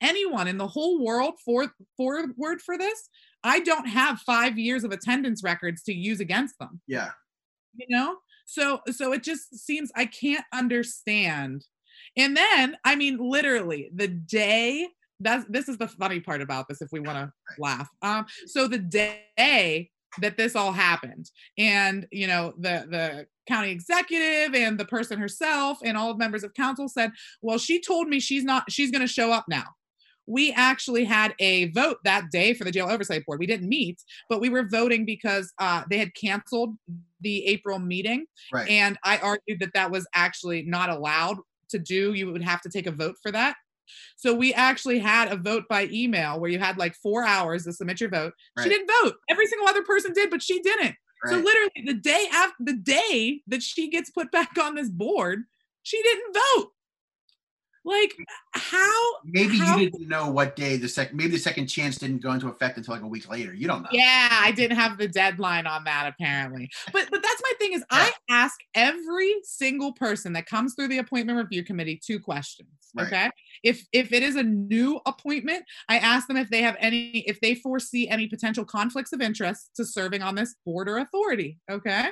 anyone 0.00 0.46
in 0.46 0.58
the 0.58 0.68
whole 0.68 1.04
world 1.04 1.34
for 1.44 1.72
forward 1.96 2.62
for 2.62 2.78
this, 2.78 3.08
I 3.42 3.58
don't 3.58 3.88
have 3.88 4.20
5 4.20 4.56
years 4.56 4.84
of 4.84 4.92
attendance 4.92 5.42
records 5.42 5.82
to 5.84 5.92
use 5.92 6.20
against 6.20 6.56
them. 6.60 6.80
Yeah. 6.86 7.10
You 7.74 7.86
know? 7.88 8.18
So 8.46 8.80
so 8.92 9.12
it 9.12 9.24
just 9.24 9.58
seems 9.58 9.90
I 9.96 10.06
can't 10.06 10.44
understand. 10.52 11.64
And 12.16 12.36
then 12.36 12.76
I 12.84 12.94
mean 12.94 13.18
literally 13.18 13.90
the 13.92 14.06
day 14.06 14.86
that's 15.24 15.44
this 15.48 15.68
is 15.68 15.78
the 15.78 15.88
funny 15.88 16.20
part 16.20 16.40
about 16.40 16.68
this 16.68 16.80
if 16.80 16.88
we 16.92 17.00
want 17.00 17.18
to 17.18 17.32
laugh 17.58 17.88
um 18.02 18.24
so 18.46 18.68
the 18.68 18.78
day 18.78 19.90
that 20.20 20.36
this 20.36 20.54
all 20.54 20.72
happened 20.72 21.30
and 21.58 22.06
you 22.12 22.26
know 22.26 22.52
the 22.58 22.86
the 22.90 23.26
county 23.48 23.70
executive 23.70 24.54
and 24.54 24.78
the 24.78 24.84
person 24.84 25.18
herself 25.18 25.78
and 25.84 25.96
all 25.96 26.10
of 26.10 26.18
members 26.18 26.44
of 26.44 26.54
council 26.54 26.88
said 26.88 27.10
well 27.42 27.58
she 27.58 27.80
told 27.80 28.08
me 28.08 28.20
she's 28.20 28.44
not 28.44 28.70
she's 28.70 28.90
going 28.90 29.00
to 29.00 29.12
show 29.12 29.32
up 29.32 29.44
now 29.48 29.64
we 30.26 30.52
actually 30.52 31.04
had 31.04 31.34
a 31.38 31.70
vote 31.72 31.98
that 32.04 32.30
day 32.30 32.54
for 32.54 32.64
the 32.64 32.70
jail 32.70 32.88
oversight 32.88 33.24
board. 33.26 33.40
We 33.40 33.46
didn't 33.46 33.68
meet, 33.68 34.02
but 34.28 34.40
we 34.40 34.48
were 34.48 34.66
voting 34.66 35.04
because 35.04 35.52
uh, 35.58 35.82
they 35.90 35.98
had 35.98 36.14
canceled 36.14 36.76
the 37.20 37.44
April 37.46 37.78
meeting. 37.78 38.26
Right. 38.52 38.68
And 38.70 38.98
I 39.04 39.18
argued 39.18 39.60
that 39.60 39.72
that 39.74 39.90
was 39.90 40.06
actually 40.14 40.62
not 40.62 40.88
allowed 40.88 41.38
to 41.70 41.78
do. 41.78 42.14
You 42.14 42.32
would 42.32 42.42
have 42.42 42.60
to 42.62 42.70
take 42.70 42.86
a 42.86 42.92
vote 42.92 43.16
for 43.22 43.32
that. 43.32 43.56
So 44.16 44.34
we 44.34 44.54
actually 44.54 44.98
had 44.98 45.32
a 45.32 45.36
vote 45.36 45.64
by 45.68 45.88
email 45.92 46.40
where 46.40 46.50
you 46.50 46.58
had 46.58 46.78
like 46.78 46.94
four 46.96 47.24
hours 47.24 47.64
to 47.64 47.72
submit 47.72 48.00
your 48.00 48.10
vote. 48.10 48.32
Right. 48.56 48.64
She 48.64 48.68
didn't 48.70 48.90
vote. 49.02 49.14
Every 49.30 49.46
single 49.46 49.68
other 49.68 49.82
person 49.82 50.12
did, 50.12 50.30
but 50.30 50.42
she 50.42 50.60
didn't. 50.62 50.96
So 51.26 51.36
literally 51.36 51.70
the 51.86 51.94
day 51.94 52.26
after 52.34 52.56
the 52.60 52.74
day 52.74 53.40
that 53.46 53.62
she 53.62 53.88
gets 53.88 54.10
put 54.10 54.30
back 54.30 54.58
on 54.60 54.74
this 54.74 54.90
board, 54.90 55.44
she 55.82 56.02
didn't 56.02 56.34
vote. 56.34 56.70
Like 57.86 58.14
how 58.52 59.00
Maybe 59.24 59.58
how- 59.58 59.76
you 59.76 59.90
didn't 59.90 60.08
know 60.08 60.30
what 60.30 60.56
day 60.56 60.76
the 60.78 60.88
second. 60.88 61.16
Maybe 61.18 61.32
the 61.32 61.38
second 61.38 61.66
chance 61.66 61.98
didn't 61.98 62.22
go 62.22 62.32
into 62.32 62.48
effect 62.48 62.78
until 62.78 62.94
like 62.94 63.02
a 63.02 63.06
week 63.06 63.28
later. 63.28 63.52
You 63.52 63.66
don't 63.66 63.82
know. 63.82 63.90
Yeah, 63.92 64.28
I 64.30 64.52
didn't 64.52 64.78
have 64.78 64.96
the 64.96 65.06
deadline 65.06 65.66
on 65.66 65.84
that 65.84 66.06
apparently. 66.06 66.70
But 66.92 67.08
but 67.10 67.22
that's 67.22 67.42
my 67.42 67.52
thing 67.58 67.74
is 67.74 67.84
I 67.90 68.10
ask 68.30 68.58
every 68.74 69.34
single 69.42 69.92
person 69.92 70.32
that 70.32 70.46
comes 70.46 70.74
through 70.74 70.88
the 70.88 70.98
appointment 70.98 71.38
review 71.38 71.62
committee 71.62 72.00
two 72.02 72.20
questions. 72.20 72.68
Right. 72.96 73.06
Okay. 73.06 73.30
If 73.62 73.86
if 73.92 74.12
it 74.12 74.22
is 74.22 74.36
a 74.36 74.42
new 74.42 75.00
appointment, 75.06 75.64
I 75.88 75.98
ask 75.98 76.28
them 76.28 76.36
if 76.36 76.50
they 76.50 76.62
have 76.62 76.76
any 76.78 77.20
if 77.26 77.40
they 77.40 77.54
foresee 77.54 78.08
any 78.08 78.28
potential 78.28 78.64
conflicts 78.64 79.12
of 79.12 79.20
interest 79.20 79.70
to 79.76 79.84
serving 79.84 80.22
on 80.22 80.34
this 80.34 80.54
board 80.64 80.88
or 80.88 80.98
authority. 80.98 81.58
Okay. 81.70 82.06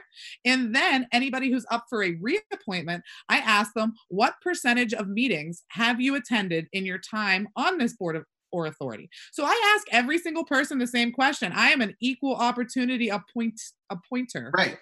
And 0.44 0.74
then 0.74 1.06
anybody 1.12 1.50
who's 1.50 1.66
up 1.70 1.84
for 1.88 2.02
a 2.02 2.16
reappointment, 2.20 3.04
I 3.28 3.38
ask 3.38 3.72
them 3.74 3.94
what 4.08 4.34
percentage 4.42 4.92
of 4.92 5.08
meetings 5.08 5.62
have 5.68 6.00
you 6.00 6.14
attended 6.16 6.66
in 6.72 6.84
your 6.84 6.98
time 6.98 7.48
on 7.56 7.78
this 7.78 7.94
board 7.94 8.16
of 8.16 8.24
or 8.52 8.66
authority. 8.66 9.08
So 9.32 9.44
I 9.44 9.74
ask 9.74 9.86
every 9.90 10.18
single 10.18 10.44
person 10.44 10.78
the 10.78 10.86
same 10.86 11.10
question. 11.10 11.52
I 11.52 11.70
am 11.70 11.80
an 11.80 11.96
equal 12.00 12.36
opportunity 12.36 13.08
appoint 13.08 13.60
appointer. 13.90 14.52
Right. 14.56 14.78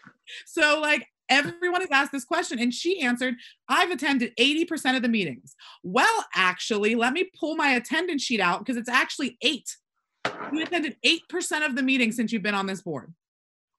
So 0.47 0.81
like 0.81 1.07
everyone 1.31 1.81
has 1.81 1.91
asked 1.91 2.13
this 2.13 2.25
question 2.25 2.59
and 2.59 2.75
she 2.75 3.01
answered, 3.01 3.37
I've 3.69 3.91
attended 3.91 4.37
80% 4.39 4.97
of 4.97 5.03
the 5.03 5.09
meetings. 5.09 5.55
Well, 5.83 6.27
actually, 6.35 6.95
let 6.95 7.13
me 7.13 7.31
pull 7.39 7.57
my 7.57 7.71
attendance 7.71 8.23
sheet 8.23 8.41
out 8.41 8.59
because 8.59 8.77
it's 8.77 8.89
actually 8.89 9.39
8. 9.41 9.77
You 10.53 10.63
attended 10.63 10.97
8% 11.07 11.65
of 11.65 11.77
the 11.77 11.83
meetings 11.83 12.17
since 12.17 12.33
you've 12.33 12.43
been 12.43 12.55
on 12.55 12.67
this 12.67 12.83
board. 12.83 13.15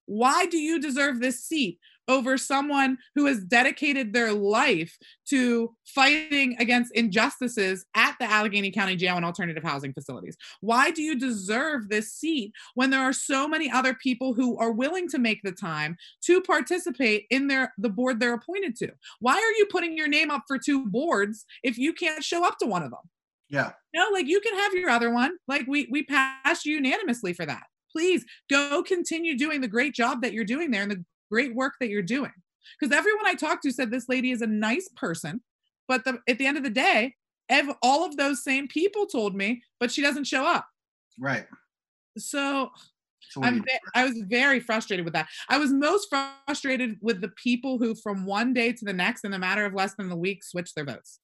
Why 0.05 0.45
do 0.45 0.57
you 0.57 0.79
deserve 0.79 1.19
this 1.19 1.43
seat 1.43 1.79
over 2.11 2.37
someone 2.37 2.97
who 3.15 3.25
has 3.25 3.43
dedicated 3.45 4.11
their 4.11 4.33
life 4.33 4.97
to 5.29 5.73
fighting 5.85 6.57
against 6.59 6.93
injustices 6.93 7.85
at 7.95 8.15
the 8.19 8.29
Allegheny 8.29 8.69
County 8.69 8.97
Jail 8.97 9.15
and 9.15 9.25
alternative 9.25 9.63
housing 9.63 9.93
facilities? 9.93 10.35
Why 10.59 10.91
do 10.91 11.01
you 11.01 11.17
deserve 11.17 11.87
this 11.89 12.11
seat 12.11 12.51
when 12.75 12.89
there 12.89 12.99
are 12.99 13.13
so 13.13 13.47
many 13.47 13.71
other 13.71 13.93
people 13.93 14.33
who 14.33 14.57
are 14.57 14.71
willing 14.71 15.07
to 15.09 15.17
make 15.17 15.39
the 15.43 15.53
time 15.53 15.95
to 16.25 16.41
participate 16.41 17.25
in 17.29 17.47
their 17.47 17.73
the 17.77 17.89
board 17.89 18.19
they're 18.19 18.33
appointed 18.33 18.75
to? 18.77 18.91
Why 19.19 19.35
are 19.35 19.57
you 19.57 19.65
putting 19.71 19.97
your 19.97 20.09
name 20.09 20.29
up 20.29 20.43
for 20.47 20.57
two 20.57 20.85
boards 20.87 21.45
if 21.63 21.77
you 21.77 21.93
can't 21.93 22.23
show 22.23 22.45
up 22.45 22.57
to 22.59 22.67
one 22.67 22.83
of 22.83 22.91
them? 22.91 23.09
Yeah. 23.49 23.71
No, 23.93 24.09
like 24.11 24.27
you 24.27 24.41
can 24.41 24.55
have 24.55 24.73
your 24.73 24.89
other 24.89 25.13
one. 25.13 25.37
Like 25.47 25.65
we 25.67 25.87
we 25.89 26.03
passed 26.03 26.65
unanimously 26.65 27.33
for 27.33 27.45
that. 27.45 27.63
Please 27.91 28.25
go 28.49 28.81
continue 28.81 29.37
doing 29.37 29.59
the 29.61 29.67
great 29.67 29.93
job 29.93 30.21
that 30.21 30.33
you're 30.33 30.45
doing 30.45 30.71
there 30.71 30.83
and 30.83 30.91
the 30.91 31.05
great 31.31 31.55
work 31.55 31.73
that 31.79 31.89
you're 31.89 32.01
doing. 32.01 32.31
Because 32.79 32.95
everyone 32.95 33.25
I 33.25 33.35
talked 33.35 33.63
to 33.63 33.71
said 33.71 33.89
this 33.89 34.09
lady 34.09 34.31
is 34.31 34.41
a 34.41 34.47
nice 34.47 34.87
person, 34.95 35.41
but 35.87 36.03
the, 36.03 36.19
at 36.27 36.37
the 36.37 36.45
end 36.45 36.57
of 36.57 36.63
the 36.63 36.69
day, 36.69 37.15
ev- 37.49 37.75
all 37.81 38.05
of 38.05 38.17
those 38.17 38.43
same 38.43 38.67
people 38.67 39.05
told 39.05 39.35
me, 39.35 39.63
but 39.79 39.91
she 39.91 40.01
doesn't 40.01 40.25
show 40.25 40.45
up. 40.45 40.67
Right. 41.19 41.47
So 42.17 42.71
So 43.29 43.43
I'm 43.43 43.63
I 43.95 44.03
was 44.05 44.21
very 44.27 44.59
frustrated 44.59 45.05
with 45.05 45.13
that. 45.13 45.27
I 45.49 45.57
was 45.57 45.71
most 45.71 46.07
frustrated 46.09 46.97
with 47.01 47.21
the 47.21 47.29
people 47.29 47.77
who, 47.77 47.95
from 47.95 48.25
one 48.25 48.53
day 48.53 48.73
to 48.73 48.85
the 48.85 48.93
next, 48.93 49.23
in 49.23 49.33
a 49.33 49.39
matter 49.39 49.65
of 49.65 49.73
less 49.73 49.93
than 49.95 50.11
a 50.11 50.15
week, 50.15 50.43
switched 50.43 50.75
their 50.75 50.85
votes. 50.85 51.19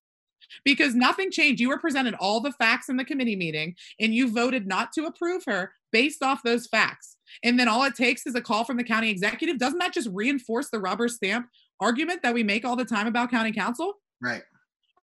Because 0.63 0.95
nothing 0.95 1.31
changed. 1.31 1.59
You 1.59 1.69
were 1.69 1.79
presented 1.79 2.13
all 2.15 2.39
the 2.39 2.51
facts 2.51 2.89
in 2.89 2.97
the 2.97 3.05
committee 3.05 3.35
meeting 3.35 3.75
and 3.99 4.13
you 4.13 4.31
voted 4.31 4.67
not 4.67 4.91
to 4.93 5.05
approve 5.05 5.43
her 5.45 5.71
based 5.91 6.23
off 6.23 6.43
those 6.43 6.67
facts. 6.67 7.17
And 7.43 7.59
then 7.59 7.67
all 7.67 7.83
it 7.83 7.95
takes 7.95 8.25
is 8.25 8.35
a 8.35 8.41
call 8.41 8.63
from 8.63 8.77
the 8.77 8.83
county 8.83 9.09
executive. 9.09 9.57
Doesn't 9.57 9.79
that 9.79 9.93
just 9.93 10.09
reinforce 10.11 10.69
the 10.69 10.79
rubber 10.79 11.07
stamp 11.07 11.47
argument 11.79 12.21
that 12.23 12.33
we 12.33 12.43
make 12.43 12.65
all 12.65 12.75
the 12.75 12.85
time 12.85 13.07
about 13.07 13.31
county 13.31 13.51
council? 13.51 13.95
right. 14.21 14.43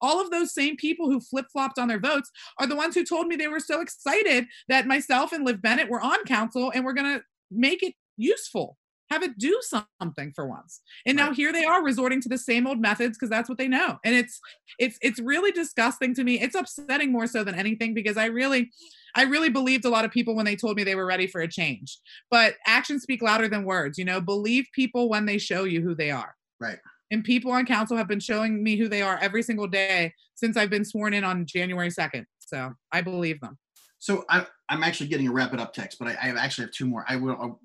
all 0.01 0.21
of 0.21 0.31
those 0.31 0.53
same 0.53 0.77
people 0.77 1.09
who 1.09 1.19
flip 1.19 1.45
flopped 1.51 1.79
on 1.79 1.87
their 1.87 1.99
votes 1.99 2.31
are 2.59 2.67
the 2.67 2.75
ones 2.75 2.95
who 2.95 3.03
told 3.03 3.27
me 3.27 3.35
they 3.35 3.47
were 3.47 3.59
so 3.59 3.81
excited 3.81 4.45
that 4.67 4.87
myself 4.87 5.31
and 5.33 5.45
Liv 5.45 5.61
Bennett 5.61 5.89
were 5.89 6.01
on 6.01 6.23
council 6.25 6.71
and 6.73 6.85
we're 6.85 6.93
going 6.93 7.17
to 7.17 7.23
make 7.51 7.83
it 7.83 7.93
useful, 8.17 8.77
have 9.09 9.23
it 9.23 9.37
do 9.37 9.59
something 9.61 10.31
for 10.35 10.47
once. 10.47 10.81
And 11.05 11.17
now 11.17 11.33
here 11.33 11.51
they 11.51 11.65
are 11.65 11.83
resorting 11.83 12.21
to 12.21 12.29
the 12.29 12.37
same 12.37 12.67
old 12.67 12.79
methods 12.79 13.17
because 13.17 13.29
that's 13.29 13.49
what 13.49 13.57
they 13.57 13.67
know. 13.67 13.97
And 14.05 14.15
it's 14.15 14.39
it's 14.77 14.97
it's 15.01 15.19
really 15.19 15.51
disgusting 15.51 16.13
to 16.15 16.23
me. 16.23 16.39
It's 16.39 16.55
upsetting 16.55 17.11
more 17.11 17.27
so 17.27 17.43
than 17.43 17.55
anything 17.55 17.93
because 17.93 18.17
I 18.17 18.25
really 18.25 18.71
I 19.15 19.23
really 19.23 19.49
believed 19.49 19.85
a 19.85 19.89
lot 19.89 20.05
of 20.05 20.11
people 20.11 20.35
when 20.35 20.45
they 20.45 20.55
told 20.55 20.77
me 20.77 20.83
they 20.83 20.95
were 20.95 21.05
ready 21.05 21.27
for 21.27 21.41
a 21.41 21.47
change. 21.47 21.97
But 22.29 22.55
actions 22.67 23.03
speak 23.03 23.21
louder 23.21 23.47
than 23.47 23.63
words, 23.63 23.97
you 23.97 24.05
know, 24.05 24.21
believe 24.21 24.67
people 24.73 25.09
when 25.09 25.25
they 25.25 25.37
show 25.37 25.63
you 25.63 25.81
who 25.81 25.95
they 25.95 26.11
are. 26.11 26.35
Right. 26.59 26.77
And 27.11 27.23
people 27.23 27.51
on 27.51 27.65
council 27.65 27.97
have 27.97 28.07
been 28.07 28.19
showing 28.19 28.61
me 28.63 28.77
who 28.77 28.87
they 28.87 29.01
are 29.01 29.17
every 29.19 29.41
single 29.41 29.67
day 29.67 30.13
since 30.35 30.55
I've 30.55 30.69
been 30.69 30.85
sworn 30.85 31.15
in 31.15 31.23
on 31.23 31.47
January 31.47 31.89
2nd. 31.89 32.25
So 32.39 32.73
I 32.91 33.01
believe 33.01 33.41
them. 33.41 33.57
So 33.97 34.25
I'm 34.29 34.45
I'm 34.69 34.83
actually 34.83 35.07
getting 35.07 35.27
a 35.27 35.31
wrap 35.31 35.53
it 35.53 35.59
up 35.59 35.73
text, 35.73 35.97
but 35.99 36.07
I, 36.07 36.11
I 36.11 36.29
actually 36.29 36.65
have 36.65 36.73
two 36.73 36.85
more. 36.85 37.03
I 37.07 37.15
will. 37.15 37.59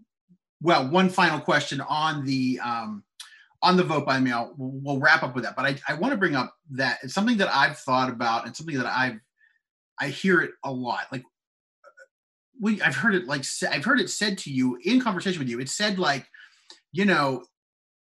Well, 0.64 0.88
one 0.88 1.10
final 1.10 1.38
question 1.38 1.82
on 1.82 2.24
the 2.24 2.58
um, 2.64 3.04
on 3.62 3.76
the 3.76 3.84
vote 3.84 4.06
by 4.06 4.18
mail. 4.18 4.54
We'll, 4.56 4.80
we'll 4.82 4.98
wrap 4.98 5.22
up 5.22 5.34
with 5.34 5.44
that, 5.44 5.56
but 5.56 5.66
I, 5.66 5.76
I 5.86 5.94
want 5.94 6.12
to 6.12 6.18
bring 6.18 6.34
up 6.34 6.56
that 6.70 6.98
it's 7.02 7.12
something 7.12 7.36
that 7.36 7.54
I've 7.54 7.78
thought 7.78 8.08
about 8.08 8.46
and 8.46 8.56
something 8.56 8.76
that 8.78 8.86
I've 8.86 9.20
I 10.00 10.08
hear 10.08 10.40
it 10.40 10.52
a 10.64 10.72
lot. 10.72 11.04
Like 11.12 11.22
we, 12.58 12.80
I've 12.80 12.96
heard 12.96 13.14
it 13.14 13.26
like 13.26 13.44
I've 13.70 13.84
heard 13.84 14.00
it 14.00 14.08
said 14.08 14.38
to 14.38 14.50
you 14.50 14.78
in 14.84 15.02
conversation 15.02 15.38
with 15.38 15.50
you. 15.50 15.60
It 15.60 15.68
said 15.68 15.98
like, 15.98 16.26
you 16.92 17.04
know, 17.04 17.44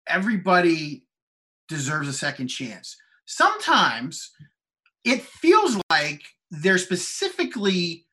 everybody 0.09 1.05
deserves 1.69 2.09
a 2.09 2.13
second 2.13 2.49
chance. 2.49 2.97
Sometimes 3.27 4.31
it 5.05 5.21
feels 5.21 5.79
like 5.91 6.23
they're 6.51 6.79
specifically 6.79 8.07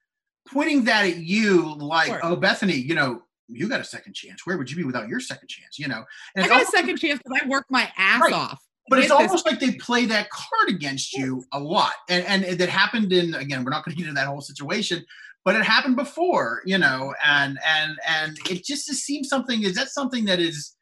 pointing 0.48 0.84
that 0.84 1.06
at 1.06 1.18
you, 1.18 1.76
like, 1.76 2.20
oh, 2.24 2.36
Bethany, 2.36 2.74
you 2.74 2.96
know, 2.96 3.23
you 3.48 3.68
got 3.70 3.82
a 3.82 3.84
second 3.86 4.14
chance. 4.14 4.46
Where 4.46 4.58
would 4.58 4.70
you 4.70 4.78
be 4.78 4.84
without 4.84 5.08
your 5.08 5.20
second 5.20 5.48
chance? 5.48 5.78
You 5.80 5.88
know, 5.88 6.04
and 6.36 6.46
I 6.46 6.48
got 6.48 6.64
a 6.64 6.66
second 6.68 6.98
chance 6.98 7.20
because 7.24 7.40
I 7.44 7.48
worked 7.48 7.70
my 7.72 7.92
ass 7.98 8.22
Right. 8.22 8.34
off. 8.34 8.62
but 8.90 9.00
it's 9.00 9.10
with 9.10 9.20
this. 9.20 9.28
almost 9.30 9.46
like 9.46 9.60
they 9.60 9.72
play 9.76 10.06
that 10.06 10.30
card 10.30 10.70
against 10.70 11.14
you 11.14 11.44
a 11.54 11.60
lot, 11.60 11.94
and 12.10 12.26
and 12.46 12.60
that 12.60 12.70
happened 12.70 13.14
in 13.14 13.34
again. 13.36 13.64
We're 13.64 13.72
not 13.72 13.86
going 13.86 13.96
to 13.96 14.02
get 14.02 14.10
into 14.10 14.20
that 14.20 14.28
whole 14.28 14.42
situation, 14.42 15.06
but 15.46 15.56
it 15.56 15.64
happened 15.64 15.96
before, 15.96 16.62
you 16.66 16.78
know, 16.78 17.14
and 17.26 17.58
and 17.66 17.98
and 18.08 18.38
it 18.50 18.64
just 18.66 18.86
seems 18.88 19.30
something. 19.30 19.64
Is 19.64 19.76
that 19.76 19.90
something 19.90 20.26
that 20.26 20.40
is 20.40 20.76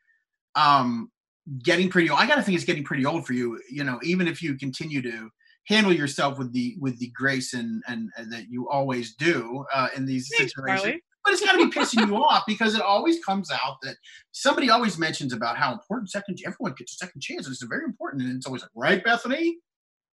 um 0.56 1.12
getting 1.64 1.90
pretty 1.90 2.10
old? 2.10 2.20
I 2.20 2.28
got 2.28 2.36
to 2.36 2.44
think 2.44 2.56
it's 2.56 2.66
getting 2.66 2.84
pretty 2.84 3.06
old 3.06 3.26
for 3.26 3.34
you, 3.34 3.60
you 3.70 3.84
know, 3.84 4.00
even 4.04 4.28
if 4.28 4.42
you 4.42 4.56
continue 4.56 5.02
to 5.04 5.30
handle 5.68 5.94
yourself 5.94 6.40
with 6.40 6.52
the 6.54 6.76
with 6.80 6.98
the 7.00 7.08
grace 7.10 7.54
and 7.54 7.84
and, 7.88 8.10
and 8.18 8.32
that 8.34 8.50
you 8.50 8.68
always 8.70 9.16
do 9.16 9.64
uh, 9.74 9.90
in 9.96 10.06
these 10.06 10.28
Thanks, 10.38 10.54
situations 10.54 10.82
Charlie. 10.82 11.04
But 11.24 11.34
it's 11.34 11.44
got 11.46 11.54
to 11.54 11.58
be 11.58 11.72
pissing 11.72 12.08
you 12.08 12.16
off 12.16 12.44
because 12.48 12.76
it 12.76 12.82
always 12.82 13.24
comes 13.24 13.52
out 13.52 13.78
that 13.84 13.96
somebody 14.32 14.70
always 14.70 14.98
mentions 14.98 15.34
about 15.34 15.58
how 15.58 15.72
important 15.72 16.10
second 16.10 16.38
everyone 16.46 16.74
gets 16.78 16.94
a 16.94 17.06
second 17.06 17.22
chance 17.22 17.46
and 17.46 17.54
it's 17.54 17.64
very 17.64 17.84
important 17.86 18.24
and 18.24 18.36
it's 18.36 18.46
always 18.46 18.62
like 18.62 18.72
right 18.76 19.04
bethany 19.04 19.58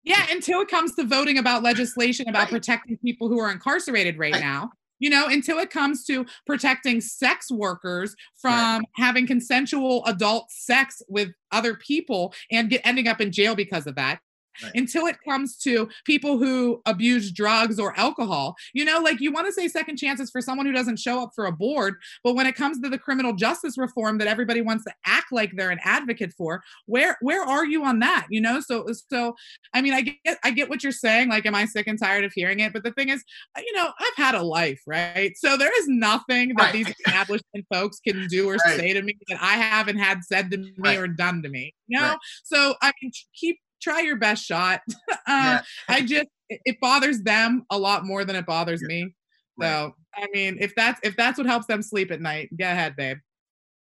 Yeah, 0.05 0.25
until 0.31 0.61
it 0.61 0.69
comes 0.69 0.95
to 0.97 1.05
voting 1.05 1.39
about 1.39 1.63
legislation 1.63 2.29
about 2.29 2.43
Right. 2.43 2.51
protecting 2.51 2.97
people 2.99 3.29
who 3.29 3.39
are 3.41 3.51
incarcerated 3.51 4.19
right 4.19 4.33
Right. 4.33 4.41
now. 4.43 4.71
You 4.99 5.11
know, 5.11 5.27
until 5.27 5.59
it 5.59 5.69
comes 5.69 6.05
to 6.07 6.25
protecting 6.47 7.03
sex 7.03 7.51
workers 7.51 8.15
from 8.41 8.83
having 8.95 9.27
consensual 9.27 10.03
adult 10.07 10.51
sex 10.51 11.03
with 11.09 11.33
other 11.53 11.75
people 11.75 12.33
and 12.51 12.71
get, 12.71 12.81
ending 12.83 13.07
up 13.07 13.21
in 13.21 13.31
jail 13.31 13.55
because 13.55 13.87
of 13.87 13.95
that. 13.97 14.21
Right. 14.63 14.73
Until 14.75 15.07
it 15.07 15.17
comes 15.27 15.57
to 15.59 15.89
people 16.05 16.39
who 16.39 16.81
abuse 16.87 17.33
drugs 17.33 17.79
or 17.79 17.99
alcohol, 17.99 18.57
you 18.75 18.85
know, 18.85 19.01
like 19.01 19.21
you 19.21 19.33
want 19.33 19.47
to 19.47 19.53
say 19.53 19.69
second 19.69 19.97
chances 19.97 20.31
for 20.31 20.41
someone 20.41 20.67
who 20.67 20.73
doesn't 20.73 20.99
show 20.99 21.23
up 21.23 21.31
for 21.35 21.47
a 21.47 21.53
board, 21.53 21.95
but 22.25 22.35
when 22.35 22.47
it 22.47 22.55
comes 22.55 22.81
to 22.81 22.89
the 22.89 22.99
criminal 22.99 23.33
justice 23.35 23.77
reform 23.79 24.19
that 24.19 24.29
everybody 24.29 24.61
wants 24.61 24.85
to 24.85 24.93
act 25.05 25.27
like 25.33 25.53
they're 25.57 25.71
an 25.71 25.81
advocate 25.85 26.33
for, 26.37 26.63
where 26.87 27.17
where 27.21 27.43
are 27.43 27.65
you 27.67 27.85
on 27.85 27.99
that? 28.01 28.27
You 28.31 28.41
know, 28.41 28.61
so 28.61 28.87
so 29.11 29.35
I 29.75 29.83
mean, 29.83 29.93
I 29.93 30.01
get 30.03 30.39
I 30.45 30.51
get 30.51 30.69
what 30.69 30.83
you're 30.83 30.93
saying. 30.93 31.29
Like, 31.29 31.47
am 31.47 31.55
I 31.55 31.65
sick 31.67 31.87
and 31.87 31.99
tired 31.99 32.25
of 32.25 32.33
hearing 32.33 32.61
it? 32.61 32.73
But 32.73 32.83
the 32.85 32.93
thing 32.93 33.09
is, 33.09 33.23
uh, 33.57 33.61
you 33.67 33.73
know, 33.75 33.91
I've 33.99 34.17
had 34.17 34.35
a 34.35 34.43
life, 34.43 34.81
right? 34.87 35.33
So 35.37 35.57
there 35.57 35.71
is 35.81 35.87
nothing 35.89 36.51
that 36.57 36.57
Right. 36.59 36.73
these 36.73 36.89
establishment 36.89 37.67
folks 37.73 38.01
can 38.01 38.27
do 38.29 38.49
or 38.49 38.55
Right. 38.55 38.79
say 38.79 38.93
to 38.93 39.03
me 39.03 39.17
that 39.29 39.39
I 39.43 39.55
haven't 39.55 39.99
had 39.99 40.25
said 40.25 40.51
to 40.53 40.59
me 40.59 40.73
Right. 40.79 40.99
or 40.99 41.09
done 41.09 41.43
to 41.43 41.49
me. 41.49 41.75
You 41.89 41.99
know? 42.01 42.17
So 42.45 42.75
I 42.83 42.93
mean, 43.03 43.13
keep 43.35 43.59
try 43.87 44.01
your 44.01 44.17
best 44.17 44.45
shot. 44.45 44.81
uh, 45.11 45.15
Yeah. 45.27 45.63
I 45.89 46.01
just 46.03 46.29
it 46.49 46.79
bothers 46.81 47.23
them 47.23 47.65
a 47.71 47.79
lot 47.79 48.05
more 48.05 48.25
than 48.25 48.37
it 48.37 48.47
bothers 48.47 48.83
me. 48.83 49.15
Right. 49.59 49.69
So 49.69 49.95
I 50.15 50.27
mean, 50.33 50.59
if 50.61 50.75
that's 50.75 51.01
if 51.03 51.17
that's 51.17 51.39
what 51.39 51.47
helps 51.47 51.67
them 51.67 51.83
sleep 51.83 52.11
at 52.11 52.21
night, 52.21 52.51
go 52.57 52.65
ahead, 52.65 52.97
babe. 52.97 53.19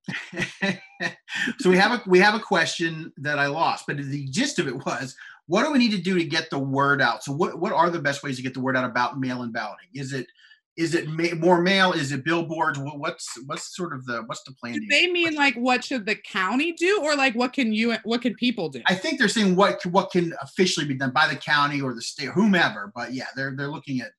so 1.60 1.70
we 1.70 1.78
have 1.78 1.92
a 1.92 2.02
we 2.08 2.20
have 2.20 2.34
a 2.34 2.40
question 2.40 3.12
that 3.18 3.40
I 3.40 3.48
lost, 3.48 3.86
but 3.88 3.98
the 3.98 4.28
gist 4.28 4.60
of 4.60 4.68
it 4.68 4.86
was, 4.86 5.16
what 5.48 5.64
do 5.64 5.72
we 5.72 5.80
need 5.80 5.92
to 5.92 6.02
do 6.02 6.18
to 6.18 6.26
get 6.26 6.50
the 6.50 6.60
word 6.60 7.02
out? 7.02 7.24
So 7.24 7.32
what 7.32 7.60
what 7.60 7.74
are 7.74 7.90
the 7.90 8.02
best 8.02 8.24
ways 8.24 8.38
to 8.38 8.44
get 8.44 8.54
the 8.54 8.62
word 8.62 8.78
out 8.78 8.86
about 8.86 9.20
mail-in 9.20 9.52
balloting? 9.52 9.90
Is 9.94 10.14
it 10.14 10.28
is 10.80 10.96
it 10.96 11.10
ma- 11.10 11.36
more 11.36 11.62
mail? 11.62 11.92
Is 11.92 12.14
it 12.14 12.24
billboards? 12.24 12.80
What, 12.80 13.00
what's 13.00 13.28
what's 13.46 13.76
sort 13.76 13.94
of 13.94 14.06
the 14.06 14.24
what's 14.24 14.42
the 14.44 14.54
plan? 14.54 14.74
Do 14.74 14.86
they 14.90 15.08
mean 15.08 15.36
like 15.36 15.54
what 15.56 15.84
should 15.84 16.06
the 16.06 16.16
county 16.16 16.72
do, 16.72 17.02
or 17.04 17.18
like 17.18 17.36
what 17.36 17.52
can 17.52 17.74
you 17.74 17.98
what 18.06 18.22
can 18.22 18.34
people 18.36 18.70
do? 18.70 18.82
I 18.88 18.96
think 18.96 19.20
they're 19.20 19.28
saying 19.28 19.58
what 19.58 19.86
what 19.88 20.10
can 20.10 20.34
officially 20.42 20.88
be 20.88 20.94
done 20.94 21.12
by 21.12 21.28
the 21.28 21.36
county 21.36 21.82
or 21.82 21.94
the 21.94 22.02
state, 22.02 22.30
whomever. 22.30 22.94
But 22.96 23.14
yeah, 23.14 23.26
they're 23.36 23.54
they're 23.58 23.70
looking 23.70 24.00
at 24.00 24.12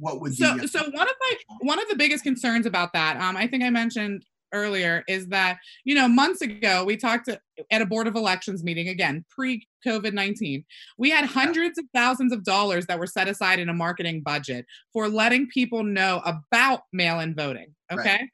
what 0.00 0.20
would 0.20 0.34
so 0.34 0.58
be. 0.58 0.66
so 0.66 0.80
one 0.90 1.08
of 1.08 1.14
my 1.20 1.34
one 1.60 1.78
of 1.78 1.88
the 1.88 1.96
biggest 1.96 2.24
concerns 2.24 2.64
about 2.64 2.94
that 2.94 3.16
um 3.18 3.36
i 3.36 3.46
think 3.46 3.62
i 3.62 3.68
mentioned 3.68 4.24
earlier 4.52 5.04
is 5.08 5.28
that 5.28 5.58
you 5.84 5.94
know 5.94 6.08
months 6.08 6.40
ago 6.40 6.84
we 6.84 6.96
talked 6.96 7.26
to, 7.26 7.38
at 7.70 7.82
a 7.82 7.86
board 7.86 8.06
of 8.06 8.16
elections 8.16 8.62
meeting 8.62 8.88
again 8.88 9.24
pre 9.30 9.66
covid-19 9.86 10.64
we 10.98 11.10
had 11.10 11.24
hundreds 11.24 11.78
of 11.78 11.84
thousands 11.94 12.32
of 12.32 12.44
dollars 12.44 12.86
that 12.86 12.98
were 12.98 13.06
set 13.06 13.28
aside 13.28 13.58
in 13.58 13.68
a 13.68 13.74
marketing 13.74 14.20
budget 14.20 14.64
for 14.92 15.08
letting 15.08 15.48
people 15.48 15.82
know 15.82 16.20
about 16.24 16.82
mail-in 16.92 17.34
voting 17.34 17.74
okay 17.92 18.18
Right. 18.20 18.28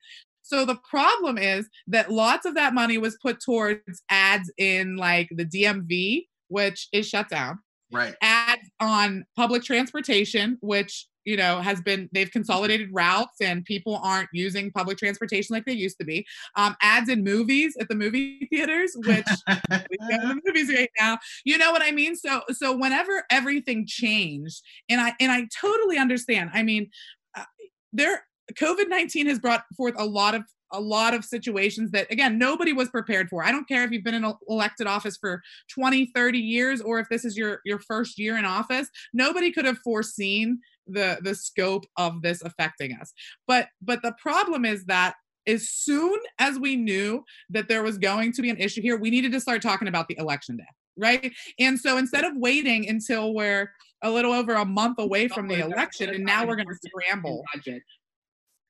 So 0.48 0.64
the 0.64 0.78
problem 0.88 1.36
is 1.36 1.68
that 1.88 2.10
lots 2.10 2.46
of 2.46 2.54
that 2.54 2.72
money 2.72 2.96
was 2.96 3.18
put 3.20 3.38
towards 3.38 4.02
ads 4.08 4.50
in 4.56 4.96
like 4.96 5.28
the 5.30 5.44
DMV, 5.44 6.24
which 6.48 6.88
is 6.90 7.06
shut 7.06 7.28
down 7.28 7.58
right. 7.92 8.14
ads 8.22 8.70
on 8.80 9.26
public 9.36 9.62
transportation, 9.62 10.56
which 10.60 11.06
you 11.29 11.37
know 11.37 11.61
has 11.61 11.83
been 11.83 12.09
they've 12.12 12.31
consolidated 12.31 12.89
routes 12.91 13.43
and 13.43 13.62
people 13.66 14.01
aren't 14.03 14.31
using 14.33 14.72
public 14.72 14.97
transportation 14.97 15.55
like 15.55 15.66
they 15.66 15.72
used 15.72 15.99
to 15.99 16.05
be. 16.07 16.26
Um, 16.57 16.74
ads 16.81 17.11
in 17.11 17.22
movies 17.22 17.76
at 17.79 17.89
the 17.89 17.95
movie 17.95 18.47
theaters, 18.51 18.97
which 18.97 19.26
the 19.47 20.41
movies 20.47 20.70
right 20.74 20.91
now. 20.99 21.18
You 21.45 21.59
know 21.59 21.70
what 21.70 21.83
I 21.83 21.91
mean? 21.91 22.16
So 22.16 22.41
so 22.53 22.74
whenever 22.74 23.24
everything 23.31 23.87
changed, 23.87 24.62
and 24.89 25.03
I 25.03 25.12
and 25.20 25.31
I 25.31 25.47
totally 25.61 25.99
understand. 25.99 26.51
I 26.55 26.62
mean, 26.62 26.89
uh, 27.37 27.45
there 27.93 28.24
COVID 28.55 28.89
nineteen 28.89 29.26
has 29.26 29.39
brought 29.39 29.64
forth 29.76 29.95
a 29.99 30.07
lot 30.07 30.35
of 30.35 30.45
a 30.72 30.81
lot 30.81 31.14
of 31.14 31.24
situations 31.24 31.91
that 31.91 32.11
again 32.11 32.39
nobody 32.39 32.72
was 32.72 32.89
prepared 32.89 33.29
for. 33.29 33.45
I 33.45 33.53
don't 33.53 33.68
care 33.68 33.85
if 33.85 33.91
you've 33.91 34.05
been 34.05 34.14
in 34.14 34.33
elected 34.49 34.87
office 34.87 35.18
for 35.18 35.43
20, 35.74 36.11
30 36.14 36.39
years 36.39 36.81
or 36.81 36.99
if 36.99 37.09
this 37.11 37.24
is 37.26 37.37
your 37.37 37.61
your 37.66 37.81
first 37.81 38.18
year 38.18 38.39
in 38.39 38.47
office. 38.47 38.89
Nobody 39.12 39.53
could 39.53 39.66
have 39.66 39.79
foreseen 39.79 40.61
the 40.89 41.18
the 41.22 41.34
scope 41.34 41.84
of 41.97 42.22
this 42.22 42.43
affecting 42.43 42.95
us. 42.95 43.12
But 43.47 43.68
but 43.82 44.03
the 44.03 44.14
problem 44.20 44.64
is 44.64 44.84
that 44.86 45.14
as 45.47 45.68
soon 45.68 46.18
as 46.39 46.59
we 46.59 46.76
knew 46.76 47.24
that 47.51 47.68
there 47.68 47.82
was 47.82 47.99
going 47.99 48.32
to 48.32 48.43
be 48.43 48.51
an 48.51 48.59
issue 48.59 48.82
here, 48.82 48.99
we 48.99 49.11
needed 49.11 49.32
to 49.32 49.41
start 49.41 49.62
talking 49.62 49.89
about 49.89 50.07
the 50.07 50.18
election 50.18 50.59
day, 50.59 50.64
right? 50.97 51.32
And 51.59 51.78
so 51.80 51.97
instead 51.97 52.24
of 52.24 52.32
waiting 52.36 52.89
until 52.89 53.32
we're 53.32 53.70
a 54.03 54.11
little 54.11 54.32
over 54.32 54.55
a 54.55 54.64
month 54.64 54.99
away 54.99 55.26
from 55.28 55.49
the 55.49 55.61
election, 55.61 56.11
and 56.11 56.24
now 56.24 56.47
we're 56.47 56.57
going 56.57 56.68
to 56.68 56.78
scramble. 56.86 57.45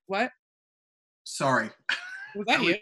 What 0.07 0.31
Sorry, 1.25 1.71
was 2.35 2.47
that? 2.47 2.63
You? 2.63 2.77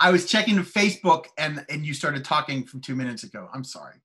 I 0.00 0.10
was 0.10 0.24
checking 0.24 0.56
Facebook 0.56 1.26
and 1.36 1.64
and 1.68 1.84
you 1.84 1.92
started 1.92 2.24
talking 2.24 2.64
from 2.64 2.80
two 2.80 2.96
minutes 2.96 3.22
ago. 3.22 3.48
I'm 3.52 3.64
sorry. 3.64 3.96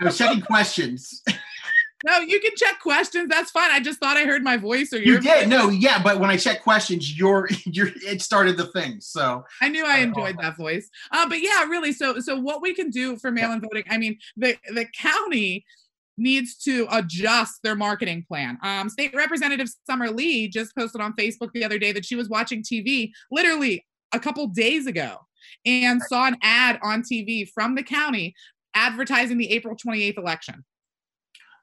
I 0.00 0.04
was 0.04 0.18
checking 0.18 0.42
questions. 0.42 1.22
No, 2.04 2.18
you 2.20 2.40
can 2.40 2.52
check 2.56 2.80
questions. 2.80 3.28
That's 3.28 3.50
fine. 3.50 3.70
I 3.70 3.80
just 3.80 4.00
thought 4.00 4.16
I 4.16 4.24
heard 4.24 4.42
my 4.42 4.56
voice 4.56 4.92
or 4.92 4.98
your 4.98 5.16
You 5.16 5.20
did 5.20 5.48
no, 5.48 5.68
yeah, 5.68 6.02
but 6.02 6.18
when 6.18 6.30
I 6.30 6.36
checked 6.36 6.62
questions, 6.62 7.18
your 7.18 7.48
your 7.66 7.90
it 8.06 8.22
started 8.22 8.56
the 8.56 8.66
thing. 8.66 9.00
So 9.00 9.44
I 9.60 9.68
knew 9.68 9.84
I 9.84 9.98
enjoyed 9.98 10.38
that 10.40 10.56
voice. 10.56 10.88
Uh, 11.10 11.28
but 11.28 11.42
yeah, 11.42 11.64
really. 11.64 11.92
So 11.92 12.20
so 12.20 12.40
what 12.40 12.62
we 12.62 12.74
can 12.74 12.90
do 12.90 13.16
for 13.16 13.30
mail-in 13.30 13.60
voting? 13.60 13.84
I 13.90 13.98
mean, 13.98 14.18
the 14.36 14.56
the 14.74 14.86
county 14.96 15.64
needs 16.16 16.56
to 16.56 16.86
adjust 16.90 17.62
their 17.62 17.74
marketing 17.74 18.24
plan. 18.26 18.58
Um, 18.62 18.88
State 18.88 19.14
Representative 19.14 19.68
Summer 19.86 20.10
Lee 20.10 20.48
just 20.48 20.74
posted 20.76 21.00
on 21.00 21.14
Facebook 21.14 21.50
the 21.52 21.64
other 21.64 21.78
day 21.78 21.92
that 21.92 22.04
she 22.04 22.14
was 22.14 22.28
watching 22.28 22.62
TV 22.62 23.10
literally 23.30 23.86
a 24.12 24.20
couple 24.20 24.46
days 24.46 24.86
ago 24.86 25.16
and 25.64 26.02
saw 26.02 26.26
an 26.26 26.36
ad 26.42 26.78
on 26.82 27.02
TV 27.02 27.48
from 27.48 27.74
the 27.74 27.82
county 27.82 28.34
advertising 28.74 29.38
the 29.38 29.50
April 29.50 29.74
28th 29.74 30.18
election 30.18 30.64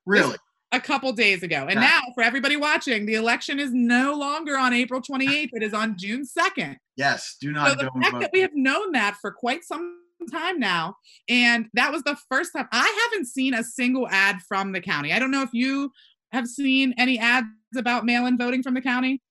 really, 0.08 0.38
a 0.72 0.80
couple 0.80 1.12
days 1.14 1.44
ago. 1.44 1.68
And 1.70 1.80
Yeah. 1.80 1.88
now, 1.92 2.02
for 2.16 2.24
everybody 2.24 2.56
watching, 2.56 3.06
the 3.06 3.16
election 3.16 3.60
is 3.60 3.72
no 3.74 4.14
longer 4.14 4.58
on 4.58 4.74
April 4.74 5.02
28th. 5.02 5.50
It 5.54 5.64
is 5.64 5.74
on 5.74 5.98
June 5.98 6.24
2nd. 6.26 6.78
yes, 6.96 7.38
do 7.40 7.52
not. 7.52 7.70
So 7.70 7.76
the 7.76 7.86
go 7.92 8.00
fact 8.02 8.14
vote. 8.14 8.22
that 8.22 8.30
we 8.34 8.42
have 8.42 8.56
known 8.56 8.92
that 8.94 9.16
for 9.22 9.32
quite 9.32 9.64
some 9.64 10.00
time 10.32 10.60
now, 10.60 10.96
and 11.30 11.68
that 11.74 11.92
was 11.92 12.02
the 12.04 12.18
first 12.30 12.52
time 12.56 12.68
I 12.72 13.08
haven't 13.12 13.26
seen 13.28 13.54
a 13.54 13.64
single 13.64 14.08
ad 14.10 14.38
from 14.48 14.72
the 14.72 14.82
county. 14.82 15.14
I 15.14 15.20
don't 15.20 15.30
know 15.32 15.44
if 15.44 15.52
you 15.54 15.92
have 16.32 16.48
seen 16.48 16.94
any 16.98 17.20
ads 17.20 17.48
about 17.78 18.04
mail-in 18.06 18.38
voting 18.38 18.64
from 18.64 18.74
the 18.74 18.82
county. 18.82 19.22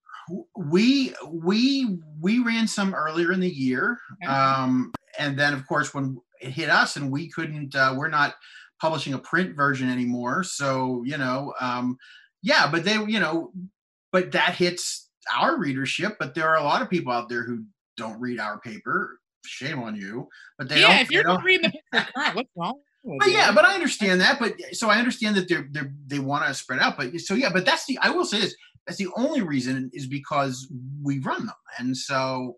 we 0.57 1.12
we 1.29 1.99
we 2.20 2.39
ran 2.41 2.66
some 2.66 2.95
earlier 2.95 3.33
in 3.33 3.39
the 3.41 3.49
year 3.49 3.97
Okay. 4.22 4.33
um 4.33 4.93
and 5.18 5.39
then 5.39 5.53
of 5.55 5.64
course 5.68 5.95
when 5.95 6.18
it 6.41 6.51
hit 6.51 6.68
us 6.68 6.97
and 6.97 7.11
we 7.12 7.29
couldn't 7.31 7.74
uh, 7.77 7.95
we're 7.97 8.09
not 8.09 8.35
publishing 8.81 9.14
a 9.14 9.18
print 9.18 9.57
version 9.57 9.89
anymore 9.91 10.43
so 10.45 11.03
you 11.05 11.16
know 11.16 11.53
um 11.61 11.97
yeah 12.43 12.68
but 12.70 12.85
they 12.85 12.95
you 13.07 13.20
know 13.20 13.51
but 14.12 14.33
that 14.33 14.55
hits 14.55 15.09
our 15.37 15.59
readership 15.59 16.16
but 16.18 16.35
there 16.35 16.49
are 16.49 16.57
a 16.57 16.62
lot 16.62 16.83
of 16.83 16.91
people 16.91 17.12
out 17.12 17.29
there 17.29 17.43
who 17.45 17.64
don't 17.97 18.20
read 18.20 18.39
our 18.39 18.59
paper 18.61 19.18
shame 19.45 19.81
on 19.83 19.97
you 19.97 20.29
but 20.59 20.68
they 20.68 20.81
yeah, 20.81 21.01
if 21.01 21.11
you're 21.11 21.22
don't- 21.22 21.43
reading 21.45 21.72
the 21.93 22.07
Current, 22.14 22.37
what's 22.37 22.51
wrong? 22.57 22.81
But 23.20 23.31
yeah, 23.31 23.53
but 23.53 23.64
I 23.64 23.74
understand 23.74 24.20
that. 24.20 24.41
But 24.41 24.55
so 24.72 24.91
I 24.91 24.99
understand 24.99 25.37
that 25.37 25.49
they're 25.49 25.68
they 25.70 25.83
they 26.09 26.18
want 26.18 26.45
to 26.45 26.53
spread 26.55 26.81
out. 26.81 26.97
But 26.97 27.20
so 27.20 27.35
yeah, 27.35 27.51
but 27.53 27.64
that's 27.64 27.87
the 27.87 27.97
I 28.03 28.11
will 28.11 28.24
say 28.24 28.41
this. 28.41 28.57
That's 28.85 28.99
the 28.99 29.07
only 29.16 29.43
reason 29.43 29.91
is 29.93 30.09
because 30.09 30.66
we 31.05 31.20
run 31.20 31.47
them, 31.47 31.55
and 31.79 31.97
so 31.97 32.57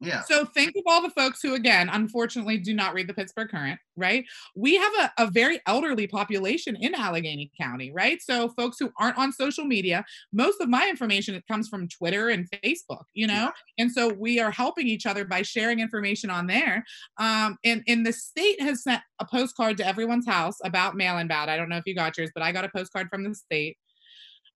yeah, 0.00 0.22
So 0.22 0.44
think 0.44 0.76
of 0.76 0.84
all 0.86 1.02
the 1.02 1.10
folks 1.10 1.40
who, 1.42 1.54
again, 1.54 1.88
unfortunately, 1.88 2.56
do 2.58 2.72
not 2.72 2.94
read 2.94 3.08
the 3.08 3.14
Pittsburgh 3.14 3.48
Current, 3.50 3.80
right? 3.96 4.24
We 4.54 4.76
have 4.76 4.92
a, 5.00 5.24
a 5.24 5.26
very 5.26 5.60
elderly 5.66 6.06
population 6.06 6.76
in 6.76 6.94
Allegheny 6.94 7.50
County, 7.60 7.90
right? 7.90 8.22
So 8.22 8.50
folks 8.50 8.76
who 8.78 8.92
aren't 9.00 9.18
on 9.18 9.32
social 9.32 9.64
media, 9.64 10.04
most 10.32 10.60
of 10.60 10.68
my 10.68 10.88
information 10.88 11.34
it 11.34 11.44
comes 11.48 11.68
from 11.68 11.88
Twitter 11.88 12.28
and 12.28 12.48
Facebook, 12.50 13.04
you 13.14 13.26
know, 13.26 13.50
and 13.76 13.90
so 13.90 14.12
we 14.12 14.38
are 14.38 14.52
helping 14.52 14.86
each 14.86 15.04
other 15.04 15.24
by 15.24 15.42
sharing 15.42 15.80
information 15.80 16.30
on 16.30 16.46
there. 16.46 16.84
Um, 17.18 17.58
and 17.64 17.82
and 17.88 18.06
the 18.06 18.12
state 18.12 18.60
has 18.60 18.84
sent 18.84 19.02
a 19.18 19.26
postcard 19.26 19.78
to 19.78 19.86
everyone's 19.86 20.26
house 20.26 20.58
about 20.64 20.94
mail-in 20.94 21.26
ballot. 21.26 21.48
I 21.48 21.56
don't 21.56 21.68
know 21.68 21.76
if 21.76 21.86
you 21.86 21.96
got 21.96 22.16
yours, 22.16 22.30
but 22.34 22.44
I 22.44 22.52
got 22.52 22.64
a 22.64 22.70
postcard 22.74 23.08
from 23.10 23.24
the 23.24 23.34
state, 23.34 23.76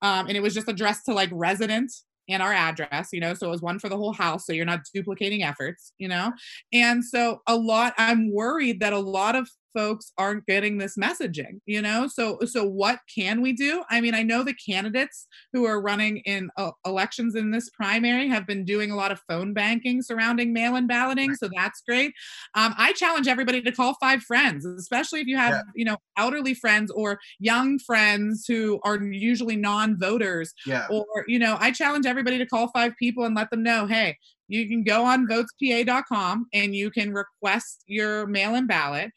um, 0.02 0.28
and 0.28 0.36
it 0.36 0.40
was 0.40 0.54
just 0.54 0.68
addressed 0.68 1.06
to 1.06 1.14
like 1.14 1.30
residents 1.32 2.04
and 2.28 2.42
our 2.42 2.52
address, 2.52 3.08
you 3.12 3.20
know, 3.20 3.34
so 3.34 3.48
it 3.48 3.50
was 3.50 3.62
one 3.62 3.78
for 3.78 3.88
the 3.88 3.96
whole 3.96 4.12
house. 4.12 4.46
So 4.46 4.52
you're 4.52 4.64
not 4.64 4.80
duplicating 4.94 5.42
efforts, 5.42 5.92
you 5.98 6.08
know? 6.08 6.32
And 6.72 7.04
so 7.04 7.42
a 7.46 7.56
lot, 7.56 7.94
I'm 7.98 8.32
worried 8.32 8.80
that 8.80 8.92
a 8.92 8.98
lot 8.98 9.36
of 9.36 9.48
folks 9.74 10.12
aren't 10.18 10.46
getting 10.46 10.78
this 10.78 10.96
messaging, 10.96 11.60
you 11.66 11.82
know? 11.82 12.06
So, 12.06 12.38
so 12.44 12.64
what 12.64 13.00
can 13.14 13.40
we 13.40 13.52
do? 13.52 13.82
I 13.90 14.00
mean, 14.00 14.14
I 14.14 14.22
know 14.22 14.42
the 14.42 14.54
candidates 14.54 15.26
who 15.52 15.64
are 15.66 15.80
running 15.80 16.18
in 16.18 16.50
uh, 16.56 16.72
elections 16.86 17.34
in 17.34 17.50
this 17.50 17.70
primary 17.70 18.28
have 18.28 18.46
been 18.46 18.64
doing 18.64 18.90
a 18.90 18.96
lot 18.96 19.12
of 19.12 19.20
phone 19.28 19.52
banking 19.52 20.02
surrounding 20.02 20.52
mail-in 20.52 20.86
balloting. 20.86 21.34
So 21.34 21.48
that's 21.54 21.82
great. 21.86 22.12
Um, 22.54 22.74
I 22.78 22.92
challenge 22.92 23.28
everybody 23.28 23.62
to 23.62 23.72
call 23.72 23.94
five 24.00 24.22
friends, 24.22 24.64
especially 24.66 25.20
if 25.20 25.26
you 25.26 25.36
have, 25.36 25.52
Yeah. 25.52 25.62
you 25.74 25.84
know, 25.84 25.96
elderly 26.16 26.54
friends 26.54 26.90
or 26.90 27.18
young 27.38 27.78
friends 27.78 28.44
who 28.46 28.80
are 28.84 29.02
usually 29.02 29.56
non-voters 29.56 30.52
yeah, 30.66 30.86
or 30.90 31.04
you 31.26 31.38
know 31.38 31.56
i 31.60 31.70
challenge 31.70 32.06
everybody 32.06 32.38
to 32.38 32.46
call 32.46 32.68
five 32.68 32.92
people 32.98 33.24
and 33.24 33.34
let 33.34 33.50
them 33.50 33.62
know 33.62 33.86
hey 33.86 34.16
you 34.48 34.68
can 34.68 34.82
go 34.82 35.04
on 35.04 35.26
votespa.com 35.26 36.46
and 36.52 36.74
you 36.74 36.90
can 36.90 37.12
request 37.12 37.82
your 37.86 38.26
mail-in 38.26 38.66
ballot 38.66 39.10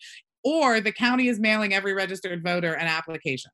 or 0.45 0.79
the 0.79 0.93
county 0.93 1.27
is 1.27 1.39
mailing 1.39 1.73
every 1.73 1.93
registered 1.93 2.41
voter 2.41 2.73
an 2.73 2.87
application 2.87 3.51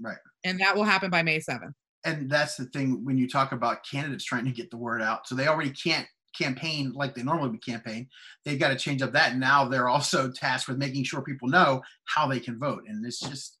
Right. 0.00 0.18
and 0.42 0.58
that 0.60 0.74
will 0.74 0.84
happen 0.84 1.10
by 1.10 1.22
may 1.22 1.38
7th 1.38 1.74
and 2.04 2.30
that's 2.30 2.56
the 2.56 2.64
thing 2.66 3.04
when 3.04 3.18
you 3.18 3.28
talk 3.28 3.52
about 3.52 3.84
candidates 3.88 4.24
trying 4.24 4.44
to 4.46 4.50
get 4.52 4.70
the 4.70 4.76
word 4.76 5.02
out. 5.02 5.28
So 5.28 5.34
they 5.34 5.48
already 5.48 5.70
can't 5.70 6.06
campaign 6.34 6.92
like 6.94 7.14
they 7.14 7.22
normally 7.22 7.50
would 7.50 7.64
campaign. 7.64 8.08
They've 8.44 8.58
got 8.58 8.68
to 8.68 8.76
change 8.76 9.02
up 9.02 9.12
that. 9.12 9.32
And 9.32 9.40
now 9.40 9.66
they're 9.66 9.88
also 9.88 10.30
tasked 10.30 10.68
with 10.68 10.78
making 10.78 11.04
sure 11.04 11.22
people 11.22 11.48
know 11.48 11.82
how 12.04 12.26
they 12.26 12.40
can 12.40 12.58
vote. 12.58 12.84
And 12.88 13.04
it's 13.04 13.20
just 13.20 13.58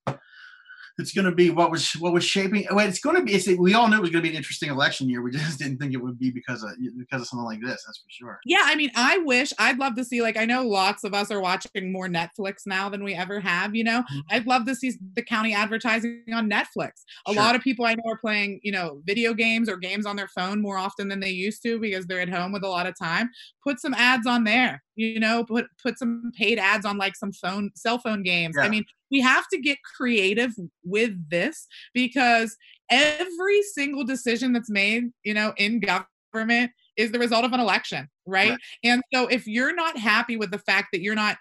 it's 1.00 1.12
going 1.12 1.24
to 1.24 1.32
be 1.32 1.50
what 1.50 1.70
was 1.70 1.92
what 1.94 2.12
was 2.12 2.24
shaping. 2.24 2.66
Well, 2.70 2.86
it's 2.86 3.00
going 3.00 3.16
to 3.16 3.22
be. 3.22 3.32
It's, 3.32 3.48
we 3.48 3.74
all 3.74 3.88
knew 3.88 3.96
it 3.96 4.00
was 4.00 4.10
going 4.10 4.22
to 4.22 4.28
be 4.28 4.34
an 4.34 4.36
interesting 4.36 4.70
election 4.70 5.08
year. 5.08 5.22
We 5.22 5.30
just 5.30 5.58
didn't 5.58 5.78
think 5.78 5.94
it 5.94 6.02
would 6.02 6.18
be 6.18 6.30
because 6.30 6.62
of 6.62 6.70
because 6.98 7.22
of 7.22 7.28
something 7.28 7.44
like 7.44 7.60
this. 7.60 7.82
That's 7.86 7.98
for 7.98 8.10
sure. 8.10 8.40
Yeah, 8.44 8.62
I 8.64 8.74
mean, 8.76 8.90
I 8.94 9.18
wish 9.18 9.52
I'd 9.58 9.78
love 9.78 9.96
to 9.96 10.04
see. 10.04 10.22
Like, 10.22 10.36
I 10.36 10.44
know 10.44 10.66
lots 10.66 11.04
of 11.04 11.14
us 11.14 11.30
are 11.30 11.40
watching 11.40 11.92
more 11.92 12.08
Netflix 12.08 12.66
now 12.66 12.88
than 12.88 13.02
we 13.02 13.14
ever 13.14 13.40
have. 13.40 13.74
You 13.74 13.84
know, 13.84 14.00
mm-hmm. 14.00 14.20
I'd 14.30 14.46
love 14.46 14.66
to 14.66 14.74
see 14.74 14.92
the 15.14 15.22
county 15.22 15.54
advertising 15.54 16.22
on 16.32 16.50
Netflix. 16.50 16.90
A 17.26 17.32
sure. 17.32 17.42
lot 17.42 17.56
of 17.56 17.62
people 17.62 17.84
I 17.84 17.94
know 17.94 18.10
are 18.12 18.18
playing, 18.18 18.60
you 18.62 18.72
know, 18.72 19.00
video 19.04 19.34
games 19.34 19.68
or 19.68 19.76
games 19.76 20.06
on 20.06 20.16
their 20.16 20.28
phone 20.28 20.60
more 20.60 20.78
often 20.78 21.08
than 21.08 21.20
they 21.20 21.30
used 21.30 21.62
to 21.62 21.78
because 21.80 22.06
they're 22.06 22.20
at 22.20 22.28
home 22.28 22.52
with 22.52 22.64
a 22.64 22.68
lot 22.68 22.86
of 22.86 22.98
time. 22.98 23.30
Put 23.64 23.80
some 23.80 23.94
ads 23.94 24.26
on 24.26 24.44
there. 24.44 24.82
You 25.00 25.18
know, 25.18 25.44
put 25.44 25.66
put 25.82 25.98
some 25.98 26.30
paid 26.36 26.58
ads 26.58 26.84
on 26.84 26.98
like 26.98 27.16
some 27.16 27.32
phone 27.32 27.70
cell 27.74 27.98
phone 27.98 28.22
games. 28.22 28.54
Yeah. 28.58 28.64
I 28.64 28.68
mean, 28.68 28.84
we 29.10 29.20
have 29.20 29.48
to 29.48 29.58
get 29.58 29.78
creative 29.96 30.52
with 30.84 31.30
this 31.30 31.66
because 31.94 32.54
every 32.90 33.62
single 33.62 34.04
decision 34.04 34.52
that's 34.52 34.68
made, 34.68 35.04
you 35.24 35.32
know, 35.32 35.54
in 35.56 35.80
government 35.80 36.72
is 36.98 37.12
the 37.12 37.18
result 37.18 37.46
of 37.46 37.54
an 37.54 37.60
election, 37.60 38.08
right? 38.26 38.50
right? 38.50 38.58
And 38.84 39.02
so 39.14 39.26
if 39.28 39.46
you're 39.46 39.74
not 39.74 39.96
happy 39.96 40.36
with 40.36 40.50
the 40.50 40.58
fact 40.58 40.88
that 40.92 41.00
you're 41.00 41.14
not 41.14 41.38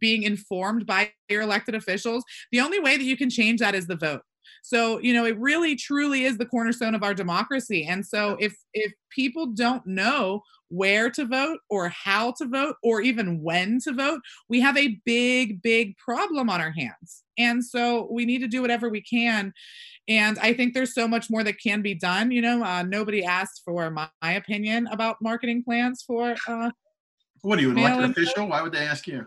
being 0.00 0.24
informed 0.24 0.84
by 0.84 1.12
your 1.28 1.42
elected 1.42 1.76
officials, 1.76 2.24
the 2.50 2.60
only 2.60 2.80
way 2.80 2.96
that 2.96 3.04
you 3.04 3.16
can 3.16 3.30
change 3.30 3.60
that 3.60 3.76
is 3.76 3.86
the 3.86 3.96
vote. 3.96 4.22
So, 4.62 4.98
you 4.98 5.14
know, 5.14 5.24
it 5.24 5.38
really 5.38 5.76
truly 5.76 6.24
is 6.24 6.38
the 6.38 6.46
cornerstone 6.46 6.96
of 6.96 7.04
our 7.04 7.14
democracy. 7.14 7.84
And 7.84 8.04
so 8.04 8.36
if 8.40 8.56
if 8.74 8.92
people 9.10 9.46
don't 9.46 9.86
know 9.86 10.42
where 10.68 11.10
to 11.10 11.24
vote 11.24 11.58
or 11.70 11.88
how 11.88 12.32
to 12.32 12.46
vote 12.46 12.76
or 12.82 13.00
even 13.00 13.42
when 13.42 13.78
to 13.80 13.92
vote, 13.92 14.20
we 14.48 14.60
have 14.60 14.76
a 14.76 14.98
big, 15.04 15.62
big 15.62 15.96
problem 15.98 16.50
on 16.50 16.60
our 16.60 16.72
hands. 16.72 17.22
And 17.38 17.64
so 17.64 18.08
we 18.10 18.24
need 18.24 18.40
to 18.40 18.48
do 18.48 18.62
whatever 18.62 18.88
we 18.88 19.02
can. 19.02 19.52
And 20.08 20.38
I 20.38 20.52
think 20.52 20.74
there's 20.74 20.94
so 20.94 21.08
much 21.08 21.30
more 21.30 21.42
that 21.44 21.60
can 21.60 21.82
be 21.82 21.94
done. 21.94 22.30
You 22.30 22.42
know, 22.42 22.64
uh, 22.64 22.82
nobody 22.82 23.24
asked 23.24 23.62
for 23.64 23.90
my, 23.90 24.08
my, 24.22 24.34
opinion 24.34 24.86
about 24.90 25.16
marketing 25.20 25.64
plans 25.64 26.02
for. 26.06 26.36
Uh, 26.46 26.70
what 27.42 27.58
are 27.58 27.62
you, 27.62 27.70
an 27.72 27.78
elected 27.78 28.10
official? 28.10 28.48
Why 28.48 28.62
would 28.62 28.72
they 28.72 28.86
ask 28.86 29.06
you? 29.06 29.26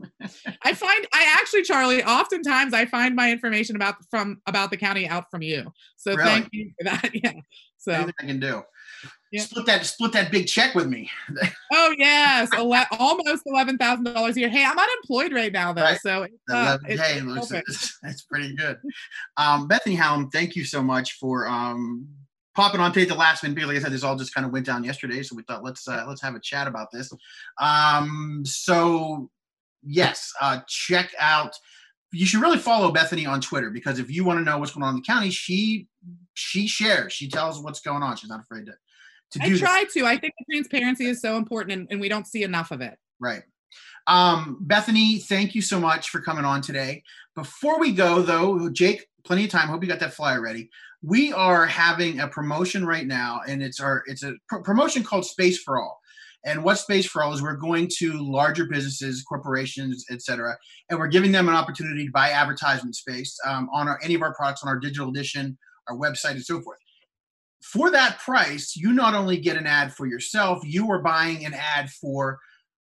I 0.62 0.74
find 0.74 1.06
I 1.12 1.36
actually, 1.38 1.62
Charlie, 1.62 2.04
oftentimes 2.04 2.72
I 2.72 2.86
find 2.86 3.16
my 3.16 3.30
information 3.32 3.76
about 3.76 3.96
from 4.10 4.40
about 4.46 4.70
the 4.70 4.76
county 4.76 5.08
out 5.08 5.24
from 5.30 5.42
you. 5.42 5.72
So 5.96 6.14
really? 6.14 6.30
thank 6.30 6.48
you 6.52 6.70
for 6.78 6.84
that. 6.84 7.10
Yeah. 7.14 7.32
So 7.78 7.92
Anything 7.92 8.14
I 8.20 8.26
can 8.26 8.40
do. 8.40 8.62
Split 9.36 9.66
that 9.66 9.84
split 9.84 10.12
that 10.12 10.32
big 10.32 10.46
check 10.46 10.74
with 10.74 10.86
me. 10.86 11.10
oh 11.72 11.94
yes, 11.98 12.48
Ele- 12.54 12.86
almost 12.98 13.42
eleven 13.44 13.76
thousand 13.76 14.04
dollars 14.04 14.36
a 14.36 14.40
year. 14.40 14.48
Hey, 14.48 14.64
I'm 14.64 14.78
unemployed 14.78 15.32
right 15.32 15.52
now 15.52 15.72
though, 15.74 15.82
right. 15.82 16.00
so 16.00 16.26
uh, 16.50 16.78
it's, 16.86 17.02
hey, 17.02 17.20
looks, 17.20 17.50
it's, 17.50 17.98
it's, 18.04 18.22
pretty 18.22 18.54
good. 18.54 18.78
Um, 19.36 19.68
Bethany 19.68 19.96
Hallam, 19.96 20.30
thank 20.30 20.56
you 20.56 20.64
so 20.64 20.82
much 20.82 21.18
for 21.18 21.46
um, 21.46 22.08
popping 22.54 22.80
on 22.80 22.90
at 22.90 22.94
the 23.08 23.14
last 23.14 23.42
minute. 23.42 23.66
Like 23.66 23.76
I 23.76 23.80
said, 23.80 23.92
this 23.92 24.02
all 24.02 24.16
just 24.16 24.34
kind 24.34 24.46
of 24.46 24.52
went 24.52 24.64
down 24.64 24.82
yesterday, 24.82 25.22
so 25.22 25.36
we 25.36 25.42
thought 25.42 25.62
let's 25.62 25.86
uh, 25.86 26.04
let's 26.08 26.22
have 26.22 26.34
a 26.34 26.40
chat 26.40 26.66
about 26.66 26.88
this. 26.90 27.12
Um, 27.60 28.42
so 28.46 29.30
yes, 29.84 30.32
uh, 30.40 30.60
check 30.66 31.12
out. 31.18 31.52
You 32.12 32.24
should 32.24 32.40
really 32.40 32.56
follow 32.56 32.90
Bethany 32.90 33.26
on 33.26 33.42
Twitter 33.42 33.68
because 33.68 33.98
if 33.98 34.10
you 34.10 34.24
want 34.24 34.38
to 34.38 34.44
know 34.44 34.56
what's 34.56 34.72
going 34.72 34.84
on 34.84 34.94
in 34.94 35.00
the 35.00 35.06
county, 35.06 35.28
she 35.28 35.86
she 36.32 36.66
shares. 36.66 37.12
She 37.12 37.28
tells 37.28 37.60
what's 37.62 37.80
going 37.80 38.02
on. 38.02 38.16
She's 38.16 38.30
not 38.30 38.40
afraid 38.40 38.64
to 38.66 38.72
to 39.32 39.38
do. 39.38 39.54
I 39.54 39.58
try 39.58 39.84
that. 39.84 39.92
to. 40.00 40.06
I 40.06 40.16
think 40.16 40.34
transparency 40.50 41.06
is 41.06 41.20
so 41.20 41.36
important, 41.36 41.78
and, 41.78 41.88
and 41.90 42.00
we 42.00 42.08
don't 42.08 42.26
see 42.26 42.42
enough 42.42 42.70
of 42.70 42.80
it. 42.80 42.96
Right. 43.20 43.42
Um, 44.06 44.56
Bethany, 44.60 45.18
thank 45.18 45.54
you 45.54 45.60
so 45.60 45.78
much 45.78 46.08
for 46.08 46.20
coming 46.20 46.44
on 46.44 46.62
today. 46.62 47.02
Before 47.34 47.78
we 47.78 47.92
go, 47.92 48.22
though, 48.22 48.70
Jake, 48.70 49.06
plenty 49.24 49.44
of 49.44 49.50
time. 49.50 49.68
Hope 49.68 49.82
you 49.82 49.88
got 49.88 50.00
that 50.00 50.14
flyer 50.14 50.40
ready. 50.40 50.70
We 51.02 51.32
are 51.32 51.66
having 51.66 52.20
a 52.20 52.28
promotion 52.28 52.86
right 52.86 53.06
now, 53.06 53.42
and 53.46 53.62
it's 53.62 53.80
our 53.80 54.02
it's 54.06 54.24
a 54.24 54.32
pr- 54.48 54.60
promotion 54.60 55.04
called 55.04 55.26
Space 55.26 55.62
for 55.62 55.80
All. 55.80 56.00
And 56.44 56.64
what 56.64 56.78
Space 56.78 57.04
for 57.04 57.22
All 57.22 57.34
is, 57.34 57.42
we're 57.42 57.56
going 57.56 57.88
to 57.98 58.12
larger 58.14 58.64
businesses, 58.64 59.22
corporations, 59.22 60.04
etc., 60.10 60.56
and 60.88 60.98
we're 60.98 61.08
giving 61.08 61.30
them 61.30 61.48
an 61.48 61.54
opportunity 61.54 62.06
to 62.06 62.12
buy 62.12 62.30
advertisement 62.30 62.96
space 62.96 63.36
um, 63.46 63.68
on 63.72 63.88
our, 63.88 64.00
any 64.02 64.14
of 64.14 64.22
our 64.22 64.34
products 64.34 64.62
on 64.62 64.68
our 64.68 64.78
digital 64.78 65.10
edition, 65.10 65.58
our 65.88 65.96
website, 65.96 66.32
and 66.32 66.44
so 66.44 66.60
forth. 66.62 66.78
For 67.62 67.90
that 67.90 68.18
price, 68.20 68.76
you 68.76 68.92
not 68.92 69.14
only 69.14 69.38
get 69.38 69.56
an 69.56 69.66
ad 69.66 69.92
for 69.92 70.06
yourself, 70.06 70.62
you 70.64 70.90
are 70.90 71.02
buying 71.02 71.44
an 71.44 71.54
ad 71.54 71.90
for 71.90 72.38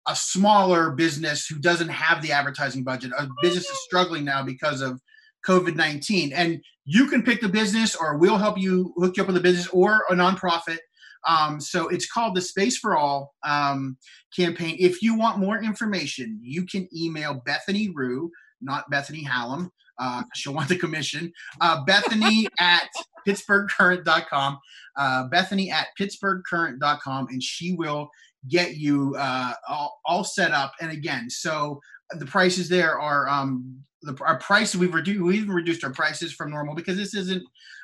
a 0.07 0.15
smaller 0.15 0.91
business 0.91 1.47
who 1.47 1.59
doesn't 1.59 1.89
have 1.89 2.23
the 2.23 2.33
advertising 2.33 2.85
budget. 2.85 3.13
A 3.19 3.29
business 3.43 3.69
is 3.69 3.85
struggling 3.85 4.25
now 4.25 4.43
because 4.43 4.81
of 4.81 5.01
COVID 5.47 5.75
19. 5.75 6.33
And 6.33 6.63
you 6.85 7.09
can 7.09 7.23
pick 7.23 7.41
the 7.41 7.49
business, 7.49 7.95
or 7.95 8.17
we'll 8.17 8.39
help 8.39 8.59
you 8.59 8.95
hook 8.97 9.17
you 9.17 9.23
up 9.23 9.27
with 9.27 9.37
a 9.37 9.41
business 9.41 9.69
or 9.69 10.05
a 10.11 10.15
nonprofit 10.15 10.79
um, 11.27 11.61
so 11.61 11.89
it's 11.89 12.11
called 12.11 12.35
the 12.35 12.41
Space 12.41 12.79
for 12.79 12.97
All 12.97 13.35
um, 13.45 13.97
campaign. 14.35 14.77
If 14.79 15.03
you 15.03 15.17
want 15.17 15.39
more 15.39 15.63
information, 15.63 16.39
you 16.43 16.65
can 16.65 16.89
email 16.97 17.43
Bethany 17.45 17.91
Rue, 17.91 18.31
not 18.61 18.89
Bethany 18.91 19.23
Hallam. 19.23 19.71
Uh, 19.99 20.23
she'll 20.35 20.55
want 20.55 20.69
the 20.69 20.77
commission. 20.77 21.33
Uh, 21.61 21.85
Bethany 21.85 22.49
at 22.59 22.89
pittsburghcurrent.com. 23.27 24.59
Uh, 24.97 25.25
Bethany 25.29 25.71
at 25.71 25.89
pittsburghcurrent.com, 25.99 27.29
and 27.31 27.43
she 27.43 27.73
will 27.73 28.11
get 28.49 28.77
you 28.77 29.15
uh, 29.19 29.53
all, 29.69 30.01
all 30.05 30.25
set 30.25 30.53
up. 30.53 30.73
And 30.81 30.91
again, 30.91 31.29
so 31.29 31.81
the 32.13 32.27
prices 32.27 32.69
there 32.69 32.99
are 32.99 33.29
um, 33.29 33.83
the 34.03 34.17
our 34.25 34.39
price 34.39 34.75
we've 34.75 34.95
reduced 34.95 35.21
we've 35.21 35.49
reduced 35.49 35.85
our 35.85 35.93
prices 35.93 36.33
from 36.33 36.51
normal 36.51 36.75
because 36.75 36.97
this 36.97 37.15
isn't 37.15 37.43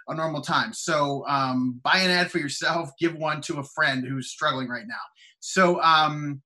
a 0.09 0.15
normal 0.15 0.41
time. 0.43 0.73
So 0.73 1.25
um, 1.27 1.81
buy 1.83 1.99
an 1.99 2.11
ad 2.11 2.31
for 2.31 2.39
yourself, 2.39 2.91
give 3.01 3.15
one 3.15 3.41
to 3.43 3.59
a 3.59 3.65
friend 3.65 4.07
who's 4.07 4.31
struggling 4.31 4.69
right 4.69 4.87
now. 4.87 4.95
So 5.41 5.81
um, 5.83 6.43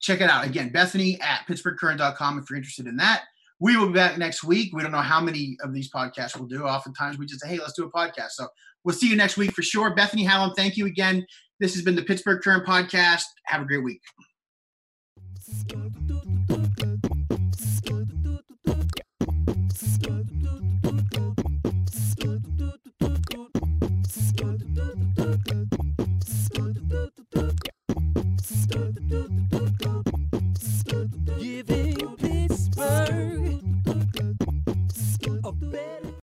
check 0.00 0.20
it 0.20 0.30
out 0.30 0.46
again, 0.46 0.70
Bethany 0.70 1.20
at 1.20 1.46
pittsburghcurrent.com 1.48 2.38
if 2.38 2.50
you're 2.50 2.56
interested 2.56 2.86
in 2.86 2.96
that 2.96 3.24
we 3.58 3.76
will 3.76 3.88
be 3.88 3.94
back 3.94 4.18
next 4.18 4.44
week. 4.44 4.74
We 4.74 4.82
don't 4.82 4.92
know 4.92 4.98
how 4.98 5.20
many 5.20 5.56
of 5.62 5.72
these 5.72 5.90
podcasts 5.90 6.36
we'll 6.36 6.48
do. 6.48 6.64
Oftentimes 6.64 7.18
we 7.18 7.26
just 7.26 7.40
say, 7.40 7.48
hey, 7.48 7.58
let's 7.58 7.72
do 7.72 7.84
a 7.84 7.90
podcast. 7.90 8.30
So 8.30 8.48
we'll 8.84 8.94
see 8.94 9.08
you 9.08 9.16
next 9.16 9.36
week 9.36 9.52
for 9.52 9.62
sure. 9.62 9.94
Bethany 9.94 10.24
Hallam, 10.24 10.52
thank 10.54 10.76
you 10.76 10.86
again. 10.86 11.26
This 11.58 11.74
has 11.74 11.82
been 11.82 11.96
the 11.96 12.02
Pittsburgh 12.02 12.42
Current 12.42 12.66
Podcast. 12.66 13.24
Have 13.46 13.62
a 13.62 13.64
great 13.64 13.82
week. 13.82 14.02
Giving 31.38 32.16
Pittsburgh 32.16 33.45